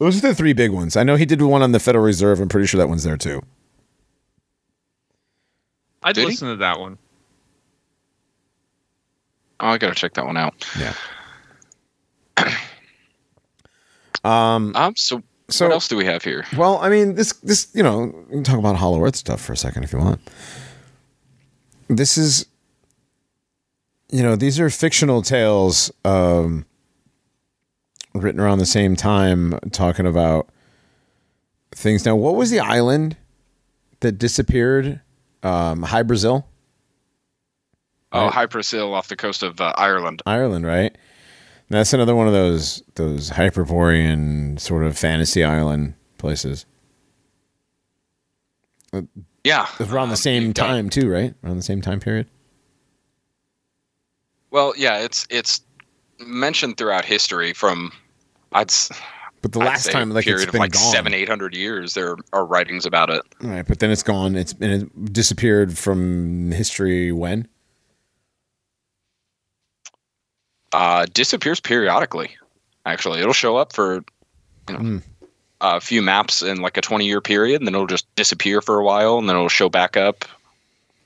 [0.00, 0.98] Those are the three big ones.
[0.98, 2.40] I know he did one on the Federal Reserve.
[2.40, 3.40] I'm pretty sure that one's there too.
[6.02, 6.26] I'd Did he?
[6.28, 6.98] listen to that one.
[9.60, 10.54] Oh, I gotta check that one out.
[10.78, 10.94] Yeah.
[14.24, 14.74] um.
[14.76, 14.94] Um.
[14.96, 16.44] So, So what else do we have here?
[16.56, 19.52] Well, I mean, this this you know, we can talk about Hollow Earth stuff for
[19.52, 20.20] a second if you want.
[21.88, 22.46] This is,
[24.10, 26.66] you know, these are fictional tales um,
[28.14, 30.48] written around the same time, talking about
[31.72, 32.04] things.
[32.04, 33.16] Now, what was the island
[34.00, 35.00] that disappeared?
[35.42, 36.46] Um, Hy-Brasil,
[38.10, 38.32] Oh, Right.
[38.32, 40.22] Hy-Brasil off the coast of uh, Ireland.
[40.24, 40.90] Ireland, right?
[40.92, 46.64] And that's another one of those those Hyperborean sort of fantasy island places.
[49.44, 51.34] Yeah, It's around the Um, same time too, right?
[51.44, 52.26] Around the same time period.
[54.50, 55.60] Well, yeah, it's it's
[56.18, 57.92] mentioned throughout history from
[58.52, 58.72] I'd
[59.40, 60.92] But the last time, a like period it's of been like gone.
[60.92, 63.22] seven, eight hundred years, there are writings about it.
[63.40, 64.34] Right, but then it's gone.
[64.36, 67.12] It's and it disappeared from history.
[67.12, 67.46] When?
[70.72, 72.36] Uh, disappears periodically.
[72.84, 73.96] Actually, it'll show up for
[74.68, 74.98] you know Hmm.
[75.60, 78.84] a few maps in like a twenty-year period, and then it'll just disappear for a
[78.84, 80.24] while, and then it'll show back up.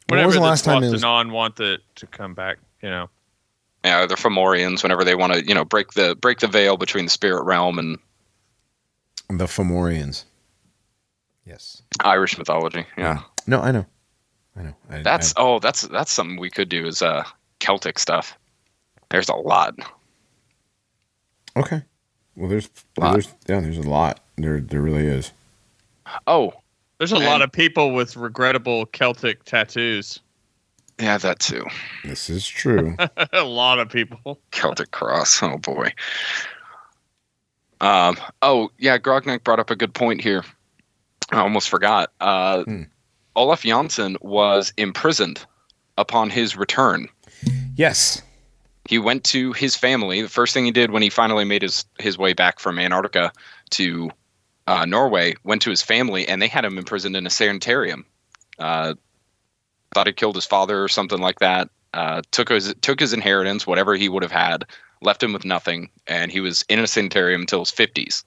[0.09, 2.35] When Whenever was the the last time it Twelfth was- Anon want it to come
[2.35, 3.09] back, you know.
[3.85, 7.05] Yeah, the Fomorians, whenever they want to, you know, break the break the veil between
[7.07, 7.99] the spirit realm and
[9.39, 10.25] The Fomorians.
[11.47, 11.83] Yes.
[12.05, 12.87] Irish mythology.
[12.97, 13.87] Yeah, No, I know.
[14.57, 14.75] I know.
[14.91, 17.25] I, that's oh, that's that's something we could do is uh
[17.59, 18.37] Celtic stuff.
[19.11, 19.75] There's a lot.
[21.57, 21.83] Okay.
[22.37, 23.13] Well, there's, Lot.
[23.13, 24.21] there's yeah, there's a lot.
[24.37, 25.33] There, there really is.
[26.27, 26.53] Oh,
[26.99, 30.21] There's a And- lot of people with regrettable Celtic tattoos.
[31.01, 31.65] yeah, that too.
[32.05, 32.97] This is true.
[33.33, 34.39] a lot of people.
[34.51, 35.43] Celtic cross.
[35.43, 35.93] Oh boy.
[37.83, 38.17] Um.
[38.41, 40.45] Oh yeah, Grognak brought up a good point here.
[41.31, 42.11] I almost forgot.
[42.21, 42.83] Uh, Hmm.
[43.37, 45.45] Olaf Jansen was imprisoned
[45.99, 47.09] upon his return.
[47.77, 48.23] yes.
[48.89, 50.23] He went to his family.
[50.23, 53.33] The first thing he did when he finally made his his way back from Antarctica
[53.71, 54.11] to
[54.67, 58.05] uh, Norway, went to his family, and they had him imprisoned in a sanitarium.
[58.59, 58.95] Uh,
[59.95, 61.69] thought he killed his father or something like that.
[61.95, 64.65] Uh, took his took his inheritance, whatever he would have had,
[65.01, 68.25] left him with nothing, and he was in a sanitarium until his fifties.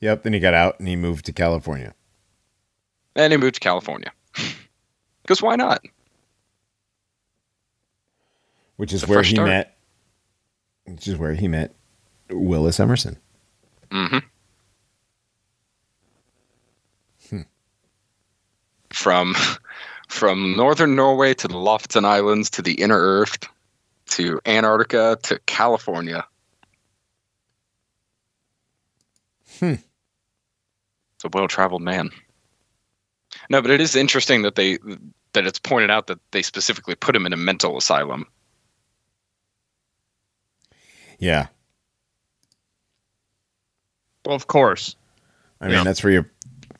[0.00, 0.24] Yep.
[0.24, 1.94] Then he got out and he moved to California.
[3.14, 4.12] And he moved to California.
[5.22, 5.84] Because why not?
[8.76, 9.48] which is where he start.
[9.48, 9.76] met.
[10.86, 11.72] Which is where he met
[12.28, 13.16] Willis Emerson.
[13.92, 14.18] hmm
[18.92, 19.34] From
[20.08, 23.38] from northern Norway to the Lofoten Islands to the Inner Earth
[24.10, 26.26] to Antarctica to California.
[29.58, 29.74] Hmm.
[31.14, 32.10] It's a well traveled man.
[33.48, 34.78] No, but it is interesting that they
[35.32, 38.26] that it's pointed out that they specifically put him in a mental asylum.
[41.18, 41.46] Yeah,
[44.26, 44.96] Well, of course.
[45.60, 45.84] I mean Yeah.
[45.84, 46.24] that's where you.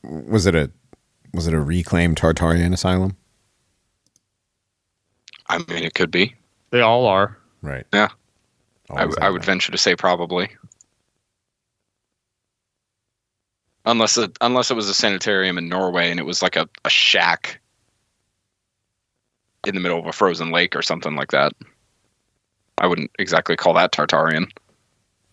[0.03, 0.69] Was it a
[1.33, 3.17] was it a reclaimed Tartarian asylum?
[5.47, 6.35] I mean, it could be.
[6.69, 7.37] They all are.
[7.61, 7.85] Right.
[7.93, 8.09] Yeah.
[8.89, 10.49] I, I would venture to say probably.
[13.85, 16.89] Unless it, unless it was a sanitarium in Norway and it was like a, a
[16.89, 17.59] shack
[19.67, 21.53] in the middle of a frozen lake or something like that.
[22.77, 24.49] I wouldn't exactly call that Tartarian.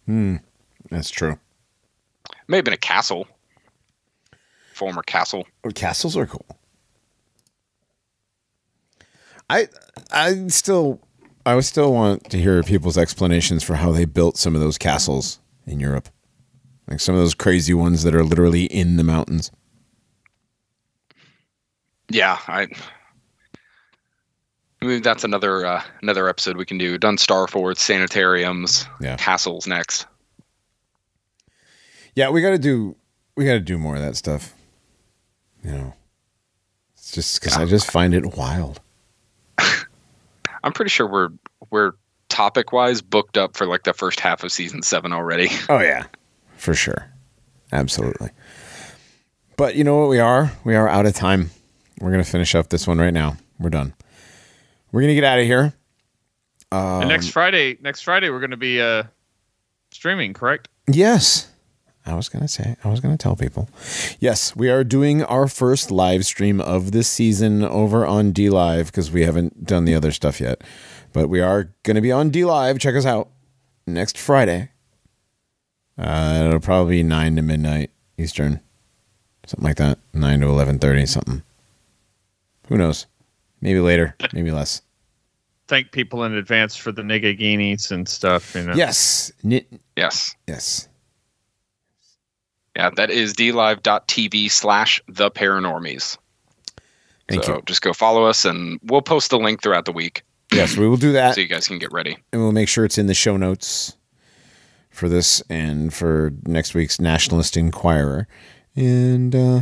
[0.06, 0.36] Hmm.
[0.90, 1.38] That's true.
[2.30, 3.26] It May have been a castle.
[4.80, 5.46] Former castle.
[5.74, 6.46] Castles are cool.
[9.50, 9.68] I
[10.10, 11.02] I still
[11.44, 14.78] I would still want to hear people's explanations for how they built some of those
[14.78, 16.08] castles in Europe.
[16.88, 19.50] Like some of those crazy ones that are literally in the mountains.
[22.08, 22.68] Yeah, I.
[24.80, 26.96] I mean, that's another uh, another episode we can do.
[26.96, 29.16] Done Star Forts, sanitariums, Yeah.
[29.18, 30.06] castles next.
[32.14, 32.96] Yeah, we got to do
[33.36, 34.54] we got to do more of that stuff.
[35.64, 35.94] You know.
[36.94, 38.80] It's just cuz I just find it wild.
[40.64, 41.30] I'm pretty sure we're
[41.70, 41.92] we're
[42.28, 45.48] topic wise booked up for like the first half of season seven already.
[45.68, 46.04] Oh yeah,
[46.56, 47.10] for sure,
[47.72, 48.30] absolutely.
[49.56, 50.08] But you know what?
[50.08, 51.50] We are we are out of time.
[52.00, 53.36] We're gonna finish up this one right now.
[53.58, 53.92] We're done.
[54.92, 55.74] We're gonna get out of here.
[56.72, 59.02] and next Friday, next Friday we're going to be uh,
[59.90, 60.68] streaming, correct?
[60.86, 61.49] Yes,
[62.10, 62.76] I was gonna say.
[62.82, 63.68] I was gonna tell people.
[64.18, 68.86] Yes, we are doing our first live stream of this season over on D Live
[68.86, 70.62] because we haven't done the other stuff yet.
[71.12, 72.78] But we are gonna be on D Live.
[72.80, 73.28] Check us out
[73.86, 74.70] next Friday.
[75.96, 78.60] Uh, it'll probably be nine to midnight Eastern,
[79.46, 79.98] something like that.
[80.12, 81.42] Nine to eleven thirty, something.
[82.68, 83.06] Who knows?
[83.60, 84.82] Maybe later, maybe less.
[85.68, 88.54] Thank people in advance for the nigga and stuff.
[88.56, 88.74] You know.
[88.74, 89.66] Yes, Ni-
[89.96, 90.34] Yes.
[90.48, 90.88] yes.
[92.76, 96.16] Yeah, that is dlive.tv slash the paranormies.
[97.28, 97.62] Thank so you.
[97.66, 100.96] just go follow us and we'll post the link throughout the week Yes, we will
[100.96, 101.34] do that.
[101.36, 102.16] so you guys can get ready.
[102.32, 103.96] and we'll make sure it's in the show notes
[104.90, 108.26] for this and for next week's Nationalist Inquirer.
[108.74, 109.60] And uh,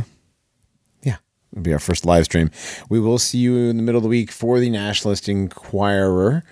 [1.03, 1.17] yeah,
[1.51, 2.49] it'll be our first live stream.
[2.89, 6.43] We will see you in the middle of the week for the Nationalist Inquirer.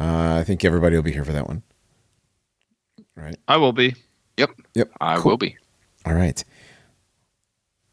[0.00, 1.62] Uh, I think everybody will be here for that one.
[3.16, 3.36] Right.
[3.48, 3.94] I will be.
[4.36, 4.50] Yep.
[4.74, 4.90] Yep.
[5.00, 5.32] I Cool.
[5.32, 5.56] will be.
[6.06, 6.42] All right.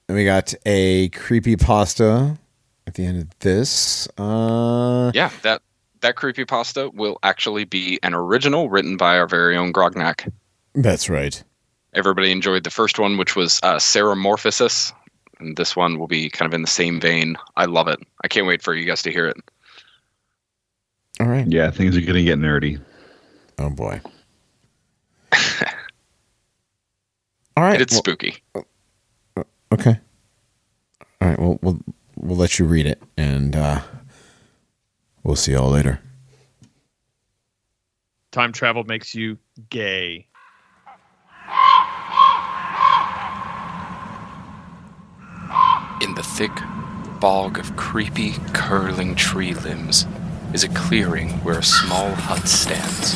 [0.07, 2.37] And we got a creepy pasta
[2.85, 4.07] at the end of this.
[4.17, 5.61] Uh, Yeah, that
[6.01, 10.31] that creepy pasta will actually be an original written by our very own Grognak.
[10.75, 11.43] that's right.
[11.93, 14.93] Everybody enjoyed the first one, which was uh, Ceramorphosis,
[15.39, 17.35] and this one will be kind of in the same vein.
[17.55, 17.99] I love it.
[18.23, 19.37] I can't wait for you guys to hear it.
[21.19, 21.47] All right.
[21.47, 22.79] Yeah, things are gonna get nerdy.
[23.57, 23.99] Oh boy.
[27.57, 27.81] All right.
[27.81, 28.35] It's well- spooky.
[29.71, 29.99] Okay.
[31.19, 31.39] All right.
[31.39, 31.79] Well, we'll
[32.15, 33.81] we'll let you read it, and uh,
[35.23, 35.99] we'll see y'all later.
[38.31, 39.39] Time travel makes you
[39.71, 40.27] gay.
[45.99, 46.51] In the thick
[47.19, 50.05] bog of creepy, curling tree limbs
[50.53, 53.15] is a clearing where a small hut stands,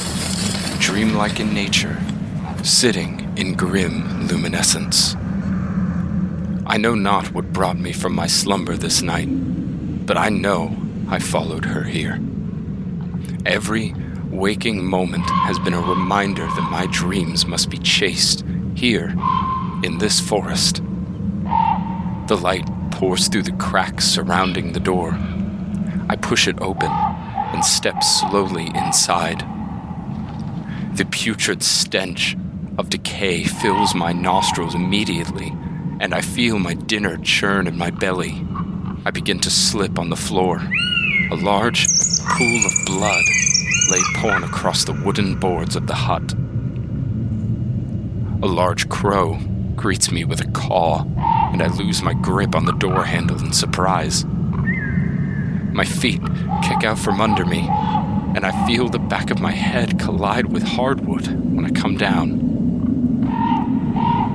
[0.80, 2.02] dreamlike in nature,
[2.64, 5.16] sitting in grim luminescence.
[6.66, 9.28] I know not what brought me from my slumber this night,
[10.06, 10.76] but I know
[11.10, 12.20] I followed her here.
[13.46, 13.94] Every
[14.30, 18.46] waking moment has been a reminder that my dreams must be chased
[18.76, 19.14] here,
[19.84, 20.82] in this forest.
[22.28, 25.12] The light pours through the cracks surrounding the door.
[26.10, 29.46] I push it open and step slowly inside.
[30.96, 32.36] The putrid stench
[32.78, 35.54] of decay fills my nostrils immediately,
[36.00, 38.46] and I feel my dinner churn in my belly.
[39.06, 40.62] I begin to slip on the floor.
[41.32, 43.24] A large pool of blood
[43.90, 46.34] lay pouring across the wooden boards of the hut.
[48.44, 49.38] A large crow
[49.76, 51.04] greets me with a caw,
[51.52, 54.26] and I lose my grip on the door handle in surprise.
[55.74, 56.22] My feet
[56.64, 57.68] kick out from under me,
[58.36, 62.52] and I feel the back of my head collide with hardwood when I come down.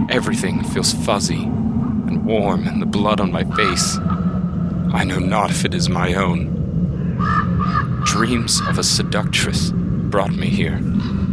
[0.09, 3.99] Everything feels fuzzy and warm, and the blood on my face.
[4.93, 6.55] I know not if it is my own.
[8.05, 10.81] Dreams of a seductress brought me here.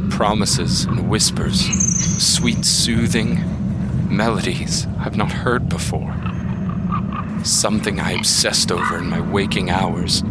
[0.10, 3.38] Promises and whispers, sweet, soothing
[4.10, 6.14] melodies I've not heard before.
[7.43, 10.24] Something I obsessed over in my waking hours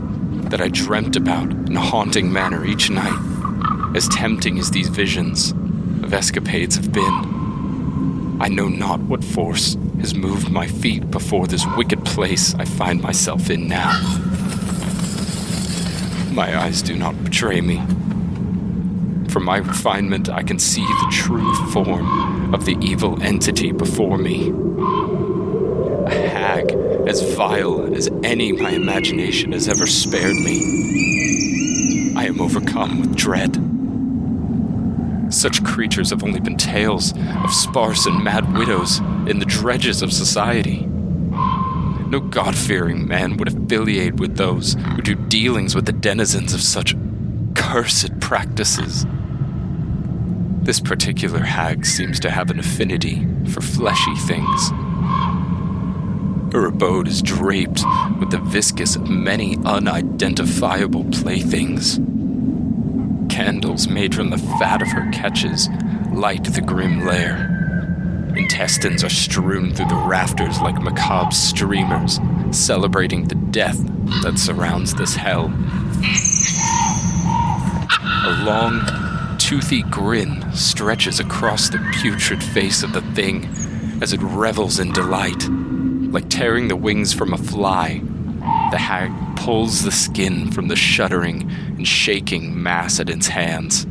[0.50, 3.18] that I dreamt about in a haunting manner each night,
[3.94, 5.52] as tempting as these visions
[6.02, 7.41] of escapades have been.
[8.42, 13.00] I know not what force has moved my feet before this wicked place I find
[13.00, 13.92] myself in now.
[16.32, 17.76] My eyes do not betray me.
[19.28, 24.48] From my refinement, I can see the true form of the evil entity before me.
[26.08, 26.72] A hag
[27.06, 32.12] as vile as any my imagination has ever spared me.
[32.16, 33.61] I am overcome with dread.
[35.32, 40.12] Such creatures have only been tales of sparse and mad widows in the dredges of
[40.12, 40.86] society.
[42.06, 46.60] No God fearing man would affiliate with those who do dealings with the denizens of
[46.60, 46.94] such
[47.54, 49.06] cursed practices.
[50.60, 54.70] This particular hag seems to have an affinity for fleshy things.
[56.52, 57.82] Her abode is draped
[58.20, 61.98] with the viscous of many unidentifiable playthings.
[63.72, 65.70] Made from the fat of her catches
[66.12, 67.48] light the grim lair.
[68.36, 72.20] Intestines are strewn through the rafters like macabre streamers,
[72.50, 73.78] celebrating the death
[74.22, 75.46] that surrounds this hell.
[78.24, 83.46] A long, toothy grin stretches across the putrid face of the thing
[84.02, 85.48] as it revels in delight.
[85.48, 88.02] Like tearing the wings from a fly,
[88.70, 89.12] the hag
[89.42, 93.84] pulls the skin from the shuddering and shaking mass at its hands.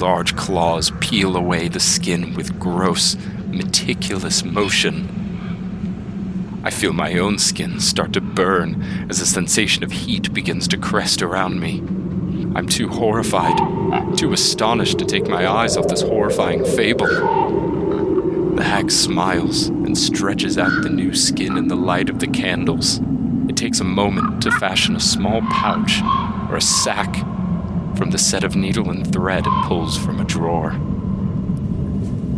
[0.00, 6.60] Large claws peel away the skin with gross, meticulous motion.
[6.64, 10.78] I feel my own skin start to burn as a sensation of heat begins to
[10.78, 11.78] crest around me.
[12.56, 13.56] I'm too horrified,
[14.18, 18.56] too astonished to take my eyes off this horrifying fable.
[18.56, 23.00] The hag smiles and stretches out the new skin in the light of the candles.
[23.64, 26.02] Takes a moment to fashion a small pouch
[26.50, 27.16] or a sack
[27.96, 30.78] from the set of needle and thread it pulls from a drawer.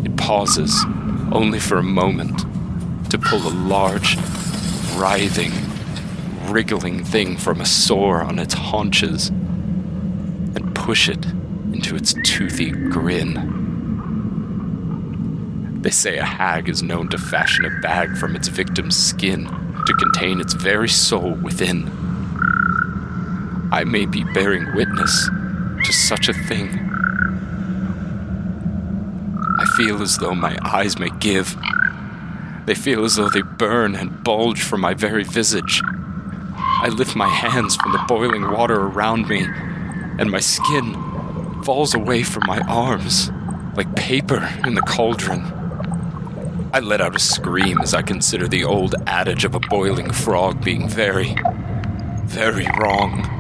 [0.04, 0.84] It pauses,
[1.32, 2.44] only for a moment,
[3.10, 4.16] to pull a large,
[4.94, 5.50] writhing,
[6.48, 11.26] wriggling thing from a sore on its haunches and push it
[11.72, 13.32] into its toothy grin.
[15.82, 19.94] They say a hag is known to fashion a bag from its victim's skin to
[19.94, 21.90] contain its very soul within.
[23.72, 25.28] I may be bearing witness
[25.84, 26.68] to such a thing.
[29.58, 31.56] I feel as though my eyes may give.
[32.66, 35.80] They feel as though they burn and bulge from my very visage.
[36.56, 39.46] I lift my hands from the boiling water around me,
[40.18, 40.94] and my skin
[41.62, 43.30] falls away from my arms
[43.76, 45.55] like paper in the cauldron.
[46.76, 50.62] I let out a scream as I consider the old adage of a boiling frog
[50.62, 51.34] being very,
[52.26, 53.35] very wrong.